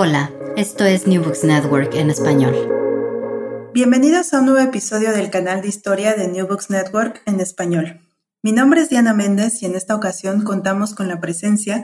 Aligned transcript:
Hola, 0.00 0.32
esto 0.56 0.84
es 0.84 1.08
New 1.08 1.24
Books 1.24 1.42
Network 1.42 1.92
en 1.96 2.08
español. 2.08 2.54
Bienvenidos 3.74 4.32
a 4.32 4.38
un 4.38 4.46
nuevo 4.46 4.60
episodio 4.60 5.10
del 5.10 5.28
canal 5.28 5.60
de 5.60 5.66
historia 5.66 6.14
de 6.14 6.28
New 6.28 6.46
Books 6.46 6.70
Network 6.70 7.20
en 7.26 7.40
español. 7.40 8.00
Mi 8.40 8.52
nombre 8.52 8.80
es 8.80 8.90
Diana 8.90 9.12
Méndez 9.12 9.60
y 9.60 9.66
en 9.66 9.74
esta 9.74 9.96
ocasión 9.96 10.44
contamos 10.44 10.94
con 10.94 11.08
la 11.08 11.20
presencia 11.20 11.82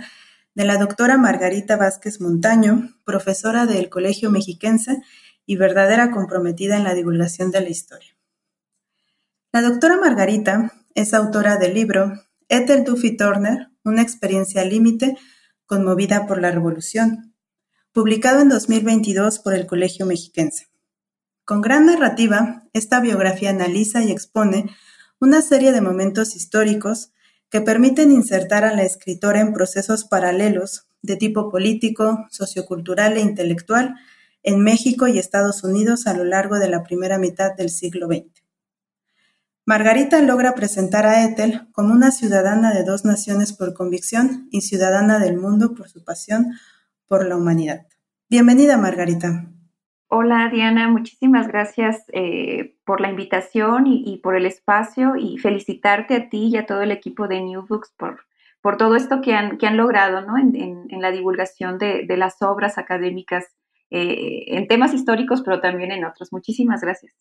de 0.55 0.65
la 0.65 0.77
doctora 0.77 1.19
Margarita 1.19 1.77
Vázquez 1.77 2.21
Montaño, 2.21 2.95
profesora 3.05 3.67
del 3.67 3.89
Colegio 3.89 4.31
Mexiquense 4.31 5.03
y 5.45 5.57
verdadera 5.57 6.12
comprometida 6.12 6.77
en 6.77 6.85
la 6.85 6.95
divulgación 6.95 7.51
de 7.51 7.62
la 7.62 7.71
historia. 7.71 8.17
La 9.53 9.61
doctora 9.61 9.96
Margarita 9.96 10.73
es 10.95 11.15
autora 11.15 11.57
del 11.57 11.75
libro 11.75 12.12
Ethel 12.49 12.85
Duffy 12.85 13.17
Turner, 13.17 13.71
una 13.83 14.03
experiencia 14.03 14.65
límite 14.65 15.19
conmovida 15.67 16.29
por 16.29 16.41
la 16.41 16.53
revolución, 16.53 17.34
publicado 17.95 18.41
en 18.41 18.49
2022 18.49 19.39
por 19.39 19.55
el 19.55 19.69
Colegio 19.69 20.05
Mexiquense. 20.05 20.66
Con 21.45 21.61
gran 21.61 21.87
narrativa, 21.87 22.65
esta 22.73 22.98
biografía 22.98 23.51
analiza 23.51 24.02
y 24.02 24.11
expone 24.11 24.69
una 25.21 25.41
serie 25.43 25.71
de 25.71 25.80
momentos 25.80 26.35
históricos 26.35 27.12
que 27.51 27.61
permiten 27.61 28.11
insertar 28.11 28.65
a 28.65 28.75
la 28.75 28.83
escritora 28.83 29.41
en 29.41 29.52
procesos 29.52 30.05
paralelos 30.05 30.88
de 31.02 31.15
tipo 31.15 31.52
político, 31.52 32.27
sociocultural 32.30 33.16
e 33.16 33.21
intelectual 33.21 33.95
en 34.43 34.59
México 34.59 35.07
y 35.07 35.21
Estados 35.21 35.63
Unidos 35.63 36.09
a 36.09 36.15
lo 36.15 36.24
largo 36.24 36.59
de 36.59 36.69
la 36.69 36.83
primera 36.83 37.19
mitad 37.19 37.55
del 37.55 37.71
siglo 37.71 38.09
XX. 38.09 38.43
Margarita 39.66 40.21
logra 40.21 40.57
presentar 40.57 41.07
a 41.07 41.24
Ethel 41.24 41.69
como 41.71 41.95
una 41.95 42.11
ciudadana 42.11 42.74
de 42.74 42.83
dos 42.83 43.05
naciones 43.05 43.52
por 43.52 43.73
convicción 43.73 44.49
y 44.51 44.63
ciudadana 44.63 45.21
del 45.21 45.37
mundo 45.37 45.74
por 45.74 45.88
su 45.88 46.02
pasión 46.02 46.55
por 47.09 47.27
la 47.27 47.37
humanidad. 47.37 47.87
Bienvenida, 48.29 48.77
Margarita. 48.77 49.51
Hola 50.09 50.49
Diana, 50.53 50.89
muchísimas 50.89 51.49
gracias 51.49 52.05
eh, 52.13 52.77
por 52.85 53.01
la 53.01 53.11
invitación 53.11 53.87
y, 53.87 54.19
por 54.19 54.37
el 54.37 54.46
espacio 54.46 55.16
y 55.16 55.38
felicitarte 55.38 56.15
a 56.15 56.29
ti 56.29 56.51
y 56.52 56.57
a 56.57 56.66
todo 56.66 56.83
el 56.83 56.93
equipo 56.93 57.27
de 57.27 57.41
New 57.41 57.66
Books 57.66 57.93
por, 57.96 58.21
por 58.61 58.77
todo 58.77 58.95
esto 58.96 59.21
que 59.21 59.35
han, 59.35 59.59
que 59.59 59.66
han 59.66 59.77
logrado 59.77 60.21
¿no? 60.21 60.38
en, 60.38 60.87
la 61.01 61.11
divulgación 61.11 61.79
de, 61.79 62.07
las 62.16 62.41
obras 62.43 62.79
académicas 62.79 63.46
eh, 63.91 64.44
en 64.56 64.69
temas 64.69 64.94
históricos, 64.94 65.43
pero 65.43 65.61
también 65.61 65.91
en 65.91 66.05
otros. 66.05 66.33
Muchísimas 66.33 66.81
gracias. 66.81 67.12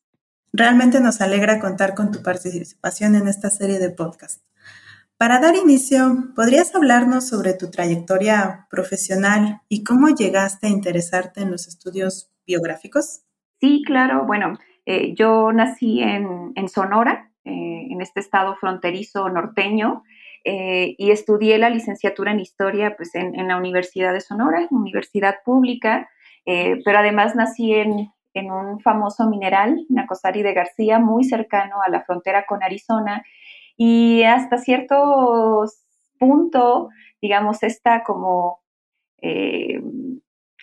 Realmente 0.51 0.99
nos 0.99 1.19
alegra 1.19 1.59
contar 1.59 1.95
con 1.95 2.11
tu 2.11 2.21
participación 2.21 3.15
en 3.15 3.27
esta 3.27 3.49
serie 3.49 3.79
de 3.79 3.89
podcast. 3.89 4.43
Para 5.17 5.39
dar 5.39 5.55
inicio, 5.55 6.33
¿podrías 6.35 6.75
hablarnos 6.75 7.27
sobre 7.27 7.53
tu 7.53 7.71
trayectoria 7.71 8.67
profesional 8.69 9.61
y 9.69 9.83
cómo 9.83 10.09
llegaste 10.09 10.67
a 10.67 10.69
interesarte 10.69 11.41
en 11.41 11.51
los 11.51 11.67
estudios 11.67 12.31
biográficos? 12.45 13.21
Sí, 13.61 13.83
claro. 13.85 14.25
Bueno, 14.25 14.57
eh, 14.85 15.13
yo 15.15 15.51
nací 15.53 16.01
en, 16.01 16.67
Sonora, 16.67 17.31
eh, 17.45 17.87
en 17.89 18.01
este 18.01 18.19
estado 18.19 18.55
fronterizo 18.55 19.29
norteño, 19.29 20.03
eh, 20.45 20.95
y 20.97 21.11
estudié 21.11 21.57
la 21.57 21.69
licenciatura 21.69 22.31
en 22.31 22.41
historia 22.41 22.97
pues, 22.97 23.15
en, 23.15 23.47
la 23.47 23.55
Universidad 23.55 24.11
de 24.11 24.19
Sonora, 24.19 24.67
universidad 24.71 25.35
pública, 25.45 26.09
pero 26.43 26.99
además 26.99 27.35
nací 27.35 27.73
en, 27.73 28.11
en 28.33 28.51
un 28.51 28.81
famoso 28.81 29.29
mineral, 29.29 29.85
Nacosari 29.87 30.43
de 30.43 30.53
García, 30.53 30.99
muy 30.99 31.23
cercano 31.23 31.77
a 31.85 31.89
la 31.89 32.03
frontera 32.03 32.45
con 32.45 32.63
Arizona, 32.63 33.23
y 33.77 34.23
hasta 34.23 34.57
cierto 34.57 35.65
punto, 36.19 36.89
digamos, 37.21 37.63
esta 37.63 38.03
como 38.03 38.61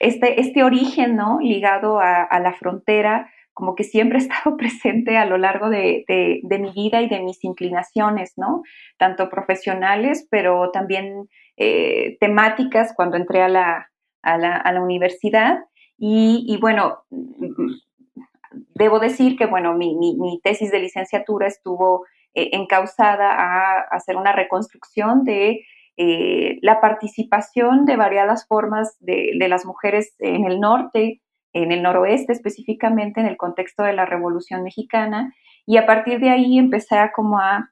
este, 0.00 0.40
este 0.40 0.64
origen, 0.64 1.14
¿no? 1.14 1.38
Ligado 1.40 2.00
a, 2.00 2.40
la 2.40 2.54
frontera, 2.54 3.30
como 3.52 3.74
que 3.74 3.84
siempre 3.84 4.18
ha 4.18 4.22
estado 4.22 4.56
presente 4.56 5.16
a 5.16 5.26
lo 5.26 5.38
largo 5.38 5.68
de, 5.68 6.04
mi 6.42 6.72
vida 6.72 7.02
y 7.02 7.08
de 7.08 7.20
mis 7.20 7.44
inclinaciones, 7.44 8.32
¿no? 8.36 8.62
Tanto 8.96 9.28
profesionales, 9.28 10.26
pero 10.30 10.70
también 10.72 11.28
eh, 11.56 12.16
temáticas 12.18 12.94
cuando 12.96 13.16
entré 13.16 13.42
a 13.42 13.48
la, 13.48 13.90
a 14.22 14.38
la, 14.38 14.80
universidad. 14.82 15.58
Y, 16.02 16.56
bueno, 16.62 17.00
debo 18.74 18.98
decir 19.00 19.36
que, 19.36 19.44
bueno, 19.44 19.74
mi, 19.74 19.94
mi, 19.94 20.40
tesis 20.42 20.72
de 20.72 20.78
licenciatura 20.78 21.46
estuvo 21.46 22.06
eh, 22.34 22.50
encausada 22.52 23.32
a 23.32 23.80
hacer 23.90 24.16
una 24.16 24.32
reconstrucción 24.32 25.24
de 25.24 25.64
eh, 26.02 26.58
la 26.62 26.80
participación 26.80 27.84
de 27.84 27.96
variadas 27.96 28.46
formas 28.46 28.96
de, 29.00 29.34
las 29.48 29.66
mujeres 29.66 30.14
en 30.18 30.46
el 30.46 30.58
norte, 30.58 31.20
en 31.52 31.72
el 31.72 31.82
noroeste 31.82 32.32
específicamente, 32.32 33.20
en 33.20 33.26
el 33.26 33.36
contexto 33.36 33.82
de 33.82 33.92
la 33.92 34.06
Revolución 34.06 34.62
Mexicana, 34.62 35.34
y 35.66 35.76
a 35.76 35.84
partir 35.84 36.20
de 36.20 36.30
ahí 36.30 36.58
empecé 36.58 36.96
a 36.96 37.12
como 37.12 37.38
a 37.38 37.70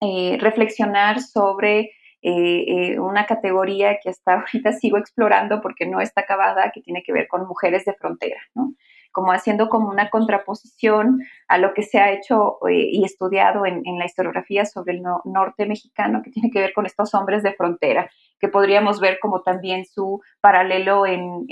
eh, 0.00 0.38
reflexionar 0.40 1.20
sobre 1.20 1.92
eh, 2.20 2.98
una 2.98 3.26
categoría 3.26 3.98
que 4.02 4.10
hasta 4.10 4.34
ahorita 4.40 4.72
sigo 4.72 4.98
explorando 4.98 5.60
porque 5.60 5.86
no 5.86 6.00
está 6.00 6.22
acabada, 6.22 6.72
que 6.72 6.80
tiene 6.80 7.04
que 7.04 7.12
ver 7.12 7.28
con 7.28 7.46
mujeres 7.46 7.84
de 7.84 7.94
frontera, 7.94 8.40
¿no? 8.54 8.74
Como 9.12 9.32
haciendo 9.32 9.68
como 9.68 9.88
una 9.88 10.10
contraposición 10.10 11.22
a 11.48 11.58
lo 11.58 11.74
que 11.74 11.82
se 11.82 11.98
ha 11.98 12.12
hecho 12.12 12.58
eh, 12.68 12.88
y 12.92 13.04
estudiado 13.04 13.66
en, 13.66 13.82
la 13.98 14.04
historiografía 14.04 14.64
sobre 14.64 14.94
el 14.94 15.02
norte 15.24 15.66
mexicano, 15.66 16.22
que 16.22 16.30
tiene 16.30 16.50
que 16.50 16.60
ver 16.60 16.72
con 16.72 16.86
estos 16.86 17.14
hombres 17.14 17.42
de 17.42 17.54
frontera, 17.54 18.10
que 18.38 18.48
podríamos 18.48 19.00
ver 19.00 19.18
como 19.20 19.42
también 19.42 19.84
su 19.86 20.20
paralelo 20.40 21.06
en, 21.06 21.46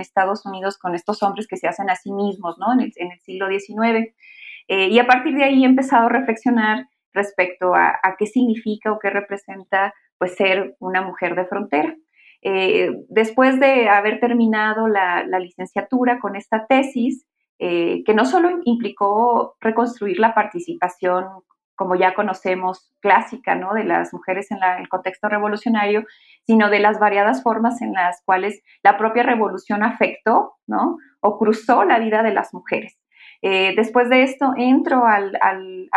Estados 0.00 0.46
Unidos 0.46 0.78
con 0.78 0.94
estos 0.94 1.22
hombres 1.22 1.48
que 1.48 1.56
se 1.56 1.66
hacen 1.66 1.90
a 1.90 1.96
sí 1.96 2.12
mismos, 2.12 2.56
¿no? 2.58 2.72
En 2.72 2.80
el, 2.80 3.20
siglo 3.20 3.48
XIX. 3.48 4.14
Eh, 4.68 4.88
y 4.88 4.98
a 4.98 5.06
partir 5.06 5.34
de 5.34 5.44
ahí 5.44 5.64
he 5.64 5.66
empezado 5.66 6.06
a 6.06 6.08
reflexionar 6.08 6.86
respecto 7.12 7.74
a, 7.74 7.98
a 8.02 8.16
qué 8.16 8.26
significa 8.26 8.92
o 8.92 8.98
qué 8.98 9.10
representa 9.10 9.92
pues 10.18 10.36
ser 10.36 10.76
una 10.78 11.02
mujer 11.02 11.34
de 11.34 11.46
frontera. 11.46 11.94
Eh, 12.42 12.92
después 13.08 13.58
de 13.58 13.88
haber 13.88 14.20
terminado 14.20 14.86
la, 14.88 15.24
licenciatura 15.40 16.20
con 16.20 16.36
esta 16.36 16.66
tesis, 16.66 17.26
eh, 17.58 18.04
que 18.04 18.14
no 18.14 18.24
solo 18.24 18.60
implicó 18.64 19.56
reconstruir 19.60 20.20
la 20.20 20.34
participación, 20.34 21.26
como 21.74 21.94
ya 21.96 22.14
conocemos, 22.14 22.92
clásica, 23.00 23.54
¿no? 23.54 23.74
de 23.74 23.84
las 23.84 24.12
mujeres 24.12 24.50
en 24.50 24.58
el 24.78 24.88
contexto 24.88 25.28
revolucionario, 25.28 26.04
sino 26.46 26.70
de 26.70 26.80
las 26.80 26.98
variadas 26.98 27.42
formas 27.42 27.82
en 27.82 27.92
las 27.92 28.22
cuales 28.24 28.62
la 28.82 28.96
propia 28.96 29.22
revolución 29.22 29.82
afectó 29.82 30.54
¿no? 30.66 30.96
o 31.20 31.38
cruzó 31.38 31.84
la 31.84 31.98
vida 31.98 32.22
de 32.22 32.32
las 32.32 32.52
mujeres. 32.54 32.98
Eh, 33.42 33.74
después 33.76 34.08
de 34.08 34.24
esto, 34.24 34.52
entro 34.56 35.04
al, 35.06 35.38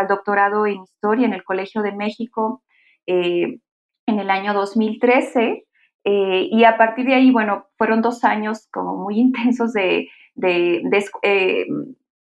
doctorado 0.07 0.67
en 0.67 0.83
historia 0.83 1.25
en 1.25 1.33
el 1.33 1.43
Colegio 1.43 1.81
de 1.81 1.91
México 1.91 2.63
en 3.07 3.59
el 4.07 4.29
año 4.29 4.53
2013 4.53 5.65
eh, 6.03 6.47
y 6.51 6.63
a 6.63 6.77
partir 6.77 7.05
de 7.05 7.13
ahí, 7.13 7.31
bueno, 7.31 7.67
fueron 7.77 8.01
dos 8.01 8.23
años 8.23 8.67
como 8.71 8.97
muy 8.97 9.19
intensos 9.19 9.73
de, 9.73 10.09
eh, 11.21 11.67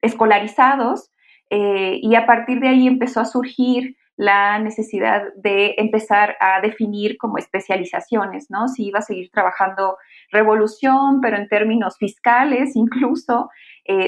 escolarizados 0.00 1.10
eh, 1.50 1.98
y 2.00 2.14
a 2.14 2.26
partir 2.26 2.60
de 2.60 2.68
ahí 2.68 2.86
empezó 2.86 3.20
a 3.20 3.24
surgir 3.24 3.96
la 4.16 4.60
necesidad 4.60 5.24
de 5.36 5.74
empezar 5.76 6.36
a 6.38 6.60
definir 6.60 7.16
como 7.18 7.36
especializaciones, 7.36 8.46
¿no? 8.48 8.68
Si 8.68 8.86
iba 8.86 9.00
a 9.00 9.02
seguir 9.02 9.28
trabajando 9.30 9.96
revolución, 10.30 11.20
pero 11.20 11.36
en 11.36 11.48
términos 11.48 11.96
fiscales 11.98 12.76
incluso, 12.76 13.50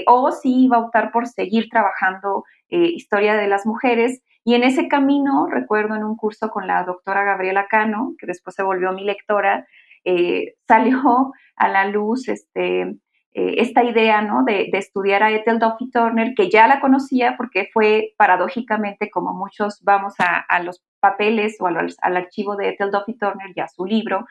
o 0.06 0.30
si 0.30 0.64
iba 0.66 0.76
a 0.76 0.80
optar 0.80 1.10
por 1.10 1.26
seguir 1.26 1.68
trabajando 1.68 2.44
historia 2.68 3.34
de 3.34 3.48
las 3.48 3.66
mujeres 3.66 4.22
y 4.46 4.54
en 4.54 4.62
ese 4.62 4.86
camino, 4.86 5.48
recuerdo 5.48 5.96
en 5.96 6.04
un 6.04 6.16
curso 6.16 6.50
con 6.50 6.68
la 6.68 6.84
doctora 6.84 7.24
Gabriela 7.24 7.66
Cano, 7.66 8.14
que 8.16 8.28
después 8.28 8.54
se 8.54 8.62
volvió 8.62 8.92
mi 8.92 9.02
lectora, 9.02 9.66
eh, 10.04 10.54
salió 10.68 11.32
a 11.56 11.68
la 11.68 11.84
luz 11.88 12.28
este, 12.28 12.82
eh, 12.82 12.94
esta 13.32 13.82
idea 13.82 14.22
¿no? 14.22 14.44
de, 14.44 14.70
estudiar 14.74 15.24
a 15.24 15.32
Ethel 15.32 15.58
Duffy 15.58 15.90
Turner, 15.90 16.32
que 16.36 16.48
ya 16.48 16.68
la 16.68 16.78
conocía 16.78 17.36
porque 17.36 17.70
fue 17.72 18.14
paradójicamente, 18.16 19.10
como 19.10 19.34
muchos 19.34 19.82
vamos 19.82 20.14
a, 20.20 20.62
los 20.62 20.80
papeles 21.00 21.56
o 21.58 21.66
al, 21.66 21.96
archivo 22.00 22.54
de 22.54 22.68
Ethel 22.68 22.92
Duffy 22.92 23.18
Turner 23.18 23.50
y 23.52 23.58
a 23.58 23.66
su 23.66 23.84
libro, 23.84 24.26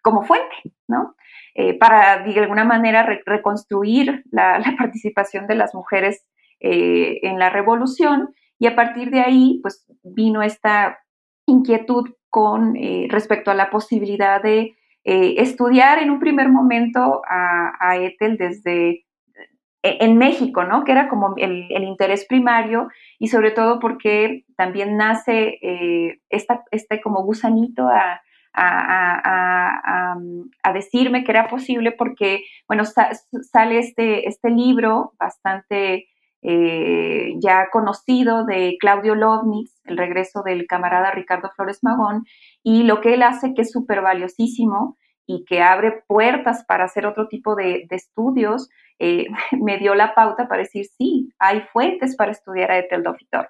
como 0.00 0.22
fuente, 0.22 0.56
¿no? 0.86 1.14
Eh, 1.54 1.76
para 1.76 2.22
de 2.22 2.40
alguna 2.40 2.64
manera 2.64 3.02
reconstruir 3.26 4.22
la, 4.30 4.62
participación 4.78 5.46
de 5.46 5.56
las 5.56 5.74
mujeres 5.74 6.24
en 6.58 7.38
la 7.38 7.50
revolución 7.50 8.34
y 8.58 8.66
a 8.66 8.74
partir 8.74 9.10
de 9.10 9.20
ahí, 9.20 9.60
pues 9.62 9.86
vino 10.02 10.42
esta 10.42 10.98
inquietud 11.46 12.10
con 12.28 12.76
eh, 12.76 13.06
respecto 13.10 13.50
a 13.50 13.54
la 13.54 13.70
posibilidad 13.70 14.42
de 14.42 14.76
eh, 15.04 15.34
estudiar 15.38 15.98
en 15.98 16.10
un 16.10 16.20
primer 16.20 16.48
momento 16.48 17.22
a, 17.26 17.96
Ethel 17.96 18.36
desde 18.36 19.06
e, 19.82 20.04
en 20.04 20.18
México, 20.18 20.64
¿no? 20.64 20.84
Que 20.84 20.92
era 20.92 21.08
como 21.08 21.34
el, 21.36 21.70
interés 21.70 22.26
primario 22.26 22.88
y 23.18 23.28
sobre 23.28 23.52
todo 23.52 23.78
porque 23.78 24.44
también 24.56 24.96
nace 24.96 25.58
eh, 25.62 26.20
esta, 26.28 26.64
este 26.70 27.00
como 27.00 27.22
gusanito 27.22 27.88
a, 27.88 28.20
a, 28.52 30.16
decirme 30.74 31.24
que 31.24 31.32
era 31.32 31.48
posible 31.48 31.92
porque, 31.92 32.44
bueno, 32.68 32.84
sale 32.84 33.78
este, 33.78 34.28
este 34.28 34.50
libro 34.50 35.12
bastante 35.18 36.08
eh, 36.42 37.34
ya 37.38 37.68
conocido 37.70 38.44
de 38.44 38.76
Claudio 38.78 39.14
Lovnitz, 39.14 39.72
El 39.84 39.96
regreso 39.96 40.42
del 40.42 40.66
camarada 40.66 41.10
Ricardo 41.10 41.50
Flores 41.54 41.80
Magón, 41.82 42.24
y 42.62 42.84
lo 42.84 43.00
que 43.00 43.14
él 43.14 43.22
hace 43.22 43.54
que 43.54 43.62
es 43.62 43.72
súper 43.72 44.02
valiosísimo 44.02 44.96
y 45.26 45.44
que 45.44 45.62
abre 45.62 46.02
puertas 46.06 46.64
para 46.64 46.84
hacer 46.84 47.06
otro 47.06 47.28
tipo 47.28 47.54
de, 47.54 47.86
estudios, 47.90 48.68
eh, 48.98 49.26
me 49.60 49.78
dio 49.78 49.94
la 49.94 50.14
pauta 50.14 50.48
para 50.48 50.62
decir, 50.62 50.86
sí, 50.96 51.32
hay 51.38 51.62
fuentes 51.72 52.16
para 52.16 52.32
estudiar 52.32 52.70
a 52.70 52.78
Ethel 52.78 53.02
Turner. 53.02 53.48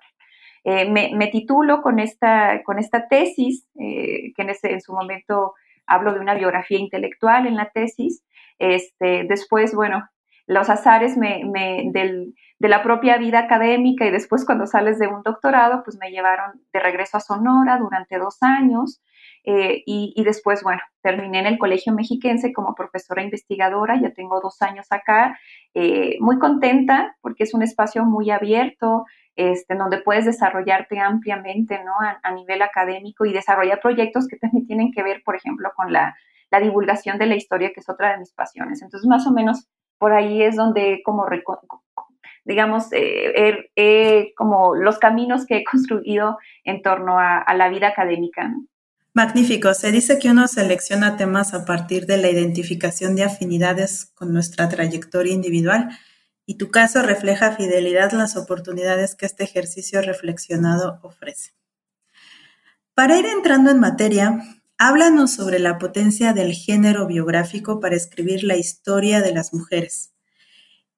Eh, 0.64 0.91
me, 0.91 1.29
titulo 1.29 1.81
con 1.82 1.99
esta, 1.99 2.62
con 2.64 2.79
esta 2.79 3.08
tesis, 3.08 3.67
eh, 3.79 4.32
que 4.34 4.56
en 4.64 4.81
su 4.81 4.93
momento 4.93 5.55
hablo 5.87 6.12
de 6.12 6.20
una 6.20 6.34
biografía 6.34 6.79
intelectual 6.79 7.46
en 7.46 7.56
la 7.56 7.70
tesis. 7.70 8.25
Este, 8.58 9.25
después, 9.29 9.75
bueno, 9.75 10.06
los 10.49 10.69
azares 10.69 11.15
de 11.19 12.33
la 12.59 12.83
propia 12.83 13.19
vida 13.19 13.39
académica 13.39 14.05
y 14.06 14.11
después 14.11 14.45
cuando 14.45 14.67
sales 14.67 14.99
de 14.99 15.06
un 15.06 15.23
doctorado, 15.23 15.85
pues 15.85 15.97
me 16.00 16.11
llevaron 16.11 16.61
de 16.73 16.81
regreso 16.81 17.19
a 17.19 17.21
Sonora 17.21 17.79
durante 17.79 18.19
dos 18.19 18.39
años. 18.41 19.00
Eh, 19.45 19.83
y, 19.87 20.23
después, 20.25 20.62
bueno, 20.62 20.83
terminé 21.00 21.39
en 21.39 21.47
el 21.47 21.59
Colegio 21.59 21.95
Mexiquense 21.95 22.53
como 22.53 22.75
profesora 22.75 23.23
investigadora, 23.23 23.99
ya 23.99 24.11
tengo 24.12 24.41
dos 24.41 24.61
años 24.61 24.87
acá, 24.91 25.39
muy 26.21 26.39
contenta 26.39 27.17
porque 27.23 27.44
es 27.44 27.55
un 27.55 27.62
espacio 27.62 28.05
muy 28.05 28.31
abierto, 28.31 29.05
este, 29.39 29.77
donde 29.77 29.99
puedes 29.99 30.25
desarrollarte 30.25 30.99
ampliamente 30.99 31.81
¿no? 31.85 31.93
a, 32.01 32.33
nivel 32.33 32.61
académico 32.61 33.25
y 33.25 33.33
desarrollar 33.33 33.81
proyectos 33.81 34.27
que 34.27 34.37
también 34.37 34.67
tienen 34.67 34.91
que 34.91 35.05
ver, 35.05 35.23
por 35.25 35.37
ejemplo, 35.37 35.71
con 35.77 35.93
la, 35.93 36.17
divulgación 36.61 37.19
de 37.19 37.27
la 37.27 37.37
historia, 37.37 37.71
que 37.73 37.79
es 37.79 37.89
otra 37.89 38.11
de 38.11 38.19
mis 38.19 38.33
pasiones. 38.33 38.83
Entonces, 38.83 39.06
más 39.06 39.29
o 39.29 39.33
menos 39.33 39.69
por 39.99 40.12
ahí 40.12 40.43
es 40.43 40.56
donde, 40.56 41.03
como, 41.05 41.27
digamos, 42.45 42.87
eh, 42.93 44.33
como 44.37 44.75
los 44.75 44.99
caminos 44.99 45.47
que 45.47 45.59
he 45.59 45.65
construido 45.71 46.39
en 46.65 46.83
torno 46.83 47.19
a, 47.19 47.45
la 47.55 47.69
vida 47.69 47.89
académica. 47.89 48.53
Magnífico. 49.12 49.75
Se 49.75 49.91
dice 49.91 50.19
que 50.19 50.31
uno 50.31 50.47
selecciona 50.49 51.17
temas 51.17 51.53
a 51.53 51.65
partir 51.65 52.06
de 52.06 52.19
la 52.19 52.31
identificación 52.31 53.17
de 53.17 53.25
afinidades 53.25 54.12
con 54.15 54.33
nuestra 54.33 54.69
trayectoria 54.69 55.35
individual 55.35 55.89
y 56.47 56.56
tu 56.56 56.71
caso 56.71 57.03
refleja 57.03 57.53
fidelidad 57.53 58.12
las 58.12 58.37
oportunidades 58.37 59.15
que 59.15 59.27
este 59.27 59.44
ejercicio 59.44 60.01
reflexionado 60.03 61.01
ofrece. 61.03 61.53
Para 62.94 63.19
ir 63.19 63.27
entrando 63.27 63.71
en 63.71 63.81
materia, 63.81 64.41
háblanos 64.79 65.33
sobre 65.33 65.59
la 65.59 65.77
potencia 65.77 66.33
del 66.33 66.53
género 66.53 67.09
biográfico 67.09 67.81
para 67.81 67.97
escribir 67.97 68.45
la 68.45 68.57
historia 68.57 69.21
de 69.21 69.35
las 69.35 69.53
mujeres, 69.53 70.13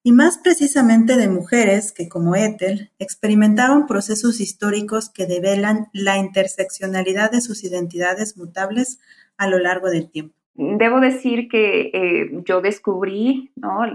y 0.02 0.12
más 0.12 0.38
precisamente 0.38 1.16
de 1.16 1.28
mujeres 1.28 1.92
que, 1.92 2.08
como 2.08 2.36
Ethel, 2.36 2.92
experimentaron 2.98 3.86
procesos 3.86 4.40
históricos 4.40 5.08
que 5.08 5.26
develan 5.26 5.88
la 5.94 6.18
interseccionalidad 6.18 7.30
de 7.30 7.40
sus 7.40 7.64
identidades 7.64 8.36
mutables 8.36 8.98
a 9.38 9.46
lo 9.46 9.58
largo 9.58 9.88
del 9.88 10.10
tiempo. 10.10 10.39
Debo 10.54 11.00
decir 11.00 11.48
que 11.48 11.90
eh, 11.94 12.30
yo 12.44 12.60
descubrí 12.60 13.52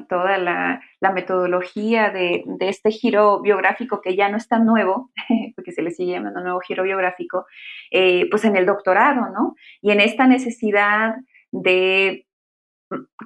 toda 0.10 0.38
la, 0.38 0.82
metodología 1.14 2.10
de, 2.10 2.44
este 2.62 2.92
giro 2.92 3.42
biográfico 3.42 4.02
que 4.02 4.16
ya 4.16 4.30
no 4.30 4.38
es 4.38 4.48
tan 4.48 4.66
nuevo, 4.66 5.12
porque 5.56 5.72
se 5.72 5.82
le 5.82 5.92
sigue 5.92 6.14
llamando 6.14 6.42
nuevo 6.42 6.60
giro 6.62 6.84
biográfico, 6.84 7.46
eh, 7.92 8.28
pues 8.32 8.46
en 8.46 8.56
el 8.56 8.66
doctorado, 8.66 9.30
¿no? 9.30 9.56
Y 9.82 9.92
en 9.92 10.00
esta 10.00 10.28
necesidad 10.28 11.16
de, 11.52 12.26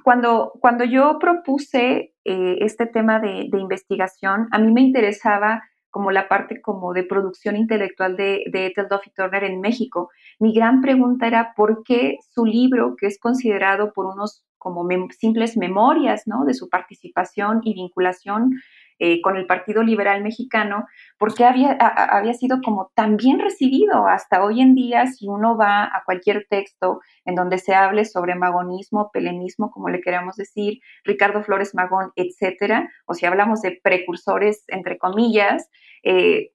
cuando, 0.04 0.52
cuando 0.60 0.84
yo 0.84 1.18
propuse 1.18 2.12
eh, 2.24 2.56
este 2.60 2.86
tema 2.86 3.20
de, 3.20 3.48
investigación, 3.52 4.48
a 4.52 4.58
mí 4.58 4.72
me 4.72 4.80
interesaba 4.80 5.62
como 5.90 6.10
la 6.10 6.28
parte 6.28 6.60
como 6.60 6.92
de 6.92 7.04
producción 7.04 7.56
intelectual 7.56 8.16
de, 8.16 8.44
de 8.50 8.66
Ethel 8.66 8.88
Duffy 8.88 9.10
Turner 9.10 9.44
en 9.44 9.60
México. 9.60 10.10
Mi 10.40 10.54
gran 10.54 10.80
pregunta 10.80 11.26
era 11.26 11.52
por 11.54 11.82
qué 11.84 12.16
su 12.34 12.46
libro, 12.46 12.96
que 12.98 13.06
es 13.06 13.18
considerado 13.20 13.92
por 13.92 14.06
unos 14.06 14.42
como 14.56 14.86
simples 15.18 15.56
memorias 15.56 16.24
¿no? 16.26 16.44
de 16.44 16.54
su 16.54 16.68
participación 16.68 17.60
y 17.62 17.74
vinculación 17.74 18.52
eh, 18.98 19.20
con 19.22 19.36
el 19.36 19.46
Partido 19.46 19.82
Liberal 19.82 20.22
Mexicano, 20.22 20.86
porque 21.18 21.44
había, 21.44 21.72
había 21.72 22.34
sido 22.34 22.60
como 22.62 22.90
tan 22.94 23.16
bien 23.16 23.38
recibido 23.38 24.06
hasta 24.06 24.42
hoy 24.42 24.60
en 24.60 24.74
día, 24.74 25.06
si 25.06 25.26
uno 25.26 25.56
va 25.56 25.84
a 25.84 26.02
cualquier 26.04 26.46
texto 26.48 27.00
en 27.24 27.34
donde 27.34 27.56
se 27.56 27.74
hable 27.74 28.04
sobre 28.04 28.34
magonismo, 28.34 29.10
pelenismo, 29.10 29.70
como 29.70 29.88
le 29.88 30.02
queramos 30.02 30.36
decir, 30.36 30.80
Ricardo 31.04 31.42
Flores 31.42 31.74
Magón, 31.74 32.12
etcétera, 32.16 32.90
o 33.06 33.14
si 33.14 33.24
hablamos 33.24 33.62
de 33.62 33.80
precursores, 33.82 34.64
entre 34.68 34.98
comillas, 34.98 35.70
eh, 36.02 36.52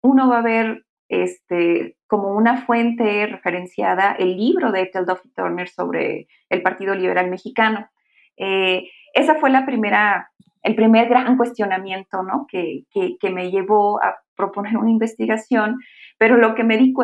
uno 0.00 0.28
va 0.28 0.38
a 0.38 0.42
ver 0.42 0.84
este, 1.08 1.96
como 2.06 2.34
una 2.34 2.62
fuente 2.66 3.26
referenciada 3.26 4.12
el 4.12 4.36
libro 4.36 4.72
de 4.72 4.82
Ethel 4.82 5.06
Duffy 5.06 5.30
Turner 5.34 5.68
sobre 5.68 6.28
el 6.48 6.62
Partido 6.62 6.94
Liberal 6.94 7.30
Mexicano. 7.30 7.88
Eh, 8.36 8.90
esa 9.14 9.36
fue 9.36 9.50
la 9.50 9.66
primera 9.66 10.30
el 10.62 10.74
primer 10.74 11.08
gran 11.08 11.36
cuestionamiento 11.36 12.22
¿no? 12.22 12.46
que, 12.50 12.84
me 13.32 13.50
llevó 13.50 14.02
a 14.02 14.16
proponer 14.36 14.76
una 14.76 14.90
investigación, 14.90 15.78
pero 16.18 16.36
lo 16.36 16.54
que 16.54 16.64
me 16.64 16.76
di 16.76 16.94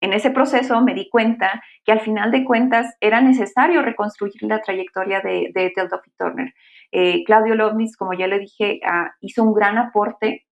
en 0.00 0.12
ese 0.12 0.30
proceso 0.30 0.80
me 0.80 0.94
di 0.94 1.08
cuenta 1.08 1.62
que 1.84 1.92
al 1.92 2.00
final 2.00 2.30
de 2.30 2.44
cuentas 2.44 2.96
era 3.00 3.20
necesario 3.20 3.82
reconstruir 3.82 4.34
la 4.42 4.62
trayectoria 4.62 5.20
de, 5.20 5.50
de 5.54 5.66
Ethel 5.66 5.88
Duffy 5.88 6.10
Turner. 6.18 6.54
Eh, 6.92 7.24
Claudio 7.24 7.54
Lovnitz, 7.54 7.96
como 7.96 8.14
ya 8.14 8.26
le 8.26 8.38
dije, 8.38 8.80
ah, 8.84 9.10
hizo 9.20 9.42
un 9.42 9.52
gran 9.52 9.78
aporte 9.78 10.46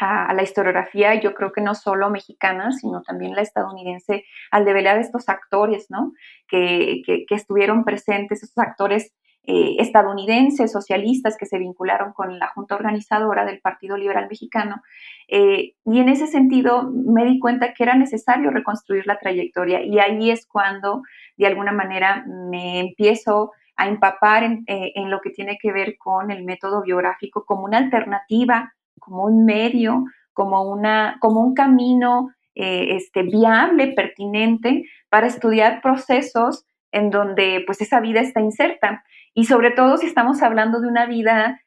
a, 0.00 0.32
la 0.34 0.42
historiografía, 0.42 1.14
yo 1.20 1.34
creo 1.34 1.52
que 1.52 1.60
no 1.60 1.74
solo 1.74 2.10
mexicana, 2.10 2.72
sino 2.72 3.02
también 3.02 3.34
la 3.34 3.42
estadounidense, 3.42 4.24
al 4.50 4.64
develar 4.64 4.98
estos 4.98 5.28
actores, 5.28 5.86
¿no? 5.90 6.12
Que, 6.48 7.02
que 7.06 7.34
estuvieron 7.34 7.84
presentes, 7.84 8.42
esos 8.42 8.58
actores 8.58 9.12
eh, 9.42 9.76
estadounidenses, 9.78 10.70
socialistas 10.70 11.38
que 11.38 11.46
se 11.46 11.58
vincularon 11.58 12.12
con 12.12 12.38
la 12.38 12.48
junta 12.48 12.74
organizadora 12.74 13.46
del 13.46 13.60
Partido 13.60 13.96
Liberal 13.96 14.28
Mexicano. 14.28 14.82
Eh, 15.28 15.72
y 15.84 15.98
en 15.98 16.10
ese 16.10 16.26
sentido 16.26 16.90
me 16.92 17.24
di 17.24 17.38
cuenta 17.38 17.72
que 17.72 17.82
era 17.82 17.96
necesario 17.96 18.50
reconstruir 18.50 19.06
la 19.06 19.18
trayectoria 19.18 19.82
y 19.82 19.98
ahí 19.98 20.30
es 20.30 20.46
cuando 20.46 21.02
de 21.38 21.46
alguna 21.46 21.72
manera 21.72 22.24
me 22.50 22.80
empiezo 22.80 23.52
a 23.76 23.88
empapar 23.88 24.44
en, 24.44 24.64
eh, 24.66 24.92
lo 25.06 25.20
que 25.22 25.30
tiene 25.30 25.56
que 25.60 25.72
ver 25.72 25.96
con 25.96 26.30
el 26.30 26.44
método 26.44 26.82
biográfico 26.82 27.46
como 27.46 27.64
una 27.64 27.78
alternativa, 27.78 28.74
como 29.00 29.24
un 29.24 29.44
medio, 29.44 30.04
como, 30.32 30.62
una, 30.62 31.16
como 31.20 31.40
un 31.40 31.54
camino 31.54 32.30
este, 32.54 33.22
viable, 33.22 33.92
pertinente 33.94 34.84
para 35.08 35.26
estudiar 35.26 35.80
procesos 35.82 36.66
en 36.92 37.10
donde 37.10 37.62
pues 37.66 37.80
esa 37.80 38.00
vida 38.00 38.20
está 38.20 38.40
inserta. 38.40 39.04
Y 39.34 39.44
sobre 39.44 39.70
todo 39.70 39.96
si 39.96 40.06
estamos 40.06 40.42
hablando 40.42 40.80
de 40.80 40.88
una 40.88 41.06
vida 41.06 41.60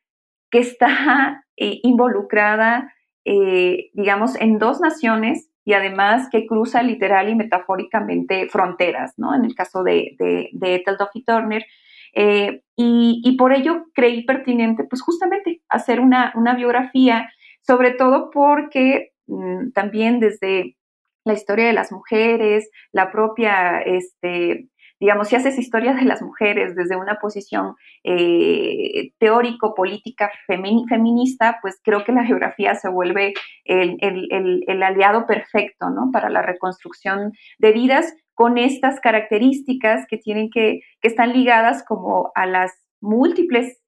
que 0.49 0.59
está 0.59 1.45
eh, 1.57 1.79
involucrada, 1.83 2.93
eh, 3.25 3.89
digamos, 3.93 4.39
en 4.39 4.59
dos 4.59 4.81
naciones 4.81 5.49
y 5.65 5.73
además 5.73 6.27
que 6.29 6.45
cruza 6.45 6.83
literal 6.83 7.29
y 7.29 7.35
metafóricamente 7.35 8.49
fronteras, 8.49 9.13
¿no? 9.17 9.33
En 9.33 9.45
el 9.45 9.55
caso 9.55 9.83
de, 9.83 10.15
de, 10.19 10.49
de 10.51 10.83
Turner. 11.25 11.65
Eh, 12.13 12.61
y, 12.75 13.35
por 13.37 13.53
ello 13.53 13.85
creí 13.93 14.23
pertinente, 14.25 14.83
pues 14.83 15.01
justamente, 15.01 15.61
hacer 15.69 15.99
una, 15.99 16.33
una 16.35 16.55
biografía, 16.55 17.29
sobre 17.61 17.91
todo 17.91 18.29
porque 18.31 19.11
mm, 19.27 19.71
también 19.71 20.19
desde 20.19 20.77
la 21.25 21.33
historia 21.33 21.67
de 21.67 21.73
las 21.73 21.91
mujeres, 21.91 22.69
la 22.91 23.11
propia 23.11 23.79
este, 23.81 24.69
digamos, 25.03 25.27
si 25.27 25.35
haces 25.35 25.59
historia 25.59 25.93
de 25.93 26.05
las 26.05 26.21
mujeres 26.21 26.75
desde 26.75 26.95
una 26.95 27.19
posición 27.19 27.75
eh, 28.05 29.11
teórico-política 29.19 30.31
feminista, 30.47 31.59
pues 31.61 31.81
creo 31.83 32.05
que 32.05 32.13
la 32.13 32.23
geografía 32.23 32.73
se 32.75 32.87
vuelve 32.87 33.33
el, 33.65 34.81
aliado 34.81 35.25
perfecto, 35.25 35.89
¿no? 35.89 36.09
Para 36.13 36.29
la 36.29 36.41
reconstrucción 36.41 37.33
de 37.59 37.73
vidas 37.73 38.13
con 38.33 38.57
estas 38.57 38.99
características 38.99 40.05
que 40.09 40.17
tienen 40.17 40.49
que, 40.49 40.81
que 41.01 41.07
están 41.07 41.33
ligadas 41.33 41.83
como 41.83 42.31
a 42.35 42.45
las 42.45 42.71
múltiples 43.01 43.83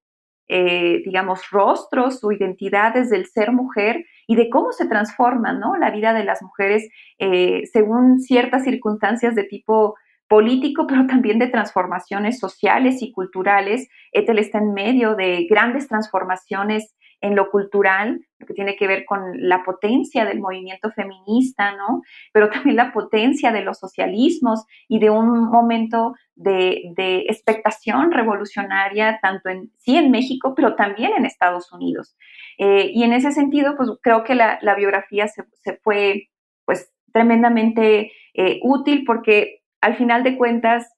eh, 0.48 1.02
digamos, 1.04 1.50
rostros 1.50 2.22
o 2.22 2.30
identidades 2.30 3.10
del 3.10 3.26
ser 3.26 3.50
mujer 3.50 4.04
y 4.28 4.36
de 4.36 4.48
cómo 4.48 4.70
se 4.70 4.86
transforma 4.86 5.52
¿no? 5.52 5.76
la 5.76 5.90
vida 5.90 6.12
de 6.12 6.22
las 6.22 6.40
mujeres 6.40 6.88
eh, 7.18 7.62
según 7.72 8.20
ciertas 8.20 8.62
circunstancias 8.62 9.34
de 9.34 9.42
tipo 9.42 9.96
político, 10.28 10.86
pero 10.88 11.06
también 11.08 11.40
de 11.40 11.48
transformaciones 11.48 12.38
sociales 12.38 13.02
y 13.02 13.10
culturales. 13.10 13.88
Ethel 14.12 14.38
está 14.38 14.58
en 14.58 14.72
medio 14.72 15.16
de 15.16 15.48
grandes 15.50 15.88
transformaciones 15.88 16.94
en 17.26 17.34
lo 17.34 17.50
cultural, 17.50 18.24
lo 18.38 18.46
que 18.46 18.54
tiene 18.54 18.76
que 18.76 18.86
ver 18.86 19.04
con 19.04 19.20
la 19.48 19.64
potencia 19.64 20.24
del 20.24 20.40
movimiento 20.40 20.90
feminista, 20.92 21.74
¿no? 21.76 22.02
Pero 22.32 22.48
también 22.50 22.76
la 22.76 22.92
potencia 22.92 23.50
de 23.52 23.62
los 23.62 23.78
socialismos 23.78 24.64
y 24.88 25.00
de 25.00 25.10
un 25.10 25.50
momento 25.50 26.14
de, 26.36 26.94
expectación 27.28 28.12
revolucionaria, 28.12 29.18
tanto 29.20 29.48
en, 29.48 29.72
sí 29.78 29.96
en 29.96 30.10
México, 30.10 30.54
pero 30.54 30.76
también 30.76 31.12
en 31.16 31.26
Estados 31.26 31.72
Unidos. 31.72 32.16
Eh, 32.58 32.90
y 32.94 33.02
en 33.02 33.12
ese 33.12 33.32
sentido, 33.32 33.76
pues 33.76 33.90
creo 34.02 34.22
que 34.22 34.34
la, 34.34 34.58
biografía 34.76 35.26
se, 35.26 35.42
fue, 35.82 36.28
pues, 36.64 36.92
tremendamente 37.12 38.12
eh, 38.34 38.60
útil 38.62 39.04
porque 39.04 39.62
al 39.80 39.96
final 39.96 40.22
de 40.22 40.36
cuentas, 40.36 40.95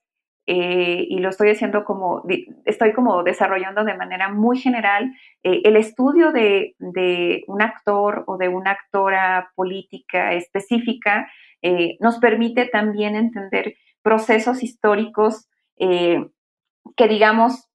eh, 0.51 1.07
y 1.11 1.19
lo 1.19 1.29
estoy 1.29 1.51
haciendo 1.51 1.85
como, 1.85 2.23
estoy 2.65 2.95
como 2.95 3.23
desarrollando 3.23 3.85
de 3.85 3.95
manera 3.95 4.31
muy 4.31 4.59
general, 4.59 5.13
eh, 5.43 5.61
el 5.65 5.77
estudio 5.77 6.33
de, 6.33 6.75
un 7.47 7.61
actor 7.61 8.25
o 8.27 8.39
de 8.39 8.49
una 8.49 8.71
actora 8.71 9.53
política 9.55 10.33
específica 10.33 11.31
eh, 11.61 11.99
nos 12.01 12.19
permite 12.19 12.65
también 12.65 13.15
entender 13.15 13.75
procesos 14.01 14.63
históricos 14.63 15.51
que, 15.77 17.09
digamos, 17.09 17.69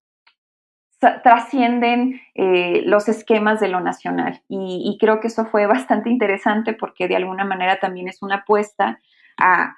trascienden 1.23 2.19
los 2.35 3.07
esquemas 3.07 3.59
de 3.59 3.67
lo 3.69 3.81
nacional. 3.81 4.41
y 4.49 4.97
creo 4.99 5.19
que 5.19 5.27
eso 5.27 5.45
fue 5.45 5.67
bastante 5.67 6.09
interesante 6.09 6.73
porque 6.73 7.07
de 7.07 7.17
alguna 7.17 7.45
manera 7.45 7.79
también 7.79 8.07
es 8.07 8.23
una 8.23 8.37
apuesta 8.37 8.99
a, 9.37 9.75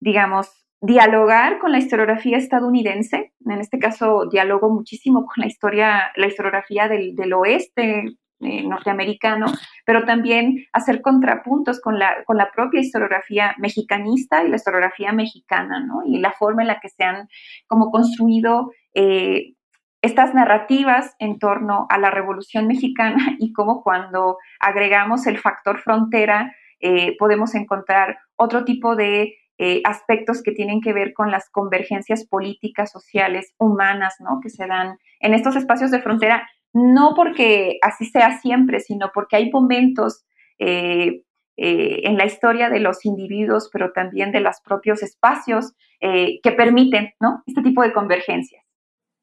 digamos, 0.00 0.63
dialogar 0.84 1.58
con 1.60 1.72
la 1.72 1.78
historiografía 1.78 2.36
estadounidense, 2.36 3.32
en 3.46 3.60
este 3.60 3.78
caso 3.78 4.26
dialogo 4.30 4.68
muchísimo 4.70 5.24
con 5.24 5.36
la 5.38 5.46
historia, 5.46 6.12
la 6.14 6.26
historiografía 6.26 6.88
del, 6.88 7.32
oeste 7.32 8.04
eh, 8.40 8.62
norteamericano, 8.62 9.46
pero 9.86 10.04
también 10.04 10.66
hacer 10.74 11.00
contrapuntos 11.00 11.80
con 11.80 11.98
la, 11.98 12.22
con 12.26 12.36
la 12.36 12.50
propia 12.54 12.80
historiografía 12.80 13.54
mexicanista 13.56 14.44
y 14.44 14.50
la 14.50 14.56
historiografía 14.56 15.12
mexicana, 15.12 15.80
¿no? 15.80 16.02
Y 16.04 16.18
la 16.18 16.32
forma 16.32 16.60
en 16.60 16.68
la 16.68 16.80
que 16.80 16.90
se 16.90 17.02
han 17.02 17.28
como 17.66 17.90
construido 17.90 18.70
eh, 18.92 19.54
estas 20.02 20.34
narrativas 20.34 21.14
en 21.18 21.38
torno 21.38 21.86
a 21.88 21.96
la 21.96 22.10
Revolución 22.10 22.66
Mexicana 22.66 23.36
y 23.38 23.54
cómo 23.54 23.82
cuando 23.82 24.36
agregamos 24.60 25.26
el 25.26 25.38
factor 25.38 25.80
frontera 25.80 26.54
eh, 26.80 27.16
podemos 27.18 27.54
encontrar 27.54 28.18
otro 28.36 28.66
tipo 28.66 28.96
de 28.96 29.34
eh, 29.58 29.82
aspectos 29.84 30.42
que 30.42 30.52
tienen 30.52 30.80
que 30.80 30.92
ver 30.92 31.12
con 31.14 31.30
las 31.30 31.48
convergencias 31.50 32.26
políticas, 32.26 32.90
sociales, 32.90 33.54
humanas, 33.58 34.16
¿no? 34.18 34.40
Que 34.42 34.50
se 34.50 34.66
dan 34.66 34.98
en 35.20 35.32
estos 35.32 35.54
espacios 35.54 35.90
de 35.92 36.02
frontera, 36.02 36.48
no 36.72 37.14
porque 37.14 37.78
así 37.82 38.06
sea 38.06 38.38
siempre, 38.40 38.80
sino 38.80 39.10
porque 39.14 39.36
hay 39.36 39.50
momentos 39.52 40.24
eh, 40.58 41.22
eh, 41.56 42.00
en 42.02 42.16
la 42.16 42.26
historia 42.26 42.68
de 42.68 42.80
los 42.80 43.04
individuos, 43.04 43.70
pero 43.72 43.92
también 43.92 44.32
de 44.32 44.40
los 44.40 44.60
propios 44.60 45.02
espacios 45.02 45.72
que 46.00 46.52
permiten, 46.54 47.14
¿no? 47.18 47.42
Este 47.46 47.62
tipo 47.62 47.80
de 47.80 47.94
convergencias. 47.94 48.62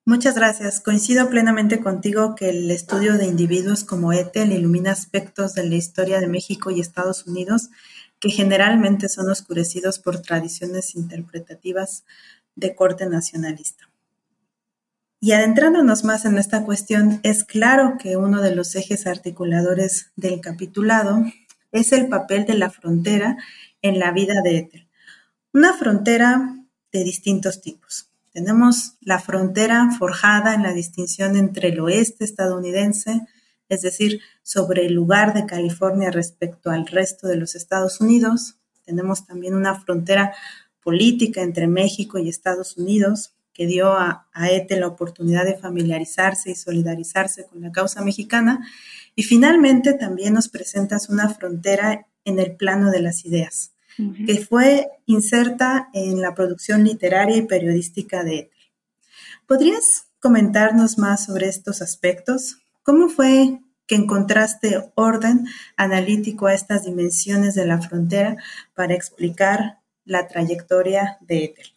Muchas 0.03 0.33
gracias. 0.33 0.81
Coincido 0.81 1.29
plenamente 1.29 1.79
contigo 1.79 2.33
que 2.33 2.49
el 2.49 2.71
estudio 2.71 3.19
de 3.19 3.27
individuos 3.27 3.83
como 3.83 4.11
Ethel 4.11 4.51
ilumina 4.51 4.91
aspectos 4.91 5.53
de 5.53 5.69
la 5.69 5.75
historia 5.75 6.19
de 6.19 6.27
México 6.27 6.71
y 6.71 6.79
Estados 6.79 7.27
Unidos 7.27 7.69
que 8.21 8.29
generalmente 8.29 9.09
son 9.09 9.29
oscurecidos 9.29 9.99
por 9.99 10.21
tradiciones 10.21 10.95
interpretativas 10.95 12.05
de 12.55 12.75
corte 12.75 13.07
nacionalista. 13.07 13.89
Y 15.19 15.33
adentrándonos 15.33 16.03
más 16.03 16.25
en 16.25 16.37
esta 16.37 16.63
cuestión, 16.63 17.19
es 17.23 17.43
claro 17.43 17.97
que 17.99 18.17
uno 18.17 18.41
de 18.41 18.55
los 18.55 18.75
ejes 18.75 19.07
articuladores 19.07 20.11
del 20.15 20.39
capitulado 20.39 21.25
es 21.71 21.91
el 21.91 22.09
papel 22.09 22.45
de 22.45 22.55
la 22.55 22.69
frontera 22.69 23.37
en 23.81 23.99
la 23.99 24.11
vida 24.11 24.41
de 24.43 24.57
Ethel. 24.57 24.87
Una 25.53 25.73
frontera 25.73 26.57
de 26.91 27.03
distintos 27.03 27.61
tipos. 27.61 28.09
Tenemos 28.31 28.97
la 29.01 29.19
frontera 29.19 29.89
forjada 29.97 30.53
en 30.53 30.63
la 30.63 30.73
distinción 30.73 31.35
entre 31.35 31.69
el 31.69 31.79
oeste 31.79 32.23
estadounidense, 32.23 33.21
es 33.71 33.81
decir, 33.81 34.19
sobre 34.43 34.85
el 34.85 34.93
lugar 34.93 35.33
de 35.33 35.45
California 35.45 36.11
respecto 36.11 36.71
al 36.71 36.87
resto 36.87 37.29
de 37.29 37.37
los 37.37 37.55
Estados 37.55 38.01
Unidos. 38.01 38.55
Tenemos 38.83 39.25
también 39.25 39.55
una 39.55 39.79
frontera 39.79 40.33
política 40.83 41.41
entre 41.41 41.67
México 41.67 42.19
y 42.19 42.27
Estados 42.27 42.75
Unidos 42.75 43.33
que 43.53 43.67
dio 43.67 43.93
a, 43.93 44.27
ETE 44.49 44.77
la 44.77 44.87
oportunidad 44.87 45.45
de 45.45 45.57
familiarizarse 45.57 46.51
y 46.51 46.55
solidarizarse 46.55 47.45
con 47.45 47.61
la 47.61 47.71
causa 47.71 48.01
mexicana. 48.03 48.67
Y 49.15 49.23
finalmente 49.23 49.93
también 49.93 50.33
nos 50.33 50.49
presentas 50.49 51.07
una 51.07 51.29
frontera 51.29 52.07
en 52.25 52.39
el 52.39 52.57
plano 52.57 52.91
de 52.91 53.01
las 53.01 53.23
ideas, 53.23 53.71
que 54.25 54.45
fue 54.45 54.89
inserta 55.05 55.89
en 55.93 56.19
la 56.19 56.35
producción 56.35 56.83
literaria 56.83 57.37
y 57.37 57.43
periodística 57.43 58.25
de 58.25 58.39
ETE. 58.39 58.51
¿Podrías 59.47 60.07
comentarnos 60.19 60.97
más 60.97 61.23
sobre 61.25 61.47
estos 61.47 61.81
aspectos? 61.81 62.57
¿Cómo 62.83 63.09
fue 63.09 63.59
que 63.87 63.95
encontraste 63.95 64.91
orden 64.95 65.45
analítico 65.77 66.47
a 66.47 66.53
estas 66.53 66.85
dimensiones 66.85 67.55
de 67.55 67.65
la 67.65 67.79
frontera 67.79 68.37
para 68.73 68.93
explicar 68.93 69.79
la 70.05 70.27
trayectoria 70.27 71.17
de 71.21 71.45
Ethel? 71.45 71.67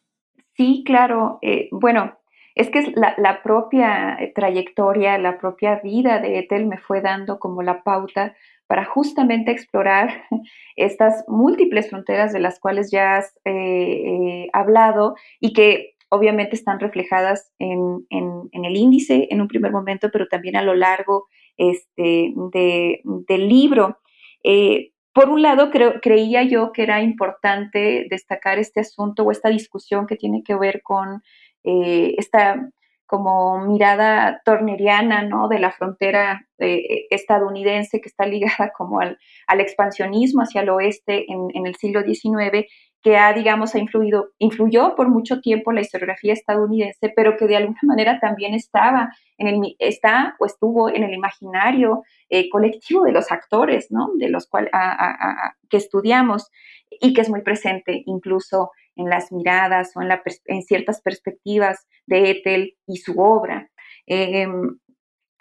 Sí, 0.57 0.83
claro. 0.87 1.39
Eh, 1.43 1.69
bueno, 1.73 2.17
es 2.55 2.71
que 2.71 2.93
la, 2.95 3.43
propia 3.43 4.17
trayectoria, 4.35 5.19
la 5.19 5.39
propia 5.39 5.81
vida 5.83 6.21
de 6.21 6.39
Ethel 6.39 6.67
me 6.67 6.79
fue 6.79 7.01
dando 7.01 7.39
como 7.39 7.63
la 7.63 7.83
pauta 7.83 8.35
para 8.67 8.85
justamente 8.85 9.51
explorar 9.51 10.23
estas 10.77 11.25
múltiples 11.27 11.91
fronteras 11.91 12.33
de 12.33 12.41
las 12.41 12.61
cuales 12.61 12.91
ya 12.91 13.17
has 13.17 13.35
eh, 13.45 13.53
eh, 13.53 14.49
hablado 14.53 15.17
y 15.41 15.53
que 15.53 15.94
obviamente 16.15 16.57
están 16.57 16.81
reflejadas 16.81 17.53
en, 17.59 18.07
el 18.11 18.77
índice 18.77 19.29
en 19.31 19.41
un 19.41 19.49
primer 19.49 19.73
momento, 19.73 20.11
pero 20.11 20.27
también 20.29 20.57
a 20.57 20.63
lo 20.63 20.75
largo 20.75 21.27
este, 21.57 22.33
del 22.53 23.49
libro. 23.49 23.99
Eh, 24.43 24.93
por 25.13 25.29
un 25.29 25.43
lado, 25.43 25.71
creía 26.03 26.43
yo 26.43 26.73
que 26.73 26.83
era 26.83 27.01
importante 27.01 28.07
destacar 28.11 28.59
este 28.59 28.81
asunto 28.81 29.23
o 29.23 29.31
esta 29.31 29.49
discusión 29.49 30.07
que 30.07 30.17
tiene 30.17 30.43
que 30.43 30.57
ver 30.57 30.83
con 30.83 31.23
eh, 31.63 32.15
esta 32.19 32.69
como 33.07 33.61
mirada 33.67 34.41
torneriana, 34.45 35.23
¿no? 35.23 35.47
De 35.49 35.59
la 35.59 35.71
frontera 35.71 36.49
eh, 36.59 37.07
estadounidense 37.11 38.01
que 38.01 38.09
está 38.09 38.27
ligada 38.27 38.73
como 38.77 39.01
al, 39.01 39.19
expansionismo 39.61 40.43
hacia 40.43 40.63
el 40.63 40.71
oeste 40.71 41.31
en, 41.31 41.49
en, 41.55 41.67
el 41.67 41.77
siglo 41.77 42.03
XIX 42.03 42.67
que 43.05 43.19
ha, 43.19 43.35
digamos, 43.35 43.75
ha 43.75 43.79
influido, 43.79 44.31
influyó 44.39 44.95
por 44.97 45.11
mucho 45.11 45.43
tiempo 45.43 45.73
la 45.73 45.83
historiografía 45.83 46.33
estadounidense, 46.33 47.13
pero 47.15 47.37
que 47.37 47.47
de 47.47 47.57
alguna 47.57 47.79
manera 47.83 48.19
también 48.19 48.55
estaba 48.55 49.15
en 49.37 49.47
el, 49.47 49.77
está 49.79 50.35
o 50.39 50.47
estuvo 50.47 50.89
en 50.89 51.05
el 51.05 51.13
imaginario 51.13 52.03
eh, 52.31 52.49
colectivo 52.49 53.05
de 53.05 53.13
los 53.13 53.31
actores, 53.31 53.89
¿no? 53.91 54.09
De 54.15 54.31
los 54.31 54.47
cuales 54.47 54.71
que 55.69 55.77
estudiamos 55.77 56.51
y 56.89 57.13
que 57.13 57.21
es 57.21 57.29
muy 57.29 57.43
presente 57.43 58.03
incluso 58.07 58.71
en 58.97 59.11
las 59.11 59.31
miradas 59.33 59.95
o 59.97 60.01
en, 60.01 60.09
la, 60.09 60.23
en 60.47 60.63
ciertas 60.63 61.03
perspectivas 61.03 61.87
de 62.07 62.31
Ethel 62.31 62.75
y 62.87 62.97
su 62.97 63.21
obra. 63.21 63.69
Em, 64.07 64.79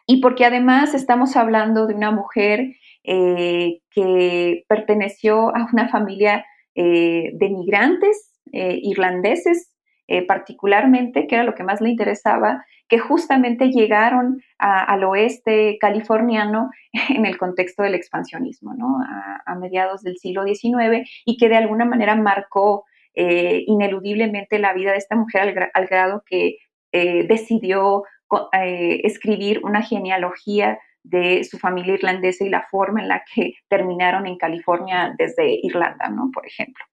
y 0.05 0.19
porque 0.19 0.43
además 0.43 0.93
estamos 0.93 1.37
hablando 1.37 1.87
de 1.87 1.95
una 1.95 2.11
mujer 2.11 2.75
eh, 3.05 3.79
que 3.89 4.65
perteneció 4.67 5.55
a 5.55 5.69
una 5.71 5.87
familia 5.87 6.45
eh, 6.75 7.31
de 7.33 7.49
migrantes 7.49 8.31
eh, 8.51 8.79
irlandeses 8.81 9.71
eh, 10.07 10.25
particularmente, 10.25 11.27
que 11.27 11.35
era 11.35 11.43
lo 11.43 11.53
que 11.53 11.63
más 11.63 11.81
le 11.81 11.89
interesaba, 11.89 12.65
que 12.89 12.99
justamente 12.99 13.69
llegaron 13.69 14.41
al 14.57 15.03
oeste 15.03 15.77
californiano 15.79 16.69
en 17.09 17.25
el 17.25 17.37
contexto 17.37 17.83
del 17.83 17.95
expansionismo, 17.95 18.73
¿no? 18.75 18.97
a, 19.45 19.55
mediados 19.55 20.01
del 20.01 20.17
siglo 20.17 20.43
XIX, 20.43 21.07
y 21.25 21.37
que 21.37 21.47
de 21.47 21.57
alguna 21.57 21.85
manera 21.85 22.15
marcó 22.15 22.85
ineludiblemente 23.15 24.57
la 24.57 24.73
vida 24.73 24.91
de 24.91 24.97
esta 24.97 25.15
mujer 25.15 25.71
al, 25.73 25.87
grado 25.87 26.23
que 26.25 26.57
decidió 26.91 28.03
escribir 28.51 29.61
una 29.63 29.83
genealogía 29.83 30.79
de 31.03 31.43
su 31.43 31.59
familia 31.59 31.95
irlandesa 31.95 32.45
y 32.45 32.49
la 32.49 32.63
forma 32.63 33.01
en 33.01 33.09
la 33.09 33.23
que 33.33 33.53
terminaron 33.67 34.25
en 34.25 34.37
California 34.37 35.13
desde 35.17 35.59
Irlanda, 35.61 36.09
¿no? 36.09 36.31
Por 36.33 36.47
ejemplo. 36.47 36.83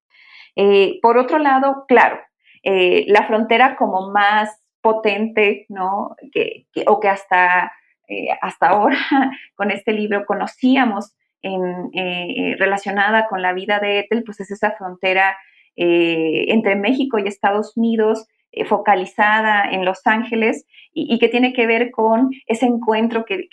Eh, 0.57 0.99
por 1.01 1.17
otro 1.17 1.39
lado, 1.39 1.85
claro, 1.87 2.21
eh, 2.63 3.05
la 3.09 3.27
frontera 3.27 3.77
como 3.77 4.11
más 4.11 4.61
potente, 4.81 5.67
¿no? 5.69 6.17
Que, 6.33 6.67
o 6.87 7.01
que 7.01 7.09
hasta, 7.09 7.73
eh, 8.09 8.29
hasta 8.41 8.69
ahora 8.69 8.99
con 9.55 9.71
este 9.71 9.93
libro 9.93 10.27
conocíamos 10.27 11.15
en, 11.43 11.91
relacionada 12.59 13.27
con 13.29 13.41
la 13.41 13.55
vida 13.55 13.79
de 13.79 14.01
Ethel, 14.01 14.25
pues 14.25 14.41
es 14.41 14.51
esa 14.51 14.73
frontera 14.73 15.39
entre 15.77 16.77
México 16.77 17.19
y 17.19 17.27
Estados 17.27 17.75
Unidos, 17.79 18.27
focalizada 18.67 19.71
en 19.71 19.85
Los 19.85 20.07
Ángeles 20.07 20.67
y, 20.93 21.19
que 21.19 21.29
tiene 21.29 21.53
que 21.53 21.67
ver 21.67 21.91
con 21.91 22.31
ese 22.47 22.67
encuentro 22.67 23.25
que, 23.25 23.49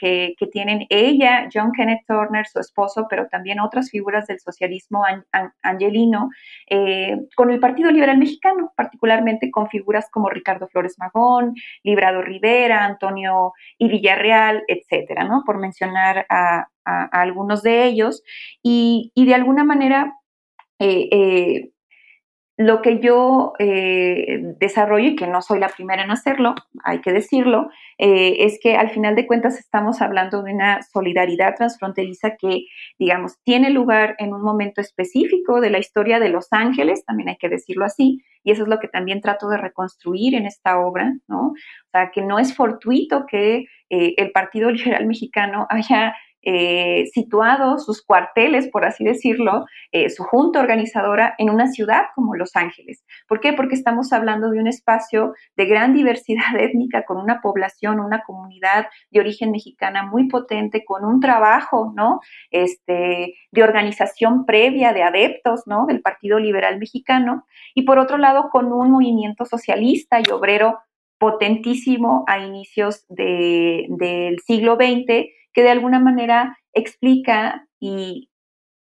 tienen 0.52 0.88
ella, 0.90 1.48
John 1.54 1.72
Kenneth 1.72 2.02
Turner, 2.08 2.48
su 2.48 2.60
esposo, 2.60 3.06
pero 3.10 3.28
también 3.28 3.60
otras 3.60 3.92
figuras 3.92 4.26
del 4.28 4.40
socialismo 4.40 5.04
angelino, 5.62 6.30
eh, 6.70 7.18
con 7.36 7.52
el 7.52 7.60
Partido 7.60 7.92
Liberal 7.92 8.18
Mexicano, 8.18 8.74
particularmente 8.76 9.52
con 9.52 9.68
figuras 9.70 10.08
como 10.12 10.30
Ricardo 10.30 10.68
Flores 10.68 10.96
Magón, 10.98 11.54
Librado 11.84 12.22
Rivera, 12.22 12.86
Antonio 12.86 13.54
y 13.78 13.88
Villarreal, 13.90 14.64
etcétera, 14.68 15.24
¿no? 15.24 15.44
Por 15.46 15.58
mencionar 15.60 16.26
a, 16.30 16.68
algunos 16.86 17.64
de 17.64 17.84
ellos. 17.86 18.24
Y, 18.64 19.12
de 19.16 19.36
alguna 19.36 19.66
manera, 19.66 20.14
eh, 20.80 21.70
lo 22.58 22.82
que 22.82 23.00
yo 23.00 23.54
eh, 23.60 24.40
desarrollo, 24.60 25.10
y 25.10 25.16
que 25.16 25.28
no 25.28 25.44
soy 25.44 25.60
la 25.60 25.70
primera 25.70 26.04
en 26.04 26.10
hacerlo, 26.10 26.56
hay 26.84 27.02
que 27.02 27.14
decirlo, 27.14 27.70
eh, 28.00 28.38
es 28.40 28.60
que 28.60 28.76
al 28.76 28.90
final 28.90 29.16
de 29.16 29.28
cuentas 29.28 29.60
estamos 29.60 30.02
hablando 30.02 30.42
de 30.42 30.54
una 30.54 30.82
solidaridad 30.82 31.56
transfronteriza 31.56 32.36
que, 32.36 32.66
digamos, 32.98 33.38
tiene 33.44 33.70
lugar 33.70 34.16
en 34.18 34.34
un 34.34 34.42
momento 34.42 34.82
específico 34.82 35.62
de 35.62 35.70
la 35.70 35.78
historia 35.78 36.20
de 36.20 36.30
Los 36.30 36.48
Ángeles, 36.52 37.06
también 37.06 37.30
hay 37.30 37.38
que 37.38 37.50
decirlo 37.50 37.86
así, 37.86 38.24
y 38.44 38.52
eso 38.52 38.64
es 38.64 38.70
lo 38.70 38.80
que 38.80 38.88
también 38.88 39.22
trato 39.22 39.50
de 39.50 39.58
reconstruir 39.58 40.34
en 40.34 40.48
esta 40.48 40.80
obra, 40.80 41.14
¿no? 41.28 41.50
O 41.50 41.90
sea, 41.92 42.10
que 42.12 42.24
no 42.24 42.40
es 42.40 42.56
fortuito 42.56 43.26
que 43.28 43.66
eh, 43.90 44.14
el 44.18 44.32
Partido 44.32 44.72
Liberal 44.72 45.06
Mexicano 45.06 45.68
haya 45.70 46.16
eh, 46.50 47.08
situado 47.14 47.78
sus 47.78 48.02
cuarteles, 48.02 48.70
por 48.70 48.86
así 48.86 49.04
decirlo, 49.04 49.66
eh, 49.92 50.10
su 50.10 50.24
junta 50.24 50.62
organizadora 50.62 51.36
en 51.40 51.50
una 51.50 51.68
ciudad 51.68 52.04
como 52.16 52.36
Los 52.36 52.56
Ángeles. 52.56 53.04
¿Por 53.28 53.42
qué? 53.42 53.52
Porque 53.52 53.76
estamos 53.76 54.14
hablando 54.14 54.50
de 54.50 54.62
un 54.62 54.68
espacio 54.68 55.34
de 55.58 55.66
gran 55.66 55.94
diversidad 55.94 56.56
étnica, 56.58 57.04
con 57.04 57.18
una 57.18 57.42
población, 57.42 58.00
una 58.00 58.24
comunidad 58.24 58.88
de 59.12 59.20
origen 59.20 59.52
mexicana 59.52 60.04
muy 60.04 60.30
potente, 60.30 60.86
con 60.86 61.04
un 61.04 61.20
trabajo, 61.20 61.92
¿no? 61.94 62.22
Este, 62.50 63.34
de 63.52 63.64
organización 63.64 64.46
previa 64.46 64.94
de 64.94 65.04
adeptos, 65.04 65.64
¿no? 65.66 65.86
Del 65.86 66.00
Partido 66.00 66.40
Liberal 66.40 66.80
Mexicano. 66.80 67.44
Y 67.76 67.82
por 67.82 68.00
otro 68.00 68.18
lado, 68.18 68.48
con 68.54 68.72
un 68.72 68.90
movimiento 68.90 69.44
socialista 69.44 70.22
y 70.22 70.32
obrero 70.32 70.80
potentísimo 71.18 72.24
a 72.26 72.40
inicios 72.40 73.06
del 73.10 74.40
siglo 74.46 74.76
XX 74.76 75.28
que 75.58 75.64
de 75.64 75.72
alguna 75.72 76.00
manera 76.00 76.56
explica 76.72 77.68
y 77.80 78.30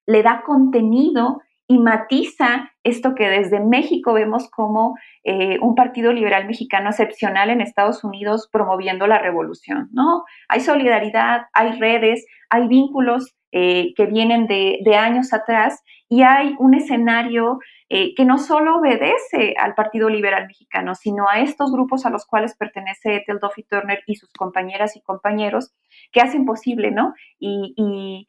le 0.07 0.23
da 0.23 0.41
contenido 0.45 1.41
y 1.71 1.77
matiza 1.77 2.69
esto 2.83 3.15
que 3.15 3.29
desde 3.29 3.61
México 3.61 4.11
vemos 4.11 4.49
como 4.49 4.97
eh, 5.23 5.57
un 5.61 5.73
partido 5.73 6.11
liberal 6.11 6.45
mexicano 6.45 6.89
excepcional 6.89 7.49
en 7.49 7.61
Estados 7.61 8.03
Unidos 8.03 8.49
promoviendo 8.51 9.07
la 9.07 9.19
revolución, 9.19 9.87
¿no? 9.93 10.25
Hay 10.49 10.59
solidaridad, 10.59 11.43
hay 11.53 11.79
redes, 11.79 12.25
hay 12.49 12.67
vínculos 12.67 13.37
eh, 13.53 13.93
que 13.95 14.05
vienen 14.05 14.47
de, 14.47 14.81
años 14.97 15.31
atrás 15.31 15.81
y 16.09 16.23
hay 16.23 16.55
un 16.59 16.73
escenario 16.73 17.59
eh, 17.87 18.15
que 18.15 18.25
no 18.25 18.37
solo 18.37 18.79
obedece 18.79 19.55
al 19.57 19.73
Partido 19.73 20.09
Liberal 20.09 20.47
Mexicano, 20.47 20.93
sino 20.93 21.29
a 21.29 21.39
estos 21.39 21.71
grupos 21.71 22.05
a 22.05 22.09
los 22.09 22.25
cuales 22.25 22.57
pertenece 22.57 23.15
Ethel 23.15 23.39
Duffy 23.41 23.63
Turner 23.63 24.03
y 24.07 24.15
sus 24.15 24.29
compañeras 24.33 24.97
y 24.97 25.01
compañeros 25.01 25.71
que 26.11 26.19
hacen 26.19 26.43
posible, 26.43 26.91
¿no? 26.91 27.13
Y, 27.39 28.27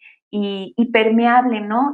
permeable, 0.92 1.60
¿no? 1.60 1.92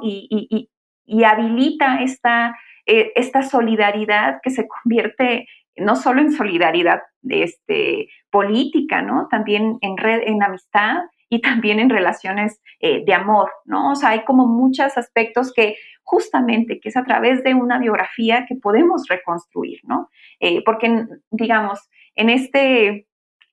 Habilita 1.25 2.03
esta, 2.03 2.57
eh, 2.87 3.13
esta 3.17 3.43
solidaridad 3.43 4.41
que 4.43 4.51
se 4.51 4.67
convierte 4.67 5.47
no 5.77 5.97
solo 5.97 6.21
en 6.21 6.33
solidaridad 6.33 7.03
este, 7.29 8.09
política, 8.31 9.03
¿no? 9.03 9.29
También 9.31 9.79
en 9.81 9.97
red, 9.97 10.23
en 10.27 10.43
amistad, 10.43 11.03
y 11.29 11.41
también 11.41 11.79
en 11.79 11.91
relaciones 11.91 12.61
eh, 12.81 13.05
de 13.05 13.15
amor, 13.15 13.51
¿no? 13.65 13.93
O 13.93 13.95
sea, 13.97 14.11
hay 14.11 14.25
como 14.25 14.47
muchos 14.47 14.97
aspectos 14.97 15.53
que 15.53 15.77
justamente, 16.03 16.81
que 16.81 16.89
es 16.89 16.97
a 16.97 17.05
través 17.05 17.45
de 17.45 17.55
una 17.55 17.79
biografía 17.79 18.47
que 18.49 18.55
podemos 18.55 19.07
reconstruir, 19.09 19.81
¿no? 19.85 20.09
Eh, 20.41 20.63
porque, 20.65 21.05
digamos, 21.31 21.81
en 22.15 22.31
este 22.31 23.07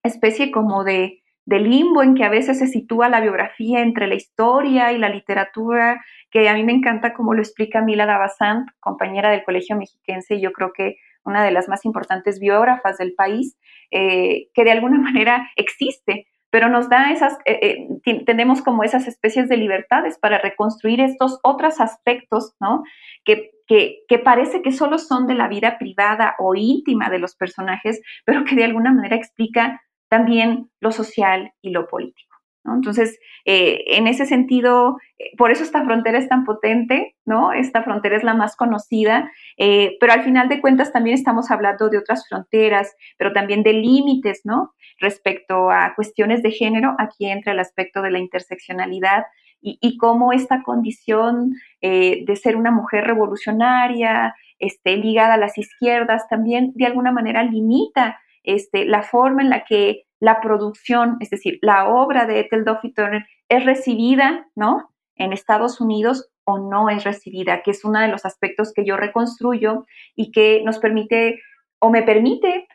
especie 0.04 0.52
como 0.52 0.84
de, 0.84 1.22
de 1.46 1.60
limbo 1.60 2.02
en 2.02 2.16
que 2.16 2.24
a 2.24 2.30
veces 2.30 2.60
se 2.60 2.68
sitúa 2.68 3.10
la 3.10 3.22
biografía 3.22 3.82
entre 3.82 4.08
la 4.08 4.16
historia 4.16 4.92
y 4.92 4.98
la 4.98 5.10
literatura, 5.10 6.04
que 6.32 6.50
a 6.50 6.54
mí 6.54 6.64
me 6.64 6.74
encanta 6.74 7.14
como 7.14 7.34
lo 7.34 7.42
explica 7.42 7.82
Mila 7.82 8.06
Davasant, 8.06 8.70
compañera 8.80 9.30
del 9.30 9.44
Colegio 9.44 9.76
Mexiquense, 9.76 10.36
y 10.36 10.42
yo 10.42 10.52
creo 10.52 10.72
que 10.74 10.98
una 11.24 11.44
de 11.44 11.52
las 11.52 11.68
más 11.68 11.86
importantes 11.86 12.40
biógrafas 12.40 12.98
del 12.98 13.14
país, 13.14 13.58
eh, 13.92 14.48
que 14.54 14.64
de 14.64 14.72
alguna 14.72 14.98
manera 15.00 15.50
existe 15.56 16.28
pero 16.56 16.70
nos 16.70 16.88
da 16.88 17.12
esas, 17.12 17.38
eh, 17.44 17.86
eh, 18.06 18.24
tenemos 18.24 18.62
como 18.62 18.86
esas 18.86 19.10
especies 19.10 19.50
de 19.50 19.58
libertades 19.58 20.18
para 20.18 20.38
reconstruir 20.38 21.02
estos 21.02 21.38
otros 21.44 21.82
aspectos, 21.82 22.54
¿no? 22.62 22.84
Que, 23.26 23.52
que, 23.68 24.20
parece 24.20 24.62
que 24.62 24.72
solo 24.72 24.98
son 24.98 25.28
de 25.28 25.34
la 25.34 25.50
vida 25.50 25.78
privada 25.78 26.34
o 26.40 26.56
íntima 26.56 27.10
de 27.10 27.20
los 27.20 27.36
personajes, 27.36 28.00
pero 28.24 28.46
que 28.46 28.56
de 28.56 28.64
alguna 28.64 28.94
manera 28.94 29.18
explica 29.18 29.82
también 30.18 30.70
lo 30.80 30.92
social 30.92 31.52
y 31.62 31.72
lo 31.72 31.88
político. 31.88 32.36
Entonces, 32.66 33.20
eh, 33.46 33.84
en 33.90 34.08
ese 34.08 34.26
sentido, 34.26 34.98
por 35.38 35.52
eso 35.52 35.64
esta 35.64 35.86
frontera 35.86 36.18
es 36.18 36.28
tan 36.28 36.46
potente, 36.46 37.16
¿no? 37.24 37.54
Esta 37.54 37.84
frontera 37.84 38.18
es 38.18 38.24
la 38.24 38.34
más 38.34 38.56
conocida, 38.56 39.32
pero 39.56 40.12
al 40.12 40.24
final 40.24 40.50
de 40.50 40.62
cuentas 40.62 40.92
también 40.92 41.14
estamos 41.14 41.52
hablando 41.52 41.90
de 41.90 42.00
otras 42.00 42.28
fronteras, 42.28 42.96
pero 43.18 43.34
también 43.34 43.62
de 43.62 43.74
límites, 43.74 44.42
¿no? 44.46 44.74
respecto 45.00 45.70
a 45.72 45.94
cuestiones 45.96 46.42
de 46.44 46.52
género, 46.52 46.96
aquí 46.98 47.26
entra 47.28 47.54
el 47.54 47.60
aspecto 47.60 48.02
de 48.02 48.12
la 48.12 48.20
interseccionalidad 48.20 49.26
y, 49.68 49.98
cómo 49.98 50.32
esta 50.32 50.62
condición 50.62 51.56
eh, 51.82 52.24
de 52.28 52.36
ser 52.36 52.56
una 52.56 52.70
mujer 52.70 53.06
revolucionaria, 53.06 54.36
este, 54.60 54.96
ligada 54.96 55.34
a 55.34 55.38
las 55.38 55.58
izquierdas, 55.58 56.28
también 56.30 56.72
de 56.76 56.86
alguna 56.86 57.12
manera 57.12 57.42
limita 57.42 58.20
este, 58.44 58.86
la 58.86 59.02
forma 59.02 59.42
en 59.42 59.50
la 59.50 59.64
que 59.64 60.04
la 60.20 60.42
producción, 60.42 61.18
es 61.20 61.30
decir, 61.30 61.60
la 61.62 61.90
obra 61.90 62.26
de 62.26 62.40
Ethel 62.40 62.64
Duffy 62.64 62.94
Turner 62.94 63.26
es 63.50 63.66
recibida, 63.66 64.48
¿no? 64.56 64.90
En 65.16 65.34
Estados 65.34 65.80
Unidos 65.82 66.30
o 66.46 66.58
no 66.58 66.90
es 66.90 67.04
recibida, 67.04 67.62
que 67.64 67.72
es 67.72 67.84
uno 67.84 68.00
de 68.00 68.08
los 68.08 68.26
aspectos 68.26 68.72
que 68.74 68.86
yo 68.86 68.98
reconstruyo 68.98 69.86
y 70.16 70.32
que 70.32 70.62
nos 70.64 70.80
permite 70.80 71.40
o 71.80 71.90
me 71.90 72.04
permite 72.04 72.68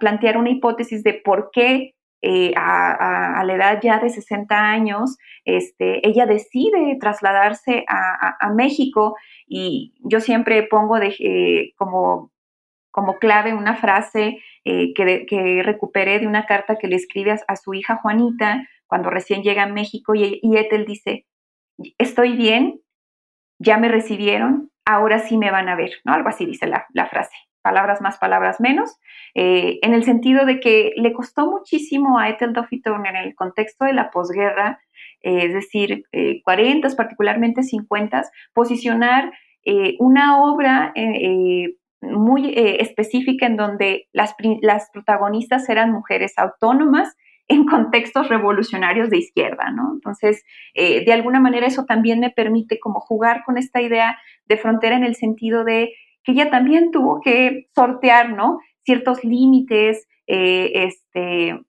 plantear 0.00 0.36
una 0.36 0.50
hipótesis 0.50 1.02
de 1.02 1.14
por 1.14 1.50
qué 1.52 1.94
eh, 2.24 2.52
a, 2.56 3.42
la 3.44 3.54
edad 3.54 3.80
ya 3.82 3.98
de 3.98 4.08
60 4.08 4.56
años, 4.56 5.18
este, 5.44 6.06
ella 6.06 6.24
decide 6.24 6.96
trasladarse 7.00 7.84
a, 7.88 8.50
México 8.54 9.16
y 9.46 9.94
yo 10.00 10.20
siempre 10.20 10.62
pongo 10.64 10.98
de, 10.98 11.14
eh, 11.18 11.72
como, 11.76 12.31
como 12.92 13.18
clave 13.18 13.54
una 13.54 13.74
frase 13.74 14.38
eh, 14.64 14.94
que, 14.94 15.62
recuperé 15.64 16.20
de 16.20 16.28
una 16.28 16.46
carta 16.46 16.76
que 16.76 16.86
le 16.86 16.94
escribe 16.94 17.36
a, 17.48 17.56
su 17.56 17.74
hija 17.74 17.96
Juanita 17.96 18.68
cuando 18.86 19.10
recién 19.10 19.42
llega 19.42 19.64
a 19.64 19.66
México 19.66 20.14
y, 20.14 20.38
y 20.40 20.56
Ethel 20.56 20.84
dice, 20.84 21.26
estoy 21.98 22.36
bien, 22.36 22.80
ya 23.58 23.78
me 23.78 23.88
recibieron, 23.88 24.70
ahora 24.84 25.18
sí 25.18 25.36
me 25.36 25.50
van 25.50 25.68
a 25.68 25.74
ver, 25.74 25.90
¿no? 26.04 26.12
Algo 26.12 26.28
así 26.28 26.46
dice 26.46 26.66
la 26.66 27.06
frase 27.06 27.34
palabras 27.62 28.00
más, 28.00 28.18
palabras 28.18 28.60
menos, 28.60 28.98
eh, 29.34 29.78
en 29.82 29.94
el 29.94 30.04
sentido 30.04 30.44
de 30.44 30.60
que 30.60 30.92
le 30.96 31.12
costó 31.12 31.50
muchísimo 31.50 32.18
a 32.18 32.28
Ethel 32.28 32.52
Duffy 32.52 32.82
en 32.84 33.16
el 33.16 33.34
contexto 33.34 33.84
de 33.86 33.94
la 33.94 34.10
posguerra, 34.10 34.80
eh, 35.22 35.46
es 35.46 35.54
decir, 35.54 36.04
40, 36.44 36.88
eh, 36.88 36.90
particularmente 36.96 37.62
50, 37.62 38.24
posicionar 38.52 39.32
una 40.00 40.42
obra 40.42 40.92
muy 42.02 42.52
específica 42.56 43.46
en 43.46 43.56
donde 43.56 44.08
las, 44.12 44.34
las, 44.60 44.90
protagonistas 44.90 45.68
eran 45.68 45.92
mujeres 45.92 46.34
autónomas 46.36 47.16
en 47.48 47.64
contextos 47.66 48.28
revolucionarios 48.28 49.08
de 49.08 49.18
izquierda, 49.18 49.70
¿no? 49.70 49.92
Entonces, 49.94 50.44
de 50.74 51.12
alguna 51.12 51.40
manera 51.40 51.66
eso 51.66 51.84
también 51.84 52.20
me 52.20 52.30
permite 52.30 52.78
como 52.80 53.00
jugar 53.00 53.42
con 53.44 53.56
esta 53.56 53.80
idea 53.80 54.18
de 54.46 54.56
frontera 54.56 54.96
en 54.96 55.04
el 55.04 55.14
sentido 55.14 55.64
de 55.64 55.92
que 56.24 56.32
ella 56.32 56.50
también 56.50 56.90
tuvo 56.90 57.20
que 57.20 57.68
sortear, 57.74 58.30
¿no? 58.30 58.58
Ciertos 58.84 59.24
límites, 59.24 60.06
eh, 60.26 60.72
este, 60.86 61.60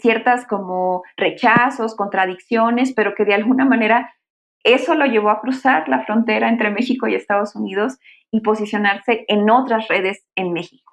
ciertas 0.00 0.46
como 0.46 1.02
rechazos, 1.16 1.94
contradicciones, 1.94 2.92
pero 2.94 3.14
que 3.14 3.24
de 3.24 3.34
alguna 3.34 3.64
manera 3.64 4.14
eso 4.62 4.94
lo 4.94 5.04
llevó 5.04 5.28
a 5.28 5.40
cruzar 5.40 5.88
la 5.88 6.04
frontera 6.04 6.48
entre 6.48 6.70
México 6.70 7.06
y 7.06 7.14
Estados 7.14 7.54
Unidos 7.54 7.98
y 8.34 8.40
posicionarse 8.40 9.24
en 9.28 9.48
otras 9.48 9.86
redes 9.86 10.24
en 10.34 10.52
México. 10.52 10.92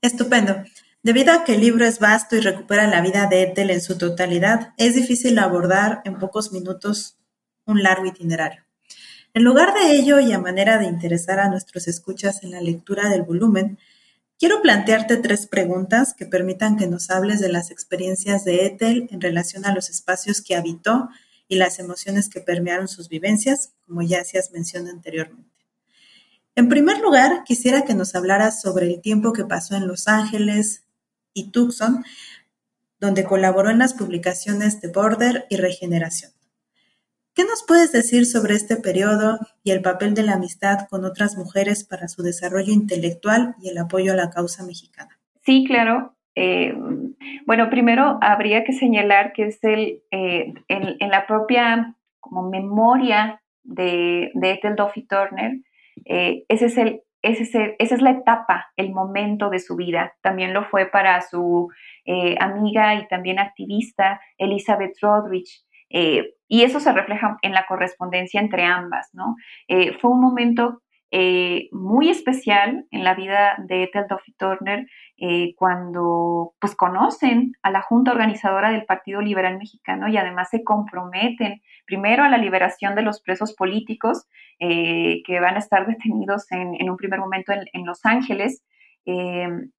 Estupendo. 0.00 0.62
Debido 1.02 1.32
a 1.32 1.42
que 1.42 1.56
el 1.56 1.60
libro 1.60 1.84
es 1.84 1.98
vasto 1.98 2.36
y 2.36 2.40
recupera 2.40 2.86
la 2.86 3.00
vida 3.00 3.26
de 3.26 3.42
Ethel 3.42 3.70
en 3.70 3.80
su 3.80 3.98
totalidad, 3.98 4.74
es 4.76 4.94
difícil 4.94 5.40
abordar 5.40 6.02
en 6.04 6.20
pocos 6.20 6.52
minutos 6.52 7.18
un 7.64 7.82
largo 7.82 8.06
itinerario. 8.06 8.62
En 9.34 9.42
lugar 9.42 9.74
de 9.74 9.96
ello, 9.96 10.20
y 10.20 10.32
a 10.32 10.38
manera 10.38 10.78
de 10.78 10.86
interesar 10.86 11.40
a 11.40 11.48
nuestros 11.48 11.88
escuchas 11.88 12.44
en 12.44 12.52
la 12.52 12.60
lectura 12.60 13.08
del 13.08 13.22
volumen, 13.22 13.78
Quiero 14.38 14.62
plantearte 14.62 15.16
tres 15.16 15.48
preguntas 15.48 16.14
que 16.14 16.24
permitan 16.24 16.76
que 16.76 16.86
nos 16.86 17.10
hables 17.10 17.40
de 17.40 17.48
las 17.48 17.72
experiencias 17.72 18.44
de 18.44 18.66
Ethel 18.66 19.08
en 19.10 19.20
relación 19.20 19.66
a 19.66 19.74
los 19.74 19.90
espacios 19.90 20.42
que 20.42 20.54
habitó 20.54 21.08
y 21.48 21.56
las 21.56 21.80
emociones 21.80 22.28
que 22.28 22.40
permearon 22.40 22.86
sus 22.86 23.08
vivencias, 23.08 23.72
como 23.84 24.02
ya 24.02 24.20
hacías 24.20 24.52
mención 24.52 24.86
anteriormente. 24.86 25.57
En 26.58 26.68
primer 26.68 26.98
lugar, 26.98 27.44
quisiera 27.44 27.82
que 27.82 27.94
nos 27.94 28.16
hablaras 28.16 28.60
sobre 28.60 28.86
el 28.86 29.00
tiempo 29.00 29.32
que 29.32 29.44
pasó 29.44 29.76
en 29.76 29.86
Los 29.86 30.08
Ángeles 30.08 30.84
y 31.32 31.52
Tucson, 31.52 32.02
donde 32.98 33.22
colaboró 33.22 33.70
en 33.70 33.78
las 33.78 33.94
publicaciones 33.94 34.80
de 34.80 34.90
Border 34.90 35.46
y 35.50 35.56
Regeneración. 35.56 36.32
¿Qué 37.32 37.44
nos 37.44 37.62
puedes 37.64 37.92
decir 37.92 38.26
sobre 38.26 38.54
este 38.54 38.74
periodo 38.74 39.38
y 39.62 39.70
el 39.70 39.82
papel 39.82 40.14
de 40.14 40.24
la 40.24 40.32
amistad 40.32 40.88
con 40.90 41.04
otras 41.04 41.36
mujeres 41.36 41.84
para 41.84 42.08
su 42.08 42.24
desarrollo 42.24 42.72
intelectual 42.72 43.54
y 43.62 43.68
el 43.68 43.78
apoyo 43.78 44.12
a 44.12 44.16
la 44.16 44.30
causa 44.30 44.66
mexicana? 44.66 45.16
Sí, 45.46 45.64
claro. 45.64 46.16
Eh, 46.34 46.74
bueno, 47.46 47.70
primero 47.70 48.18
habría 48.20 48.64
que 48.64 48.72
señalar 48.72 49.32
que 49.32 49.46
es 49.46 49.62
el, 49.62 50.02
eh, 50.10 50.54
en, 50.66 51.08
la 51.08 51.24
propia 51.28 51.94
como 52.18 52.50
memoria 52.50 53.40
de, 53.62 54.32
de 54.34 54.50
Ethel 54.50 54.74
Duffy 54.74 55.06
Turner, 55.06 55.60
eh, 56.04 56.44
es 56.48 56.76
el, 56.76 57.02
ese 57.22 57.76
esa 57.78 57.94
es 57.94 58.02
la 58.02 58.10
etapa, 58.10 58.66
el 58.76 58.92
momento 58.92 59.50
de 59.50 59.58
su 59.58 59.76
vida. 59.76 60.14
También 60.22 60.54
lo 60.54 60.64
fue 60.64 60.86
para 60.86 61.20
su 61.20 61.68
amiga 62.40 62.94
y 62.94 63.06
también 63.08 63.38
activista 63.38 64.18
Elizabeth 64.38 64.96
Rodrich. 65.02 65.62
Eh, 65.90 66.34
y 66.48 66.62
eso 66.62 66.80
se 66.80 66.92
refleja 66.92 67.38
en 67.42 67.52
la 67.52 67.66
correspondencia 67.66 68.40
entre 68.40 68.64
ambas, 68.64 69.08
¿no? 69.12 69.36
Eh, 69.68 69.96
fue 70.00 70.10
un 70.10 70.20
momento 70.20 70.82
eh, 71.10 71.68
muy 71.72 72.10
especial 72.10 72.86
en 72.90 73.04
la 73.04 73.14
vida 73.14 73.56
de 73.66 73.84
Ethel 73.84 74.06
Duffy 74.08 74.32
Turner 74.32 74.86
cuando 75.56 76.54
pues 76.60 76.76
conocen 76.76 77.52
a 77.62 77.72
la 77.72 77.82
Junta 77.82 78.12
Organizadora 78.12 78.70
del 78.70 78.84
Partido 78.84 79.20
Liberal 79.20 79.58
Mexicano 79.58 80.06
y 80.06 80.16
además 80.16 80.48
se 80.48 80.62
comprometen 80.62 81.60
primero 81.86 82.22
a 82.22 82.28
la 82.28 82.38
liberación 82.38 82.94
de 82.94 83.02
los 83.02 83.20
presos 83.20 83.52
políticos 83.54 84.28
que 84.60 85.38
van 85.40 85.56
a 85.56 85.58
estar 85.58 85.88
detenidos 85.88 86.46
en, 86.52 86.88
un 86.88 86.96
primer 86.96 87.18
momento 87.18 87.52
en, 87.52 87.84
Los 87.84 88.06
Ángeles. 88.06 88.62
en 89.04 89.72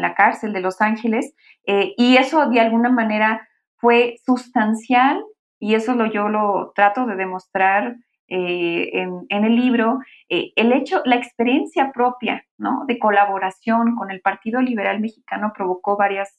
la 0.00 0.14
cárcel 0.14 0.54
de 0.54 0.60
Los 0.60 0.80
Ángeles, 0.80 1.34
y 1.66 2.16
eso 2.16 2.48
de 2.48 2.60
alguna 2.60 2.88
manera 2.88 3.46
fue 3.78 4.16
sustancial 4.24 5.22
y 5.58 5.74
eso 5.74 5.94
lo, 5.94 6.06
yo 6.06 6.28
lo 6.28 6.72
trato 6.74 7.06
de 7.06 7.16
demostrar 7.16 7.96
eh, 8.30 8.90
en, 8.92 9.44
el 9.44 9.56
libro, 9.56 10.00
eh, 10.28 10.52
el 10.54 10.72
hecho, 10.74 11.00
la 11.06 11.16
experiencia 11.16 11.92
propia 11.92 12.44
¿no? 12.58 12.84
de 12.86 12.98
colaboración 12.98 13.96
con 13.96 14.10
el 14.10 14.20
Partido 14.20 14.60
Liberal 14.60 15.00
Mexicano 15.00 15.52
provocó 15.56 15.96
varias, 15.96 16.38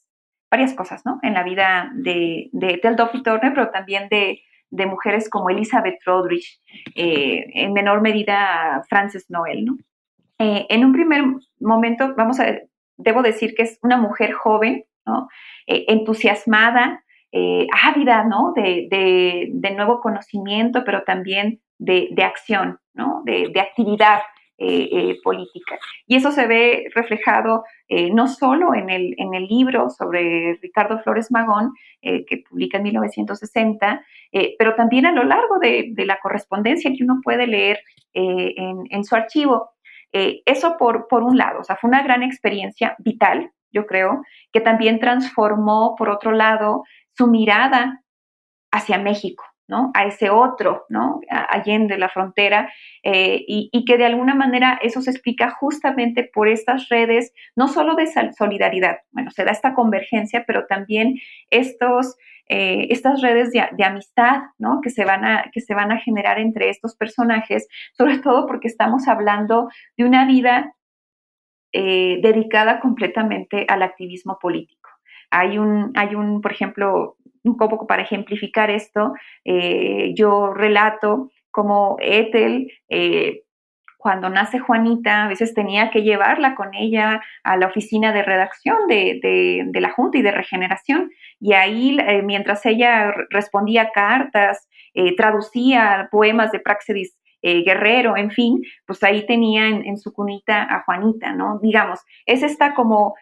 varias 0.50 0.72
cosas 0.74 1.04
¿no? 1.04 1.18
en 1.22 1.34
la 1.34 1.42
vida 1.42 1.90
de, 1.94 2.48
de 2.52 2.74
Ethel 2.74 2.94
Duffy 2.94 3.24
Turner, 3.24 3.52
pero 3.52 3.70
también 3.70 4.08
de, 4.08 4.40
de 4.70 4.86
mujeres 4.86 5.28
como 5.28 5.50
Elizabeth 5.50 5.98
Rodrich, 6.06 6.60
eh, 6.94 7.44
en 7.54 7.72
menor 7.72 8.02
medida 8.02 8.84
Frances 8.88 9.28
Noel. 9.28 9.64
¿no? 9.64 9.76
en 10.38 10.86
un 10.86 10.92
primer 10.94 11.22
momento, 11.58 12.14
vamos 12.16 12.40
a, 12.40 12.46
debo 12.96 13.20
decir 13.20 13.54
que 13.54 13.64
es 13.64 13.78
una 13.82 13.98
mujer 13.98 14.32
joven, 14.32 14.84
¿no? 15.04 15.28
entusiasmada, 15.66 17.04
eh, 17.32 17.68
ávida, 17.84 18.24
¿no? 18.24 18.52
De, 18.56 19.72
nuevo 19.76 20.00
conocimiento, 20.00 20.82
pero 20.84 21.02
también 21.04 21.60
de, 21.78 22.12
acción, 22.24 22.78
¿no? 22.92 23.22
De, 23.24 23.60
actividad 23.60 24.20
eh, 24.58 24.88
eh, 24.92 25.18
política. 25.22 25.78
Y 26.08 26.16
eso 26.16 26.32
se 26.32 26.46
ve 26.48 26.86
reflejado 26.94 27.64
no 28.12 28.26
solo 28.28 28.74
en 28.74 28.90
el, 28.90 29.14
en 29.16 29.34
el, 29.34 29.46
libro 29.46 29.90
sobre 29.90 30.58
Ricardo 30.60 30.98
Flores 31.00 31.30
Magón, 31.30 31.72
que 32.02 32.44
publica 32.48 32.78
en 32.78 32.84
1960, 32.84 34.04
pero 34.58 34.74
también 34.74 35.06
a 35.06 35.12
lo 35.12 35.24
largo 35.24 35.58
de, 35.58 35.92
la 35.98 36.18
correspondencia 36.20 36.92
que 36.96 37.04
uno 37.04 37.20
puede 37.22 37.46
leer 37.46 37.80
en, 38.12 39.04
su 39.04 39.14
archivo. 39.14 39.70
eso 40.12 40.76
por, 40.78 41.08
por 41.08 41.22
un 41.22 41.36
lado, 41.36 41.60
o 41.60 41.64
sea, 41.64 41.76
fue 41.76 41.88
una 41.88 42.02
gran 42.02 42.22
experiencia 42.22 42.94
vital, 42.98 43.50
yo 43.72 43.86
creo, 43.86 44.22
que 44.52 44.60
también 44.60 45.00
transformó, 45.00 45.94
por 45.96 46.10
otro 46.10 46.32
lado, 46.32 46.84
su 47.16 47.26
mirada 47.26 48.02
hacia 48.70 48.98
México, 48.98 49.44
¿no? 49.68 49.90
A 49.94 50.04
ese 50.04 50.30
otro, 50.30 50.84
¿no? 50.88 51.20
Allende 51.28 51.98
la 51.98 52.08
frontera, 52.08 52.72
eh, 53.02 53.44
y, 53.46 53.84
que 53.84 53.96
de 53.96 54.04
alguna 54.04 54.34
manera 54.34 54.78
eso 54.82 55.00
se 55.00 55.10
explica 55.10 55.50
justamente 55.50 56.24
por 56.24 56.48
estas 56.48 56.88
redes, 56.88 57.32
no 57.56 57.68
solo 57.68 57.94
de 57.94 58.08
solidaridad, 58.36 58.98
bueno, 59.12 59.30
se 59.30 59.44
da 59.44 59.52
esta 59.52 59.74
convergencia, 59.74 60.44
pero 60.46 60.66
también 60.66 61.18
estos, 61.50 62.16
eh, 62.48 62.88
estas 62.90 63.22
redes 63.22 63.50
de, 63.52 63.84
amistad, 63.84 64.42
¿no? 64.58 64.80
Que 64.82 64.90
se, 64.90 65.04
van 65.04 65.24
a, 65.24 65.50
que 65.52 65.60
se 65.60 65.74
van 65.74 65.92
a 65.92 66.00
generar 66.00 66.38
entre 66.38 66.68
estos 66.68 66.96
personajes, 66.96 67.68
sobre 67.92 68.18
todo 68.18 68.46
porque 68.46 68.68
estamos 68.68 69.08
hablando 69.08 69.68
de 69.96 70.04
una 70.04 70.26
vida 70.26 70.74
eh, 71.72 72.18
dedicada 72.22 72.80
completamente 72.80 73.64
al 73.68 73.82
activismo 73.82 74.38
político. 74.40 74.79
Hay 75.30 75.58
un, 75.58 75.92
hay 75.94 76.14
un, 76.14 76.40
por 76.40 76.52
ejemplo, 76.52 77.16
un 77.42 77.56
poco 77.56 77.86
para 77.86 78.02
ejemplificar 78.02 78.70
esto, 78.70 79.14
eh, 79.44 80.12
yo 80.14 80.52
relato 80.52 81.30
como 81.50 81.96
Ethel, 82.00 82.70
eh, 82.88 83.42
cuando 83.96 84.30
nace 84.30 84.58
Juanita, 84.58 85.24
a 85.24 85.28
veces 85.28 85.52
tenía 85.52 85.90
que 85.90 86.02
llevarla 86.02 86.54
con 86.54 86.74
ella 86.74 87.20
a 87.42 87.56
la 87.58 87.66
oficina 87.66 88.12
de 88.14 88.22
redacción 88.22 88.86
de, 88.88 89.70
la 89.74 89.90
Junta 89.90 90.16
y 90.16 90.22
de 90.22 90.30
Regeneración. 90.30 91.10
Y 91.38 91.52
ahí, 91.52 91.98
eh, 92.00 92.22
mientras 92.22 92.64
ella 92.64 93.12
respondía 93.28 93.90
cartas, 93.90 94.66
traducía 95.18 96.08
poemas 96.10 96.50
de 96.50 96.60
Praxedis 96.60 97.14
Guerrero, 97.42 98.16
en 98.16 98.30
fin, 98.30 98.62
pues 98.86 99.02
ahí 99.02 99.26
tenía 99.26 99.68
en, 99.68 99.98
su 99.98 100.14
cunita 100.14 100.62
a 100.62 100.82
Juanita, 100.84 101.34
¿no? 101.34 101.58
Digamos, 101.62 102.00
es 102.24 102.42
esta 102.42 102.74
como 102.74 103.14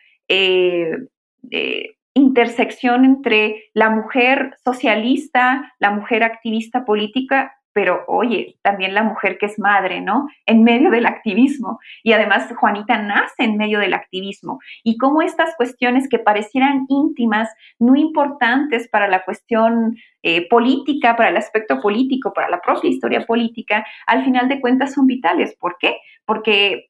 intersección 2.14 3.04
entre 3.04 3.70
la 3.74 3.90
mujer 3.90 4.56
socialista, 4.64 5.72
la 5.78 5.90
mujer 5.90 6.22
activista 6.22 6.84
política, 6.84 7.58
pero 7.78 8.02
oye, 8.08 8.56
también 8.62 8.92
la 8.92 9.04
mujer 9.04 9.38
que 9.38 9.46
es 9.46 9.56
madre, 9.56 10.00
¿no? 10.00 10.26
En 10.46 10.64
medio 10.64 10.90
del 10.90 11.06
activismo. 11.06 11.78
Y 12.02 12.12
además 12.12 12.52
Juanita 12.56 13.00
nace 13.00 13.44
en 13.44 13.56
medio 13.56 13.78
del 13.78 13.94
activismo. 13.94 14.58
Y 14.82 14.96
cómo 14.98 15.22
estas 15.22 15.54
cuestiones 15.56 16.08
que 16.08 16.18
parecieran 16.18 16.86
íntimas, 16.88 17.48
no 17.78 17.94
importantes 17.94 18.88
para 18.88 19.06
la 19.06 19.24
cuestión 19.24 19.96
eh, 20.24 20.48
política, 20.48 21.14
para 21.14 21.28
el 21.28 21.36
aspecto 21.36 21.80
político, 21.80 22.32
para 22.32 22.50
la 22.50 22.60
propia 22.60 22.90
historia 22.90 23.24
política, 23.26 23.86
al 24.08 24.24
final 24.24 24.48
de 24.48 24.60
cuentas 24.60 24.94
son 24.94 25.06
vitales. 25.06 25.54
¿Por 25.54 25.76
qué? 25.78 25.98
Porque 26.24 26.87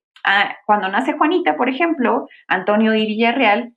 cuando 0.66 0.88
nace 0.88 1.14
Juanita, 1.14 1.57
por 1.57 1.68
ejemplo, 1.68 2.28
Antonio 2.46 2.92
de 2.92 2.98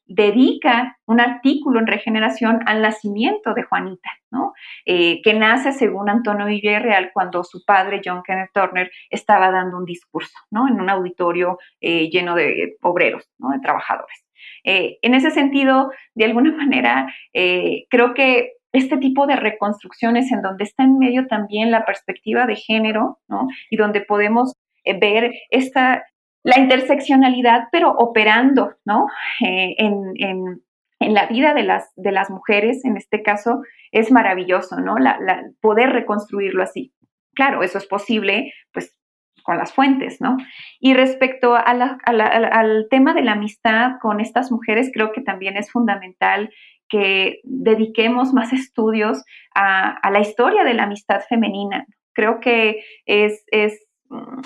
dedica 0.06 0.98
un 1.06 1.20
artículo 1.20 1.80
en 1.80 1.88
Regeneración 1.88 2.60
al 2.66 2.82
nacimiento 2.82 3.54
de 3.54 3.64
Juanita, 3.64 4.10
¿no? 4.32 4.54
Eh, 4.86 5.22
que 5.22 5.34
nace 5.34 5.72
según 5.72 6.10
Antonio 6.10 6.46
de 6.46 6.54
Villarreal 6.54 7.12
cuando 7.14 7.44
su 7.44 7.64
padre, 7.66 8.02
John 8.04 8.24
Kenneth 8.26 8.52
Turner, 8.54 8.92
estaba 9.10 9.52
dando 9.52 9.78
un 9.78 9.86
discurso 9.86 10.38
¿no? 10.50 10.68
en 10.68 10.80
un 10.80 10.90
auditorio 10.90 11.58
eh, 11.80 12.10
lleno 12.10 12.36
de 12.36 12.78
obreros, 12.82 13.30
¿no? 13.38 13.50
de 13.50 13.60
trabajadores. 13.60 14.26
Eh, 14.64 14.98
en 15.02 15.14
ese 15.14 15.32
sentido, 15.32 15.92
de 16.16 16.26
alguna 16.26 16.52
manera, 16.56 17.14
creo 17.34 18.14
que 18.14 18.54
este 18.74 18.98
tipo 18.98 19.28
de 19.28 19.36
reconstrucciones 19.36 20.32
en 20.32 20.42
donde 20.42 20.64
está 20.64 20.84
en 20.84 20.98
medio 20.98 21.28
también 21.28 21.72
la 21.72 21.86
perspectiva 21.86 22.46
de 22.46 22.56
género, 22.56 23.20
¿no? 23.28 23.48
Y 23.70 23.76
donde 23.76 24.00
podemos 24.00 24.54
ver 24.86 25.34
esta, 25.50 26.06
la 26.44 26.60
interseccionalidad, 26.60 27.68
pero 27.72 27.92
operando, 27.92 28.74
¿no? 28.86 29.08
Eh, 29.46 29.76
en, 29.78 30.62
la 31.00 31.26
vida 31.26 31.56
de 31.56 31.64
las, 31.64 31.92
de 31.96 32.12
las 32.12 32.30
mujeres, 32.30 32.86
en 32.86 32.96
este 32.96 33.24
caso, 33.24 33.64
es 33.92 34.12
maravilloso, 34.12 34.80
¿no? 34.80 34.98
La, 35.00 35.18
poder 35.60 35.90
reconstruirlo 35.90 36.62
así. 36.62 36.94
Claro, 37.34 37.64
eso 37.64 37.80
es 37.80 37.88
posible, 37.88 38.54
pues, 38.72 38.96
con 39.44 39.58
las 39.58 39.74
fuentes, 39.74 40.22
¿no? 40.22 40.38
Y 40.80 40.94
respecto 40.94 41.56
al 41.56 42.88
tema 42.92 43.16
de 43.16 43.24
la 43.24 43.32
amistad 43.32 43.94
con 44.00 44.20
estas 44.20 44.52
mujeres, 44.52 44.92
creo 44.94 45.12
que 45.12 45.22
también 45.22 45.58
es 45.58 45.72
fundamental 45.72 46.52
que 46.88 47.40
dediquemos 47.44 48.34
más 48.34 48.54
estudios 48.54 49.24
a, 49.56 50.12
la 50.12 50.20
historia 50.20 50.64
de 50.64 50.76
la 50.76 50.84
amistad 50.84 51.22
femenina. 51.28 51.88
Creo 52.14 52.40
que 52.40 52.84
es, 53.06 53.44
es 53.48 53.88
mm, 54.10 54.42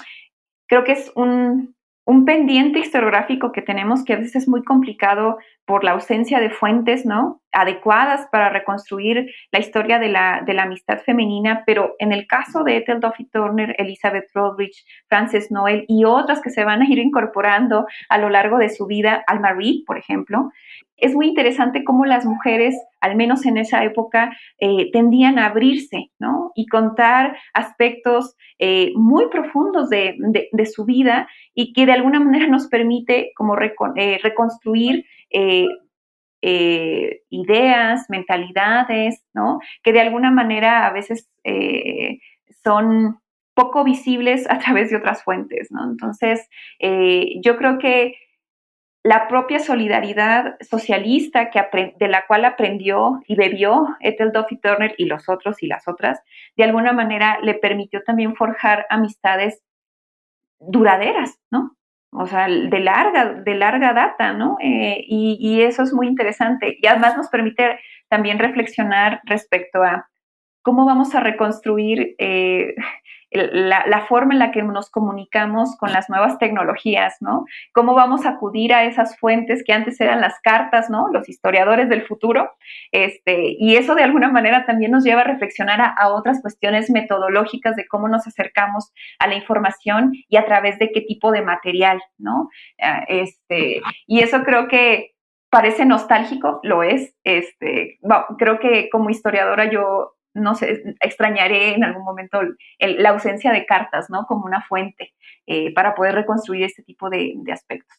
creo 0.67 0.83
que 0.83 0.93
es 0.93 1.11
un, 1.15 1.74
un 2.05 2.23
pendiente 2.23 2.79
historiográfico 2.79 3.51
que 3.51 3.61
tenemos 3.61 4.03
que 4.03 4.13
a 4.13 4.17
veces 4.17 4.35
es 4.35 4.47
muy 4.47 4.63
complicado 4.63 5.37
por 5.65 5.83
la 5.83 5.91
ausencia 5.91 6.39
de 6.39 6.49
fuentes, 6.49 7.05
¿no? 7.05 7.41
adecuadas 7.55 8.27
para 8.31 8.49
reconstruir 8.49 9.31
la 9.51 9.59
historia 9.59 9.97
de 9.97 10.09
la, 10.09 10.43
de 10.45 10.53
la 10.53 10.63
amistad 10.63 10.99
femenina, 10.99 11.63
pero 11.65 11.95
en 11.99 12.11
el 12.11 12.27
caso 12.27 12.63
de 12.63 12.77
Ethel 12.77 12.99
Duffy 12.99 13.25
Turner, 13.25 13.75
Elizabeth 13.79 14.29
Rodrich, 14.33 14.85
Frances 15.07 15.51
Noel 15.51 15.85
y 15.87 16.03
otras 16.03 16.41
que 16.41 16.49
se 16.49 16.65
van 16.65 16.81
a 16.81 16.89
ir 16.89 16.99
incorporando 16.99 17.87
a 18.09 18.17
lo 18.17 18.29
largo 18.29 18.57
de 18.57 18.69
su 18.69 18.85
vida, 18.85 19.23
Alma 19.25 19.53
Reed, 19.53 19.85
por 19.87 19.97
ejemplo, 19.97 20.51
es 20.97 21.13
muy 21.13 21.27
interesante 21.27 21.83
cómo 21.83 22.05
las 22.05 22.25
mujeres, 22.25 22.75
al 23.01 23.15
menos 23.15 23.45
en 23.45 23.57
esa 23.57 23.83
época, 23.83 24.35
eh, 24.59 24.91
tendían 24.91 25.39
a 25.39 25.47
abrirse, 25.47 26.11
¿no? 26.19 26.51
Y 26.55 26.67
contar 26.67 27.37
aspectos 27.53 28.35
eh, 28.59 28.93
muy 28.95 29.27
profundos 29.29 29.89
de, 29.89 30.15
su 30.73 30.85
vida 30.85 31.27
y 31.53 31.73
que 31.73 31.85
de 31.85 31.91
alguna 31.91 32.19
manera 32.21 32.47
nos 32.47 32.67
permite 32.67 33.31
como 33.35 33.57
eh, 33.57 34.19
reconstruir 34.23 35.05
ideas, 36.41 38.05
mentalidades, 38.09 39.23
¿no? 39.33 39.59
Que 39.83 39.93
de 39.93 40.01
alguna 40.01 40.31
manera 40.31 40.85
a 40.87 40.93
veces 40.93 41.29
son 42.63 43.19
poco 43.55 43.83
visibles 43.83 44.45
a 44.49 44.59
través 44.59 44.89
de 44.89 44.97
otras 44.97 45.23
fuentes, 45.23 45.71
¿no? 45.71 45.83
Entonces, 45.83 46.47
yo 46.79 47.57
creo 47.57 47.79
que 47.79 48.15
la 49.05 49.27
propia 49.27 49.59
solidaridad 49.59 50.55
socialista 50.61 51.51
que 51.51 51.93
de 51.99 52.07
la 52.07 52.25
cual 52.25 52.43
aprendió 52.43 53.21
y 53.27 53.35
bebió 53.35 53.95
Ethel 53.99 54.31
Duffy 54.31 54.57
Turner 54.57 54.95
y 54.97 55.05
los 55.05 55.29
otros 55.29 55.61
y 55.61 55.67
las 55.67 55.87
otras, 55.87 56.23
de 56.57 56.63
alguna 56.63 56.91
manera 56.91 57.37
le 57.43 57.53
permitió 57.53 58.01
también 58.01 58.35
forjar 58.35 58.87
amistades 58.89 59.61
duraderas, 60.59 61.37
¿no? 61.51 61.77
O 62.17 62.27
sea, 62.27 62.47
de 62.47 62.79
larga, 62.79 63.33
de 63.33 63.55
larga 63.55 63.93
data, 63.93 64.33
¿no? 64.33 64.57
Eh, 64.61 65.03
y, 65.07 65.61
eso 65.61 65.83
es 65.83 65.93
muy 65.93 66.07
interesante. 66.07 66.77
Y 66.81 66.87
además 66.87 67.17
nos 67.17 67.29
permite 67.29 67.79
también 68.09 68.39
reflexionar 68.39 69.21
respecto 69.25 69.83
a 69.83 70.07
cómo 70.65 70.83
vamos 70.83 71.13
a 71.13 71.19
reconstruir 71.19 72.15
eh, 72.17 72.73
la, 73.31 74.05
forma 74.07 74.33
en 74.33 74.39
la 74.39 74.51
que 74.51 74.63
nos 74.63 74.89
comunicamos 74.89 75.75
con 75.77 75.91
las 75.91 76.09
nuevas 76.09 76.39
tecnologías, 76.39 77.17
¿no? 77.19 77.45
Cómo 77.71 77.93
vamos 77.93 78.25
a 78.25 78.31
acudir 78.31 78.73
a 78.73 78.83
esas 78.85 79.15
fuentes 79.19 79.63
que 79.63 79.73
antes 79.73 80.01
eran 80.01 80.21
las 80.21 80.39
cartas, 80.41 80.89
¿no? 80.89 81.09
Los 81.11 81.29
historiadores 81.29 81.87
del 81.87 82.01
futuro. 82.01 82.49
Este, 82.91 83.55
y 83.59 83.75
eso 83.75 83.93
de 83.93 84.03
alguna 84.03 84.31
manera 84.31 84.65
también 84.65 84.89
nos 84.89 85.03
lleva 85.03 85.21
a 85.21 85.25
reflexionar 85.25 85.81
a, 85.81 86.09
otras 86.09 86.41
cuestiones 86.41 86.89
metodológicas 86.89 87.75
de 87.75 87.85
cómo 87.87 88.07
nos 88.07 88.25
acercamos 88.25 88.91
a 89.19 89.27
la 89.27 89.35
información 89.35 90.13
y 90.27 90.37
a 90.37 90.45
través 90.45 90.79
de 90.79 90.91
qué 90.91 91.01
tipo 91.01 91.31
de 91.31 91.43
material, 91.43 92.01
¿no? 92.17 92.49
Ah, 92.81 93.03
este, 93.07 93.81
y 94.07 94.21
eso 94.21 94.41
creo 94.43 94.67
que 94.67 95.11
parece 95.51 95.85
nostálgico, 95.85 96.59
lo 96.63 96.83
es. 96.83 97.15
Este, 97.23 97.99
creo 98.39 98.59
que 98.59 98.89
como 98.89 99.09
historiadora 99.09 99.69
yo 99.69 100.14
no 100.35 100.53
sé, 100.53 100.95
extrañaré 100.99 101.73
en 101.73 101.83
algún 101.83 102.03
momento 102.03 102.39
la 102.79 103.09
ausencia 103.09 103.51
de 103.51 103.65
cartas, 103.65 104.09
¿no? 104.09 104.25
Como 104.27 104.45
una 104.45 104.61
fuente 104.61 105.13
eh, 105.47 105.73
para 105.73 105.95
poder 105.95 106.15
reconstruir 106.15 106.63
este 106.63 106.83
tipo 106.83 107.09
de, 107.09 107.33
de 107.37 107.51
aspectos. 107.51 107.97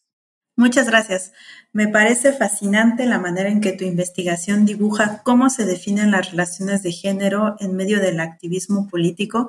Muchas 0.58 0.88
gracias. 0.88 1.32
Me 1.72 1.86
parece 1.86 2.32
fascinante 2.32 3.04
la 3.04 3.18
manera 3.18 3.50
en 3.50 3.60
que 3.60 3.72
tu 3.72 3.84
investigación 3.84 4.64
dibuja 4.64 5.22
cómo 5.22 5.50
se 5.50 5.66
definen 5.66 6.10
las 6.10 6.30
relaciones 6.30 6.82
de 6.82 6.92
género 6.92 7.56
en 7.60 7.76
medio 7.76 8.00
del 8.00 8.20
activismo 8.20 8.88
político 8.88 9.48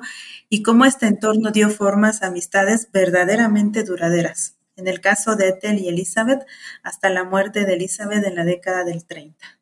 y 0.50 0.62
cómo 0.62 0.84
este 0.84 1.06
entorno 1.06 1.50
dio 1.50 1.70
formas 1.70 2.22
a 2.22 2.26
amistades 2.26 2.90
verdaderamente 2.92 3.84
duraderas. 3.84 4.58
En 4.76 4.86
el 4.86 5.00
caso 5.00 5.34
de 5.34 5.48
Ethel 5.48 5.78
y 5.78 5.88
Elizabeth, 5.88 6.46
hasta 6.82 7.08
la 7.08 7.24
muerte 7.24 7.64
de 7.64 7.74
Elizabeth 7.74 8.24
en 8.24 8.36
la 8.36 8.44
década 8.44 8.84
del 8.84 9.06
30. 9.06 9.57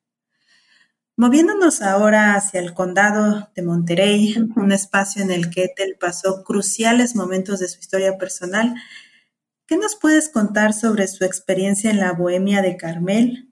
Moviéndonos 1.19 1.81
ahora 1.81 2.35
hacia 2.35 2.61
el 2.61 2.75
condado 2.75 3.49
de 3.55 3.63
Monterey, 3.63 4.35
un 4.55 4.71
espacio 4.71 5.23
en 5.23 5.31
el 5.31 5.49
que 5.49 5.65
Ethel 5.65 5.97
pasó 5.99 6.45
cruciales 6.45 7.17
momentos 7.17 7.59
de 7.59 7.69
su 7.69 7.81
historia 7.81 8.19
personal, 8.19 8.75
¿qué 9.67 9.79
nos 9.79 9.97
puedes 9.97 10.29
contar 10.29 10.75
sobre 10.75 11.07
su 11.07 11.25
experiencia 11.25 11.91
en 11.91 12.01
la 12.01 12.13
Bohemia 12.13 12.61
de 12.61 12.77
Carmel 12.77 13.51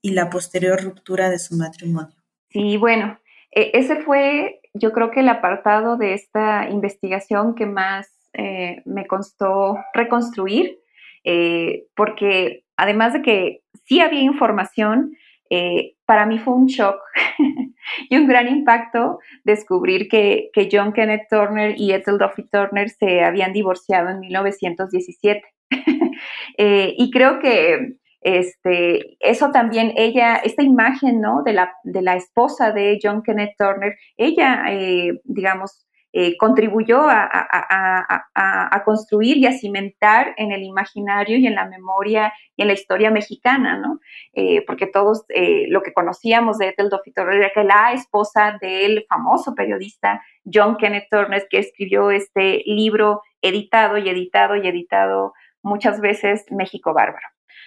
y 0.00 0.12
la 0.12 0.30
posterior 0.30 0.80
ruptura 0.80 1.30
de 1.30 1.40
su 1.40 1.56
matrimonio? 1.56 2.14
Sí, 2.48 2.76
bueno, 2.76 3.18
e, 3.50 3.72
ese 3.74 3.96
fue 3.96 4.60
yo 4.74 4.92
creo 4.92 5.10
que 5.10 5.20
el 5.20 5.28
apartado 5.28 5.96
de 5.96 6.14
esta 6.14 6.68
investigación 6.70 7.54
que 7.54 7.66
más 7.66 8.08
eh, 8.34 8.82
me 8.84 9.06
costó 9.06 9.78
reconstruir, 9.94 10.78
eh, 11.24 11.86
porque 11.96 12.64
además 12.76 13.14
de 13.14 13.22
que 13.22 13.62
sí 13.84 14.00
había 14.00 14.22
información, 14.22 15.16
eh, 15.50 15.96
para 16.10 16.26
mí 16.26 16.40
fue 16.40 16.54
un 16.54 16.66
shock 16.66 17.00
y 18.10 18.16
un 18.16 18.26
gran 18.26 18.48
impacto 18.48 19.20
descubrir 19.44 20.08
que, 20.08 20.50
John 20.68 20.92
Kenneth 20.92 21.28
Turner 21.30 21.76
y 21.78 21.92
Ethel 21.92 22.18
Duffy 22.18 22.48
Turner 22.50 22.90
se 22.90 23.22
habían 23.22 23.52
divorciado 23.52 24.08
en 24.08 24.18
1917. 24.18 25.44
Eh, 26.58 26.94
y 26.98 27.10
creo 27.10 27.38
que 27.38 27.94
este, 28.20 29.16
eso 29.20 29.50
también, 29.50 29.94
ella, 29.96 30.36
esta 30.36 30.62
imagen 30.62 31.20
¿no? 31.22 31.42
de, 31.42 31.54
la, 31.54 31.72
de 31.84 32.02
la 32.02 32.16
esposa 32.16 32.72
de 32.72 32.98
John 33.02 33.22
Kenneth 33.22 33.54
Turner, 33.56 33.96
ella, 34.18 34.64
eh, 34.68 35.20
digamos, 35.24 35.86
eh, 36.12 36.36
contribuyó 36.38 37.02
a, 37.08 38.82
construir 38.84 39.36
y 39.36 39.46
a 39.46 39.52
cimentar 39.52 40.34
en 40.38 40.50
el 40.50 40.64
imaginario 40.64 41.38
y 41.38 41.46
en 41.46 41.54
la 41.54 41.66
memoria 41.66 42.32
y 42.56 42.62
en 42.62 42.68
la 42.68 42.74
historia 42.74 43.12
mexicana, 43.12 43.78
¿no? 43.78 44.00
Eh, 44.32 44.64
porque 44.66 44.88
todos 44.88 45.24
eh, 45.28 45.66
lo 45.68 45.82
que 45.82 45.92
conocíamos 45.92 46.58
de 46.58 46.68
Ethel 46.68 46.88
Duffy 46.88 47.12
era 47.16 47.50
que 47.54 47.62
la 47.62 47.92
esposa 47.92 48.58
del 48.60 49.04
famoso 49.08 49.54
periodista 49.54 50.20
John 50.52 50.76
Kenneth 50.78 51.06
Turner, 51.10 51.46
que 51.48 51.58
escribió 51.58 52.10
este 52.10 52.62
libro 52.66 53.22
editado 53.40 53.96
y 53.98 54.08
editado 54.08 54.56
y 54.56 54.66
editado 54.66 55.34
muchas 55.62 56.00
veces 56.00 56.44
México 56.50 56.92
Bárbaro. 56.92 57.26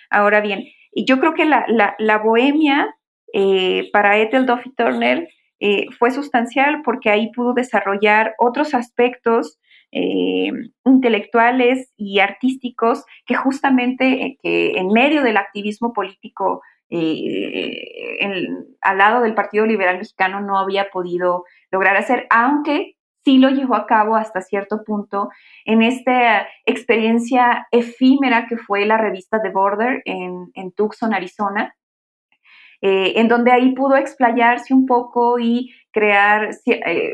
Ahora 0.09 0.41
bien, 0.41 0.65
yo 0.93 1.19
creo 1.19 1.33
que 1.33 1.45
la, 1.45 1.65
la 1.97 2.17
bohemia 2.17 2.93
para 3.93 4.17
Ethel 4.17 4.45
Duffy 4.45 4.73
Turner 4.75 5.29
eh, 5.65 5.85
fue 5.97 6.11
sustancial 6.11 6.81
porque 6.83 7.09
ahí 7.09 7.31
pudo 7.31 7.53
desarrollar 7.53 8.35
otros 8.37 8.73
aspectos 8.73 9.61
eh, 9.93 10.51
intelectuales 10.83 11.93
y 11.95 12.19
artísticos 12.19 13.05
que 13.25 13.35
justamente 13.35 14.25
eh, 14.25 14.37
que 14.43 14.71
en 14.77 14.87
medio 14.89 15.23
del 15.23 15.37
activismo 15.37 15.93
político 15.93 16.61
al 18.81 18.97
lado 18.97 19.21
del 19.23 19.33
Partido 19.33 19.65
Liberal 19.65 19.97
Mexicano 19.97 20.41
no 20.41 20.59
había 20.59 20.89
podido 20.91 21.45
lograr 21.71 21.95
hacer, 21.95 22.27
aunque 22.29 22.97
sí 23.23 23.37
lo 23.39 23.49
llevó 23.49 23.75
a 23.75 23.87
cabo 23.87 24.17
hasta 24.17 24.41
cierto 24.41 24.83
punto 24.83 25.29
en 25.63 25.81
esta 25.81 26.45
experiencia 26.65 27.67
efímera 27.71 28.47
que 28.47 28.57
fue 28.57 28.85
la 28.85 28.97
revista 28.97 29.41
The 29.41 29.49
Border 29.49 30.01
en, 30.03 30.51
en 30.53 30.71
Tucson, 30.73 31.13
Arizona, 31.13 31.73
eh, 32.85 33.13
en 33.15 33.29
donde 33.29 33.53
ahí 33.53 33.73
pudo 33.73 33.95
explayarse 33.95 34.73
un 34.73 34.85
poco 34.85 35.39
y 35.39 35.73
crear, 35.93 36.49
eh, 36.65 37.13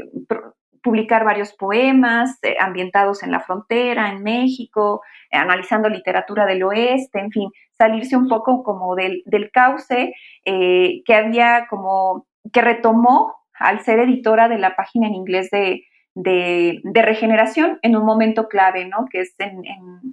publicar 0.82 1.24
varios 1.24 1.54
poemas 1.54 2.40
eh, 2.42 2.56
ambientados 2.60 3.22
en 3.22 3.30
la 3.30 3.40
frontera, 3.40 4.10
en 4.10 4.24
México, 4.24 5.04
analizando 5.32 5.88
literatura 5.88 6.48
del 6.48 6.64
oeste, 6.64 7.20
en 7.20 7.30
fin, 7.30 7.52
salirse 7.78 8.18
un 8.18 8.28
poco 8.28 8.64
como 8.64 8.96
del, 8.96 9.22
del 9.28 9.52
cauce 9.52 10.16
que 10.44 11.14
había 11.16 11.68
como, 11.70 12.26
que 12.52 12.62
retomó 12.62 13.36
al 13.54 13.82
ser 13.82 14.00
editora 14.00 14.50
de 14.50 14.58
la 14.58 14.76
página 14.76 15.06
en 15.06 15.14
inglés 15.14 15.52
de, 15.52 15.84
de, 16.22 16.82
regeneración 17.02 17.80
en 17.82 17.96
un 17.96 18.06
momento 18.06 18.48
clave, 18.48 18.86
¿no? 18.86 19.06
que 19.10 19.22
es 19.22 19.36
en, 19.40 19.64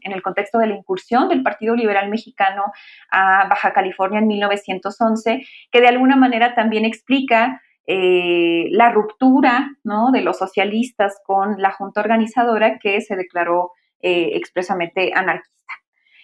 el 0.01 0.23
contexto 0.23 0.59
de 0.59 0.69
la 0.69 0.77
incursión 0.77 1.29
del 1.29 1.43
Partido 1.43 1.75
Liberal 1.75 2.09
Mexicano 2.09 2.65
a 3.11 3.49
Baja 3.49 3.73
California 3.73 4.21
en 4.21 4.29
1911, 4.29 5.45
que 5.71 5.81
de 5.81 5.89
alguna 5.89 6.17
manera 6.17 6.55
también 6.55 6.85
explica 6.85 7.61
eh, 7.87 8.67
la 8.71 8.91
ruptura 8.91 9.77
¿no? 9.83 10.13
de 10.13 10.23
los 10.23 10.39
socialistas 10.39 11.21
con 11.25 11.61
la 11.61 11.73
junta 11.73 12.01
organizadora 12.01 12.79
que 12.79 13.01
se 13.01 13.17
declaró 13.17 13.73
eh, 14.01 14.31
expresamente 14.35 15.13
anarquista. 15.15 15.73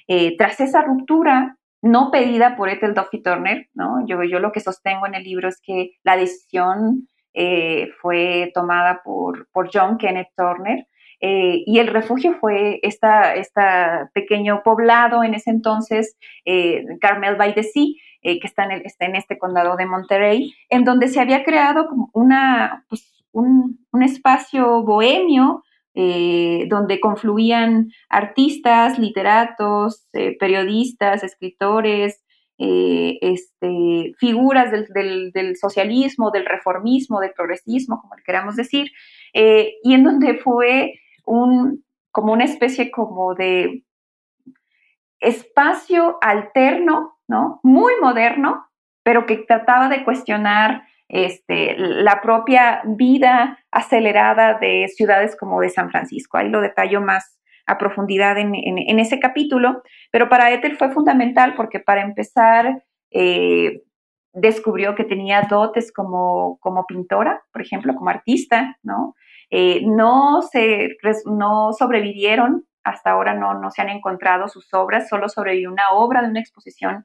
Eh, 0.07 0.37
tras 0.37 0.61
esa 0.61 0.83
ruptura, 0.83 1.57
no 1.85 2.12
pedida 2.12 2.55
por 2.55 2.68
Ethel 2.68 2.95
Duffy 2.95 3.21
Turner, 3.21 3.68
¿no? 3.75 4.07
yo, 4.07 4.23
yo 4.23 4.38
lo 4.38 4.53
que 4.53 4.61
sostengo 4.61 5.07
en 5.09 5.14
el 5.16 5.25
libro 5.25 5.49
es 5.49 5.61
que 5.61 5.90
la 6.05 6.16
decisión 6.16 7.09
eh, 7.35 7.90
fue 8.01 8.51
tomada 8.55 9.03
por, 9.03 9.49
por, 9.53 9.71
John 9.73 9.97
Kenneth 9.99 10.33
Turner. 10.37 10.87
Eh, 11.21 11.62
y 11.66 11.79
el 11.79 11.87
refugio 11.87 12.35
fue 12.40 12.81
este 12.83 13.07
esta 13.37 14.11
pequeño 14.12 14.62
poblado 14.64 15.23
en 15.23 15.35
ese 15.35 15.51
entonces, 15.51 16.16
eh, 16.45 16.85
Carmel 17.01 17.37
by 17.37 17.55
the 17.55 17.62
Sea, 17.62 17.85
que 18.23 18.40
está 18.42 18.64
en, 18.64 18.85
está 18.85 19.07
en, 19.07 19.16
este 19.16 19.38
condado 19.38 19.77
de 19.77 19.87
Monterrey, 19.87 20.55
en 20.68 20.85
donde 20.85 21.09
se 21.09 21.21
había 21.21 21.45
creado 21.45 21.88
una, 22.12 22.85
pues, 22.88 23.25
un, 23.33 23.87
un, 23.92 24.03
espacio 24.03 24.83
bohemio 24.83 25.62
donde 25.95 27.01
confluían 27.01 27.90
artistas, 28.09 28.99
literatos, 28.99 30.09
periodistas, 30.38 31.23
escritores, 31.23 32.23
eh, 32.64 33.18
este, 33.22 34.14
figuras 34.18 34.70
del, 34.70 35.57
socialismo, 35.57 36.31
del 36.31 36.46
reformismo, 36.46 37.18
del 37.18 37.33
progresismo, 37.33 38.01
como 38.01 38.14
le 38.14 38.22
queramos 38.22 38.55
decir, 38.55 38.92
eh, 39.35 39.72
y 39.83 39.94
en 39.94 40.05
donde 40.05 40.38
fue 40.38 40.94
un, 41.27 41.85
como 42.12 42.33
una 42.33 42.44
especie 42.44 42.92
como 42.92 43.35
de 43.35 43.83
espacio 45.18 46.18
alterno, 46.20 47.18
¿no? 47.27 47.59
Muy 47.64 47.94
moderno, 48.01 48.64
pero 49.03 49.27
que 49.27 49.38
trataba 49.38 49.88
de 49.88 50.05
cuestionar 50.05 50.85
este, 51.09 51.75
la 51.77 52.20
propia 52.20 52.83
vida 52.85 53.59
acelerada 53.72 54.57
de 54.61 54.87
ciudades 54.87 55.35
como 55.37 55.61
de 55.61 55.70
San 55.70 55.90
Francisco. 55.90 56.37
Ahí 56.37 56.48
lo 56.48 56.61
detallo 56.61 57.01
más 57.01 57.40
a 57.66 57.79
profundidad 57.79 58.38
en, 58.38 58.98
ese 58.98 59.18
capítulo, 59.20 59.83
pero 60.11 60.29
para 60.29 60.51
Ethel 60.51 60.77
fue 60.77 60.90
fundamental 60.90 61.55
porque 61.55 61.81
para 61.81 62.03
empezar 62.03 62.83
eh, 63.11 63.83
descubrió 64.33 64.94
que 64.94 65.05
tenía 65.05 65.42
dotes 65.48 65.92
como, 65.92 66.59
como 66.61 66.87
pintora, 66.87 67.42
por 67.53 67.62
ejemplo, 67.62 67.94
como 67.94 68.11
artista, 68.11 68.79
¿no? 68.83 69.14
Eh, 69.51 69.83
no, 69.85 70.40
se, 70.42 70.96
no 71.27 71.72
sobrevivieron, 71.72 72.64
hasta 72.83 73.11
ahora 73.11 73.35
no, 73.35 73.55
no 73.55 73.70
se 73.70 73.83
han 73.83 73.90
encontrado 73.90 74.48
sus 74.48 74.72
obras, 74.75 75.09
solo 75.09 75.29
sobrevivió 75.29 75.70
una 75.70 75.90
obra 75.92 76.22
de 76.22 76.29
una 76.29 76.40
exposición 76.40 77.05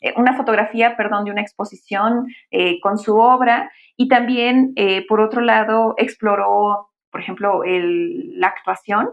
eh, 0.00 0.14
una 0.16 0.36
fotografía, 0.36 0.96
perdón, 0.96 1.24
de 1.24 1.32
una 1.32 1.40
exposición 1.40 2.28
con 2.82 2.98
su 2.98 3.18
obra 3.18 3.68
y 3.96 4.06
también, 4.06 4.72
por 5.08 5.20
otro 5.20 5.40
lado, 5.40 5.94
exploró, 5.96 6.90
por 7.10 7.20
ejemplo, 7.20 7.62
la 7.64 8.46
actuación 8.46 9.08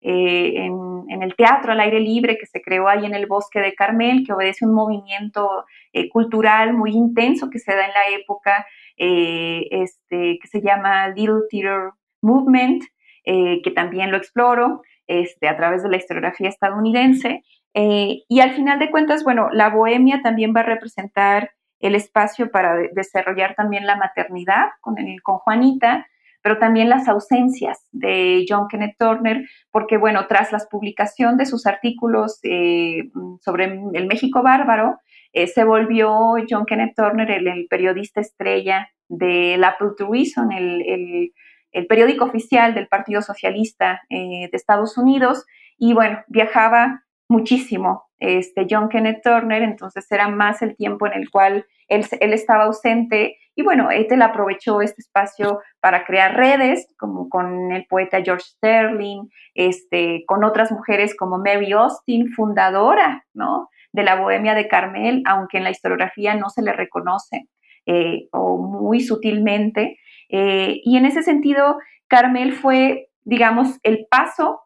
eh, 0.00 0.54
en, 0.56 1.22
el 1.22 1.34
teatro 1.34 1.72
al 1.72 1.80
aire 1.80 1.98
libre 1.98 2.38
que 2.38 2.46
se 2.46 2.62
creó 2.62 2.86
ahí 2.88 3.04
en 3.04 3.14
el 3.14 3.26
bosque 3.26 3.60
de 3.60 3.74
Carmel, 3.74 4.24
que 4.24 4.32
obedece 4.32 4.64
un 4.64 4.72
movimiento 4.72 5.64
eh, 5.92 6.08
cultural 6.10 6.74
muy 6.74 6.92
intenso 6.92 7.50
que 7.50 7.58
se 7.58 7.74
da 7.74 7.86
en 7.86 7.92
la 7.92 8.16
época, 8.16 8.66
eh, 8.96 9.66
este, 9.70 10.38
que 10.40 10.48
se 10.48 10.60
llama 10.60 11.08
Little 11.08 11.42
Theater 11.50 11.90
Movement, 12.22 12.84
que 13.24 13.72
también 13.74 14.10
lo 14.10 14.16
exploro 14.16 14.80
este, 15.06 15.48
a 15.48 15.56
través 15.56 15.82
de 15.82 15.90
la 15.90 15.98
historiografía 15.98 16.48
estadounidense. 16.48 17.42
y 17.74 18.40
al 18.40 18.52
final 18.52 18.78
de 18.78 18.90
cuentas, 18.90 19.22
bueno, 19.22 19.50
la 19.52 19.68
bohemia 19.68 20.22
también 20.22 20.54
va 20.56 20.60
a 20.60 20.62
representar 20.62 21.50
el 21.80 21.94
espacio 21.94 22.50
para 22.50 22.76
desarrollar 22.94 23.54
también 23.54 23.84
la 23.86 23.96
maternidad 23.96 24.68
con, 24.80 24.96
con 25.22 25.38
Juanita, 25.38 26.06
pero 26.42 26.58
también 26.58 26.88
las 26.88 27.08
ausencias 27.08 27.78
de 27.92 28.44
John 28.48 28.68
Kenneth 28.68 28.96
Turner, 28.98 29.44
porque 29.70 29.96
bueno, 29.96 30.26
tras 30.28 30.52
la 30.52 30.58
publicación 30.70 31.36
de 31.36 31.46
sus 31.46 31.66
artículos 31.66 32.40
eh, 32.42 33.10
sobre 33.40 33.64
el 33.94 34.06
México 34.06 34.42
bárbaro, 34.42 34.98
eh, 35.32 35.46
se 35.46 35.64
volvió 35.64 36.34
John 36.48 36.64
Kenneth 36.64 36.94
Turner 36.96 37.30
el, 37.30 37.66
periodista 37.68 38.20
estrella 38.20 38.88
del 39.08 39.62
Apple 39.64 39.90
Reason, 39.98 40.52
el, 40.52 41.32
el, 41.72 41.86
periódico 41.86 42.24
oficial 42.24 42.74
del 42.74 42.88
Partido 42.88 43.22
Socialista 43.22 44.02
eh, 44.08 44.48
de 44.50 44.56
Estados 44.56 44.96
Unidos, 44.96 45.44
y 45.76 45.92
bueno, 45.92 46.18
viajaba 46.28 47.04
muchísimo 47.28 48.04
este, 48.18 48.66
John 48.68 48.88
Kenneth 48.88 49.22
Turner, 49.22 49.62
entonces 49.62 50.10
era 50.10 50.28
más 50.28 50.62
el 50.62 50.76
tiempo 50.76 51.06
en 51.06 51.12
el 51.12 51.30
cual 51.30 51.66
él, 51.88 52.06
él 52.20 52.32
estaba 52.32 52.64
ausente 52.64 53.36
y 53.58 53.62
bueno, 53.64 53.90
Ethel 53.90 54.22
aprovechó 54.22 54.82
este 54.82 55.00
espacio 55.00 55.58
para 55.80 56.04
crear 56.04 56.36
redes, 56.36 56.94
como 56.96 57.28
con 57.28 57.72
el 57.72 57.86
poeta 57.86 58.22
George 58.22 58.44
Sterling, 58.44 59.28
este, 59.52 60.22
con 60.28 60.44
otras 60.44 60.70
mujeres 60.70 61.16
como 61.16 61.38
Mary 61.38 61.72
Austin, 61.72 62.30
fundadora 62.30 63.24
¿no? 63.34 63.68
de 63.90 64.04
la 64.04 64.14
Bohemia 64.14 64.54
de 64.54 64.68
Carmel, 64.68 65.24
aunque 65.26 65.58
en 65.58 65.64
la 65.64 65.70
historiografía 65.70 66.36
no 66.36 66.50
se 66.50 66.62
le 66.62 66.72
reconoce, 66.72 67.48
eh, 67.84 68.28
o 68.30 68.58
muy 68.58 69.00
sutilmente. 69.00 69.98
Eh, 70.28 70.80
y 70.84 70.96
en 70.96 71.06
ese 71.06 71.24
sentido, 71.24 71.78
Carmel 72.06 72.52
fue, 72.52 73.08
digamos, 73.24 73.80
el 73.82 74.06
paso 74.08 74.60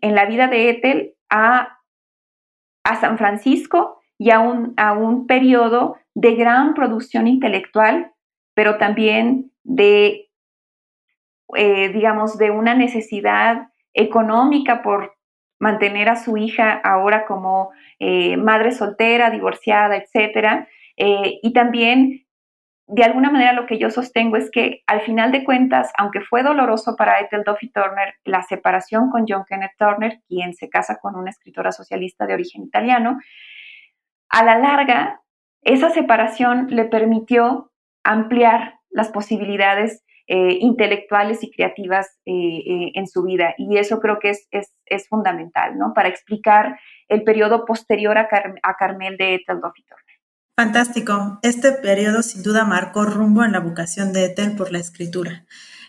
en 0.00 0.14
la 0.14 0.24
vida 0.24 0.46
de 0.46 0.70
Ethel 0.70 1.14
a, 1.28 1.76
a 2.84 2.96
San 3.02 3.18
Francisco 3.18 3.97
y 4.18 4.30
a 4.30 4.40
un, 4.40 4.74
a 4.76 4.92
un 4.92 5.26
periodo 5.26 5.96
de 6.14 6.34
gran 6.34 6.74
producción 6.74 7.28
intelectual, 7.28 8.12
pero 8.54 8.76
también 8.76 9.52
de, 9.62 10.28
eh, 11.54 11.88
digamos, 11.90 12.36
de 12.36 12.50
una 12.50 12.74
necesidad 12.74 13.68
económica 13.94 14.82
por 14.82 15.14
mantener 15.60 16.08
a 16.08 16.16
su 16.16 16.36
hija 16.36 16.72
ahora 16.72 17.24
como 17.26 17.70
eh, 18.00 18.36
madre 18.36 18.72
soltera, 18.72 19.30
divorciada, 19.30 19.96
etcétera, 19.96 20.68
eh, 20.96 21.38
y 21.42 21.52
también 21.52 22.24
de 22.88 23.04
alguna 23.04 23.30
manera 23.30 23.52
lo 23.52 23.66
que 23.66 23.78
yo 23.78 23.90
sostengo 23.90 24.36
es 24.36 24.50
que 24.50 24.82
al 24.86 25.02
final 25.02 25.30
de 25.30 25.44
cuentas, 25.44 25.92
aunque 25.98 26.22
fue 26.22 26.42
doloroso 26.42 26.96
para 26.96 27.20
Ethel 27.20 27.44
Duffy 27.44 27.70
Turner 27.70 28.14
la 28.24 28.42
separación 28.42 29.10
con 29.10 29.26
John 29.28 29.44
Kenneth 29.46 29.76
Turner, 29.78 30.20
quien 30.26 30.54
se 30.54 30.70
casa 30.70 30.98
con 31.00 31.14
una 31.14 31.30
escritora 31.30 31.70
socialista 31.70 32.26
de 32.26 32.34
origen 32.34 32.62
italiano, 32.62 33.18
a 34.28 34.44
la 34.44 34.58
larga 34.58 35.20
esa 35.62 35.90
separación 35.90 36.68
le 36.70 36.84
permitió 36.84 37.72
ampliar 38.04 38.74
las 38.90 39.08
posibilidades 39.08 40.02
eh, 40.26 40.58
intelectuales 40.60 41.42
y 41.42 41.50
creativas 41.50 42.06
eh, 42.26 42.32
eh, 42.32 42.92
en 42.94 43.06
su 43.06 43.22
vida. 43.22 43.54
Y 43.56 43.78
eso 43.78 44.00
creo 44.00 44.18
que 44.18 44.30
es, 44.30 44.46
es, 44.50 45.08
fundamental, 45.08 45.78
¿no? 45.78 45.94
Para 45.94 46.08
explicar 46.08 46.78
el 47.08 47.22
periodo 47.22 47.64
posterior 47.64 48.18
a, 48.18 48.28
Carmel 48.78 49.16
de 49.16 49.34
Ethel 49.34 49.60
Turner. 49.60 50.18
Fantástico. 50.56 51.38
Este 51.42 51.72
periodo 51.72 52.22
sin 52.22 52.42
duda 52.42 52.64
marcó 52.64 53.04
rumbo 53.04 53.44
en 53.44 53.52
la 53.52 53.60
vocación 53.60 54.12
de 54.12 54.26
Ethel 54.26 54.56
por 54.56 54.72
la 54.72 54.78
escritura, 54.78 55.46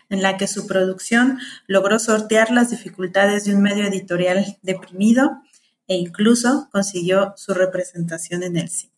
en 0.08 0.22
la 0.22 0.36
que 0.36 0.46
su 0.46 0.66
producción 0.66 1.38
logró 1.66 1.98
sortear 1.98 2.50
las 2.50 2.70
dificultades 2.70 3.44
de 3.44 3.54
un 3.54 3.62
medio 3.62 3.84
editorial 3.84 4.44
deprimido 4.62 5.42
e 5.90 5.96
incluso 5.96 6.68
consiguió 6.70 7.34
su 7.36 7.52
representación 7.52 8.44
en 8.44 8.56
el 8.56 8.68
cine. 8.68 8.94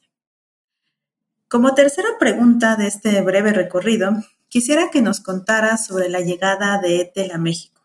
Como 1.48 1.72
tercera 1.72 2.09
pregunta 2.20 2.76
de 2.76 2.87
este 2.87 3.22
breve 3.22 3.55
recorrido, 3.55 4.12
quisiera 4.48 4.90
que 4.92 5.00
nos 5.00 5.20
contara 5.20 5.78
sobre 5.78 6.11
la 6.11 6.20
llegada 6.20 6.78
de 6.83 7.00
Ethel 7.00 7.31
a 7.31 7.38
México 7.38 7.81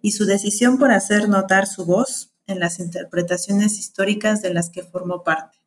y 0.00 0.12
su 0.12 0.24
decisión 0.24 0.78
por 0.78 0.92
hacer 0.92 1.28
notar 1.28 1.66
su 1.66 1.84
voz 1.84 2.32
en 2.46 2.60
las 2.60 2.78
interpretaciones 2.78 3.76
históricas 3.76 4.40
de 4.40 4.54
las 4.54 4.70
que 4.70 4.84
formó 4.84 5.24
parte. 5.24 5.58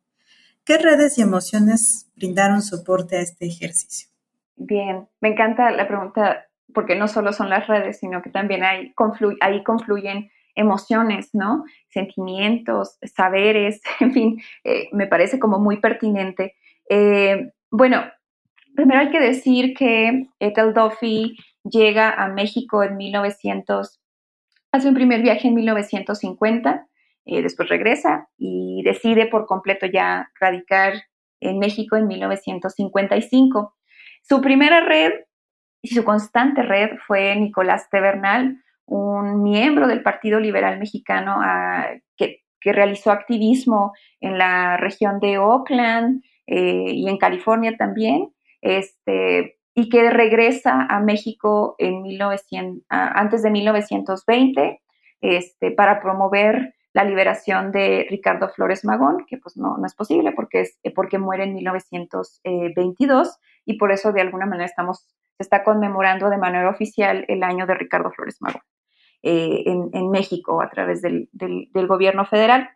¿Qué 0.64 0.78
redes 0.78 1.18
y 1.18 1.20
emociones 1.20 2.10
brindaron 2.16 2.62
soporte 2.62 3.18
a 3.18 3.20
este 3.20 3.44
ejercicio? 3.44 4.08
Bien, 4.56 5.08
me 5.20 5.28
encanta 5.28 5.70
la 5.72 5.86
pregunta 5.86 6.46
porque 6.72 6.96
no 6.96 7.06
solo 7.06 7.34
son 7.34 7.50
las 7.50 7.66
redes, 7.66 7.98
sino 7.98 8.22
que 8.22 8.30
también 8.30 8.62
ahí 8.64 8.94
confluyen 8.94 10.30
emociones, 10.54 11.30
¿no? 11.32 11.64
Sentimientos, 11.88 12.98
saberes, 13.14 13.80
en 14.00 14.12
fin, 14.12 14.42
eh, 14.64 14.88
me 14.92 15.06
parece 15.06 15.38
como 15.38 15.58
muy 15.58 15.78
pertinente 15.78 16.54
eh, 16.88 17.52
bueno, 17.70 18.04
primero 18.74 19.00
hay 19.00 19.10
que 19.10 19.20
decir 19.20 19.74
que 19.74 20.26
Ethel 20.38 20.74
Duffy 20.74 21.38
llega 21.64 22.10
a 22.10 22.28
México 22.28 22.82
en 22.82 22.98
1900, 22.98 24.00
hace 24.72 24.88
un 24.88 24.94
primer 24.94 25.22
viaje 25.22 25.48
en 25.48 25.54
1950, 25.54 26.86
eh, 27.24 27.42
después 27.42 27.68
regresa 27.70 28.28
y 28.36 28.82
decide 28.84 29.26
por 29.26 29.46
completo 29.46 29.86
ya 29.86 30.30
radicar 30.38 30.94
en 31.40 31.58
México 31.58 31.96
en 31.96 32.08
1955. 32.08 33.74
Su 34.22 34.40
primera 34.40 34.80
red 34.80 35.12
y 35.82 35.94
su 35.94 36.04
constante 36.04 36.62
red 36.62 36.98
fue 37.06 37.34
Nicolás 37.36 37.88
Tebernal, 37.90 38.62
un 38.92 39.42
miembro 39.42 39.86
del 39.88 40.02
Partido 40.02 40.38
Liberal 40.38 40.78
Mexicano 40.78 41.36
ah, 41.40 41.88
que, 42.16 42.40
realizó 42.64 43.10
activismo 43.10 43.92
en 44.20 44.38
la 44.38 44.76
región 44.76 45.18
de 45.18 45.36
Oakland, 45.36 46.22
eh, 46.46 46.92
y 46.92 47.08
en 47.08 47.18
California 47.18 47.76
también, 47.76 48.32
este, 48.60 49.58
y 49.74 49.88
que 49.88 50.10
regresa 50.10 50.86
a 50.88 51.00
México 51.00 51.74
en 51.78 52.02
1900, 52.02 52.84
antes 52.88 53.42
de 53.42 53.50
1920 53.50 54.80
este, 55.22 55.72
para 55.72 56.00
promover 56.00 56.74
la 56.92 57.02
liberación 57.02 57.72
de 57.72 58.06
Ricardo 58.08 58.48
Flores 58.50 58.84
Magón, 58.84 59.24
que 59.26 59.38
pues 59.38 59.56
no, 59.56 59.76
no 59.76 59.86
es 59.86 59.94
posible 59.96 60.30
porque, 60.30 60.60
es, 60.60 60.78
porque 60.94 61.18
muere 61.18 61.42
en 61.44 61.54
1922 61.54 63.40
y 63.64 63.76
por 63.76 63.90
eso 63.90 64.12
de 64.12 64.20
alguna 64.20 64.46
manera 64.46 64.66
estamos, 64.66 65.08
se 65.36 65.42
está 65.42 65.64
conmemorando 65.64 66.30
de 66.30 66.38
manera 66.38 66.68
oficial 66.68 67.24
el 67.26 67.42
año 67.42 67.66
de 67.66 67.74
Ricardo 67.74 68.12
Flores 68.12 68.36
Magón 68.40 68.62
eh, 69.22 69.64
en, 69.66 70.10
México 70.10 70.60
a 70.60 70.68
través 70.68 71.02
del, 71.02 71.28
del, 71.32 71.86
gobierno 71.86 72.24
federal. 72.24 72.70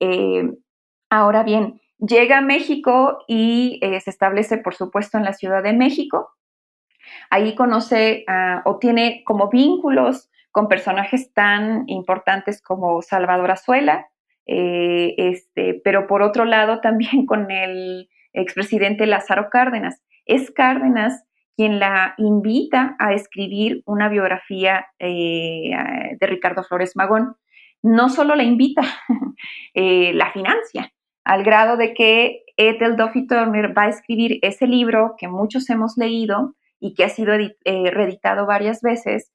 Eh, 0.00 0.50
ahora 1.10 1.42
bien, 1.42 1.80
Llega 2.04 2.38
a 2.38 2.40
México 2.40 3.20
y 3.28 3.78
eh, 3.80 4.00
se 4.00 4.10
establece, 4.10 4.58
por 4.58 4.74
supuesto, 4.74 5.18
en 5.18 5.24
la 5.24 5.34
Ciudad 5.34 5.62
de 5.62 5.72
México. 5.72 6.32
Ahí 7.30 7.54
conoce 7.54 8.24
o 8.64 8.78
tiene 8.78 9.22
como 9.24 9.48
vínculos 9.48 10.28
con 10.50 10.66
personajes 10.66 11.32
tan 11.32 11.84
importantes 11.86 12.60
como 12.60 13.02
Salvador 13.02 13.52
Azuela, 13.52 14.08
este, 14.46 15.80
pero 15.84 16.08
por 16.08 16.22
otro 16.22 16.44
lado 16.44 16.80
también 16.80 17.24
con 17.26 17.52
el 17.52 18.08
expresidente 18.32 19.06
Lázaro 19.06 19.48
Cárdenas. 19.48 20.02
Es 20.26 20.50
Cárdenas 20.50 21.24
quien 21.56 21.78
la 21.78 22.14
invita 22.18 22.96
a 22.98 23.12
escribir 23.12 23.82
una 23.84 24.08
biografía 24.08 24.86
eh, 24.98 25.70
de 26.18 26.26
Ricardo 26.26 26.62
Flores 26.64 26.96
Magón. 26.96 27.36
No 27.82 28.08
solo 28.08 28.34
la 28.34 28.44
invita, 28.44 28.82
eh, 29.74 30.12
la 30.14 30.30
financia, 30.30 30.92
al 31.24 31.44
grado 31.44 31.76
de 31.76 31.94
que 31.94 32.44
Ethel 32.56 32.96
Duffy 32.96 33.26
Turner 33.26 33.76
va 33.76 33.84
a 33.84 33.88
escribir 33.88 34.38
ese 34.42 34.66
libro 34.66 35.14
que 35.18 35.28
muchos 35.28 35.68
hemos 35.70 35.96
leído 35.96 36.54
y 36.80 36.94
que 36.94 37.04
ha 37.04 37.08
sido 37.08 37.34
reeditado 37.64 38.46
varias 38.46 38.82
veces, 38.82 39.32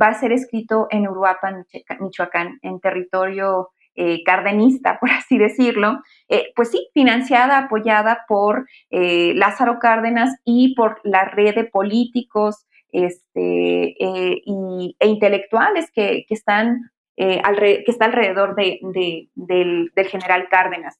va 0.00 0.08
a 0.08 0.14
ser 0.14 0.32
escrito 0.32 0.88
en 0.90 1.08
Uruapan, 1.08 1.64
Michoacán, 2.00 2.58
en 2.60 2.80
territorio 2.80 3.70
eh, 3.98 4.22
cardenista, 4.24 4.98
por 5.00 5.10
así 5.10 5.38
decirlo, 5.38 6.02
eh, 6.28 6.52
pues 6.54 6.70
sí, 6.70 6.88
financiada, 6.92 7.58
apoyada 7.58 8.26
por 8.28 8.66
eh, 8.90 9.32
Lázaro 9.34 9.78
Cárdenas 9.78 10.38
y 10.44 10.74
por 10.74 11.00
la 11.02 11.24
red 11.24 11.54
de 11.54 11.64
políticos 11.64 12.66
este, 12.92 13.96
e 13.98 15.06
intelectuales 15.06 15.90
que, 15.92 16.26
están, 16.28 16.90
está 17.16 18.04
alrededor 18.04 18.54
del, 18.54 20.08
general 20.08 20.48
Cárdenas. 20.50 20.98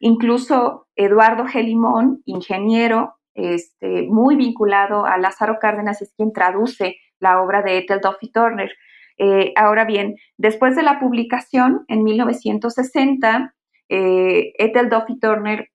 incluso 0.00 0.86
Eduardo 0.94 1.46
Gelimón, 1.46 2.22
ingeniero, 2.26 3.14
este, 3.34 4.02
muy 4.02 4.36
vinculado 4.36 5.06
a 5.06 5.18
Lázaro 5.18 5.58
Cárdenas, 5.58 6.00
es 6.02 6.12
quien 6.16 6.32
traduce 6.32 6.96
la 7.18 7.40
obra 7.42 7.62
de 7.62 7.78
Ethel 7.78 8.00
Duffy 8.00 8.30
Turner. 8.30 8.70
Eh, 9.18 9.52
ahora 9.56 9.84
bien, 9.84 10.16
después 10.36 10.74
de 10.76 10.82
la 10.82 10.98
publicación 10.98 11.84
en 11.88 12.02
1960, 12.02 13.54
eh, 13.88 14.52
Ethel 14.58 14.88
Duffy 14.88 15.18
Turner, 15.20 15.70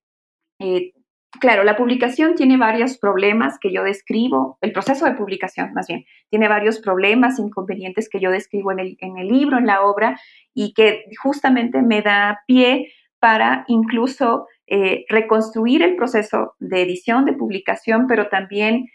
eh, 0.59 0.91
claro, 1.39 1.63
la 1.63 1.77
publicación 1.77 2.35
tiene 2.35 2.57
varios 2.57 2.97
problemas 2.97 3.57
que 3.59 3.71
yo 3.71 3.83
describo, 3.83 4.57
el 4.61 4.73
proceso 4.73 5.05
de 5.05 5.13
publicación 5.13 5.73
más 5.73 5.87
bien, 5.87 6.05
tiene 6.29 6.47
varios 6.47 6.79
problemas, 6.79 7.39
inconvenientes 7.39 8.09
que 8.09 8.19
yo 8.19 8.29
describo 8.31 8.71
en 8.71 8.79
el, 8.79 8.97
en 8.99 9.17
el 9.17 9.27
libro, 9.27 9.57
en 9.57 9.67
la 9.67 9.83
obra, 9.83 10.19
y 10.53 10.73
que 10.73 11.05
justamente 11.21 11.81
me 11.81 12.01
da 12.01 12.41
pie 12.45 12.91
para 13.19 13.65
incluso 13.67 14.47
reconstruir 15.09 15.81
el 15.81 15.95
proceso 15.95 16.53
de 16.59 16.83
edición, 16.83 17.25
de 17.25 17.33
publicación, 17.33 18.05
pero 18.07 18.29
también 18.29 18.85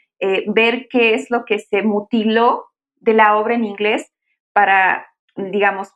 ver 0.46 0.86
qué 0.88 1.14
es 1.14 1.30
lo 1.30 1.44
que 1.44 1.58
se 1.58 1.82
mutiló 1.82 2.66
de 3.00 3.12
la 3.12 3.36
obra 3.36 3.54
en 3.54 3.64
inglés 3.64 4.13
para, 4.54 5.06
digamos, 5.36 5.92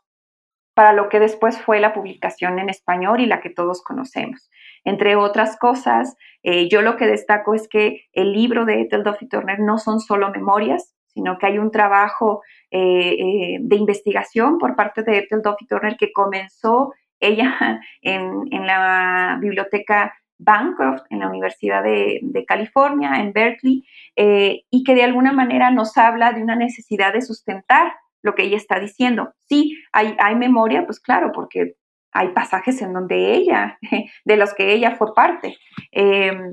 para 0.74 0.92
lo 0.92 1.08
que 1.08 1.18
después 1.18 1.60
fue 1.60 1.80
la 1.80 1.92
publicación 1.92 2.58
en 2.58 2.68
español 2.68 3.20
y 3.20 3.26
la 3.26 3.40
que 3.40 3.50
todos 3.50 3.82
conocemos. 3.82 4.48
Entre 4.84 5.16
otras 5.16 5.58
cosas, 5.58 6.16
eh, 6.44 6.68
yo 6.68 6.82
lo 6.82 6.96
que 6.96 7.06
destaco 7.06 7.54
es 7.54 7.66
que 7.68 8.02
el 8.12 8.32
libro 8.32 8.64
de 8.64 8.82
Ethel 8.82 9.02
Duffy 9.02 9.28
Turner 9.28 9.58
no 9.58 9.78
son 9.78 9.98
solo 9.98 10.30
memorias, 10.30 10.94
sino 11.06 11.36
que 11.36 11.46
hay 11.46 11.58
un 11.58 11.72
trabajo 11.72 12.42
eh, 12.70 13.16
eh, 13.18 13.58
de 13.60 13.76
investigación 13.76 14.58
por 14.58 14.76
parte 14.76 15.02
de 15.02 15.18
Ethel 15.18 15.42
Duffy 15.42 15.66
Turner 15.66 15.96
que 15.96 16.12
comenzó 16.12 16.94
ella 17.18 17.80
en, 18.02 18.48
la 18.64 19.36
biblioteca 19.40 20.14
Bancroft 20.38 21.02
en 21.10 21.18
la 21.18 21.28
Universidad 21.28 21.82
de, 21.82 22.20
de 22.22 22.44
California, 22.44 23.14
en 23.16 23.32
Berkeley, 23.32 23.84
y 24.14 24.84
que 24.84 24.94
de 24.94 25.02
alguna 25.02 25.32
manera 25.32 25.72
nos 25.72 25.96
habla 25.96 26.32
de 26.32 26.40
una 26.40 26.54
necesidad 26.54 27.12
de 27.12 27.22
sustentar 27.22 27.92
lo 28.22 28.34
que 28.34 28.44
ella 28.44 28.56
está 28.56 28.80
diciendo. 28.80 29.32
Sí, 29.48 29.76
hay, 29.92 30.16
hay 30.18 30.34
memoria, 30.36 30.84
pues 30.86 31.00
claro, 31.00 31.32
porque 31.32 31.76
hay 32.12 32.28
pasajes 32.30 32.80
en 32.82 32.92
donde 32.92 33.34
ella, 33.34 33.78
de 34.24 34.36
los 34.36 34.54
que 34.54 34.72
ella 34.72 34.96
fue 34.96 35.14
parte. 35.14 35.56
Em, 35.92 36.52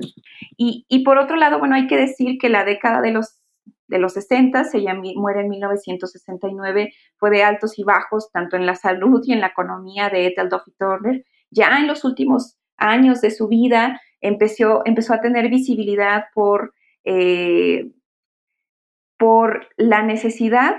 y, 0.57 1.03
por 1.03 1.17
otro 1.17 1.35
lado, 1.35 1.59
bueno, 1.59 1.75
hay 1.75 1.87
que 1.87 1.97
decir 1.97 2.37
que 2.39 2.49
la 2.49 2.63
década 2.65 3.01
de 3.01 3.11
los, 3.11 3.39
de 3.87 3.99
los 3.99 4.13
60, 4.13 4.63
ella 4.73 4.95
muere 5.15 5.41
en 5.41 5.49
1969, 5.49 6.93
fue 7.17 7.29
de 7.29 7.43
altos 7.43 7.79
y 7.79 7.83
bajos, 7.83 8.31
tanto 8.31 8.55
en 8.57 8.65
la 8.65 8.75
salud 8.75 9.21
y 9.25 9.33
en 9.33 9.41
la 9.41 9.47
economía 9.47 10.09
de 10.09 10.27
Ethel 10.27 10.49
Duffy 10.49 10.71
Turner. 10.77 11.25
Ya 11.51 11.79
en 11.79 11.87
los 11.87 12.03
últimos 12.03 12.57
años 12.77 13.21
de 13.21 13.31
su 13.31 13.47
vida 13.47 14.01
empezó, 14.21 14.81
empezó 14.85 15.13
a 15.13 15.21
tener 15.21 15.49
visibilidad 15.49 16.25
por, 16.33 16.73
eh, 17.05 17.91
por 19.17 19.67
la 19.77 20.01
necesidad 20.03 20.75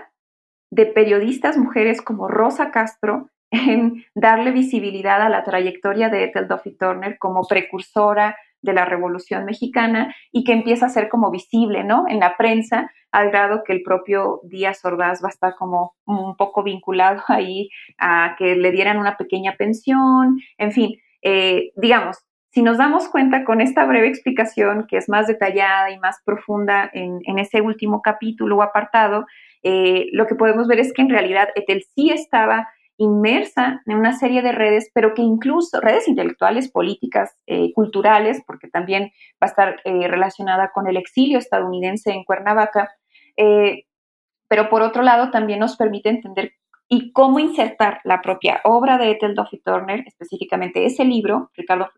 de 0.70 0.86
periodistas 0.86 1.56
mujeres 1.56 2.02
como 2.02 2.28
Rosa 2.28 2.70
Castro 2.70 3.30
en 3.50 4.04
darle 4.14 4.50
visibilidad 4.50 5.22
a 5.22 5.28
la 5.28 5.44
trayectoria 5.44 6.08
de 6.08 6.24
Ethel 6.24 6.48
Duffy 6.48 6.76
Turner 6.76 7.18
como 7.18 7.46
precursora 7.46 8.36
de 8.62 8.72
la 8.72 8.84
Revolución 8.84 9.44
Mexicana 9.44 10.14
y 10.32 10.44
que 10.44 10.52
empieza 10.52 10.86
a 10.86 10.90
ser 10.90 11.08
como 11.08 11.30
visible, 11.30 11.84
¿no? 11.84 12.04
En 12.08 12.18
la 12.18 12.36
prensa, 12.36 12.90
al 13.12 13.30
grado 13.30 13.62
que 13.64 13.72
el 13.72 13.82
propio 13.82 14.40
Díaz 14.44 14.84
Ordaz 14.84 15.22
va 15.22 15.28
a 15.28 15.30
estar 15.30 15.54
como 15.54 15.94
un 16.04 16.36
poco 16.36 16.62
vinculado 16.62 17.22
ahí 17.28 17.68
a 17.98 18.34
que 18.36 18.56
le 18.56 18.72
dieran 18.72 18.98
una 18.98 19.16
pequeña 19.16 19.56
pensión, 19.56 20.38
en 20.58 20.72
fin, 20.72 20.96
eh, 21.22 21.70
digamos, 21.76 22.18
si 22.50 22.62
nos 22.62 22.78
damos 22.78 23.08
cuenta 23.08 23.44
con 23.44 23.60
esta 23.60 23.84
breve 23.84 24.08
explicación 24.08 24.86
que 24.88 24.96
es 24.96 25.08
más 25.08 25.26
detallada 25.26 25.90
y 25.90 25.98
más 25.98 26.16
profunda 26.24 26.90
en, 26.92 27.38
ese 27.38 27.60
último 27.60 28.00
capítulo 28.02 28.56
o 28.56 28.62
apartado, 28.62 29.26
eh, 29.62 30.06
lo 30.12 30.26
que 30.26 30.34
podemos 30.36 30.66
ver 30.66 30.80
es 30.80 30.92
que 30.92 31.02
en 31.02 31.10
realidad 31.10 31.48
Etel 31.54 31.84
sí 31.94 32.10
estaba 32.10 32.68
inmersa 32.98 33.82
en 33.84 33.98
una 33.98 34.16
serie 34.16 34.40
de 34.40 34.52
redes, 34.52 34.90
pero 34.94 35.12
que 35.12 35.20
incluso 35.20 35.80
redes 35.82 36.08
intelectuales, 36.08 36.70
políticas, 36.70 37.36
eh, 37.46 37.72
culturales, 37.74 38.42
porque 38.46 38.68
también 38.68 39.10
va 39.34 39.42
a 39.42 39.46
estar 39.46 39.80
eh, 39.84 40.08
relacionada 40.08 40.70
con 40.72 40.86
el 40.86 40.96
exilio 40.96 41.38
estadounidense 41.38 42.10
en 42.12 42.24
Cuernavaca, 42.24 42.90
pero 44.48 44.70
por 44.70 44.80
otro 44.80 45.02
lado 45.02 45.30
también 45.30 45.58
nos 45.58 45.76
permite 45.76 46.08
entender 46.08 46.52
y 46.88 47.12
cómo 47.12 47.38
insertar 47.38 48.00
la 48.04 48.22
propia 48.22 48.60
obra 48.64 48.98
de 48.98 49.10
Ethel 49.10 49.34
Duffy 49.34 49.58
Turner, 49.58 50.04
específicamente 50.06 50.86
ese 50.86 51.04
libro, 51.04 51.50
Ricardo 51.54 51.90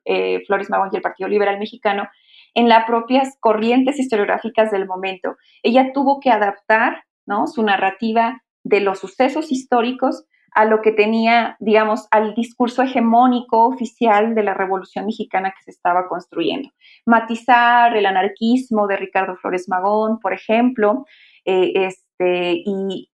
Flores 0.47 0.71
Magón 0.71 0.91
y 0.93 0.97
el 0.97 1.03
Partido 1.03 1.29
Liberal 1.29 1.59
Mexicano, 1.59 2.09
en 2.55 2.69
las 2.69 2.87
propias 2.87 3.37
corrientes 3.41 3.99
historiográficas 3.99 4.71
del 4.71 4.87
momento. 4.87 5.37
Ella 5.63 5.93
tuvo 5.93 6.21
que 6.21 6.31
adaptar 6.31 7.05
su 7.47 7.63
narrativa 7.63 8.43
de 8.65 8.81
los 8.81 9.01
sucesos 9.01 9.53
históricos 9.53 10.25
a 10.53 10.65
lo 10.65 10.81
que 10.81 10.93
tenía, 10.93 11.57
digamos, 11.61 12.09
al 12.11 12.35
discurso 12.35 12.83
hegemónico 12.83 13.67
oficial 13.67 14.35
de 14.35 14.43
la 14.43 14.55
Revolución 14.55 15.05
Mexicana 15.07 15.53
que 15.57 15.63
se 15.65 15.71
estaba 15.71 16.09
construyendo. 16.09 16.71
Matizar 17.05 17.97
el 17.97 18.07
anarquismo 18.07 18.87
de 18.87 18.97
Ricardo 18.97 19.37
Flores 19.37 19.69
Magón, 19.69 20.19
por 20.21 20.33
ejemplo, 20.33 21.05
eh, 21.45 21.73
este, 21.75 22.63
y 22.65 23.11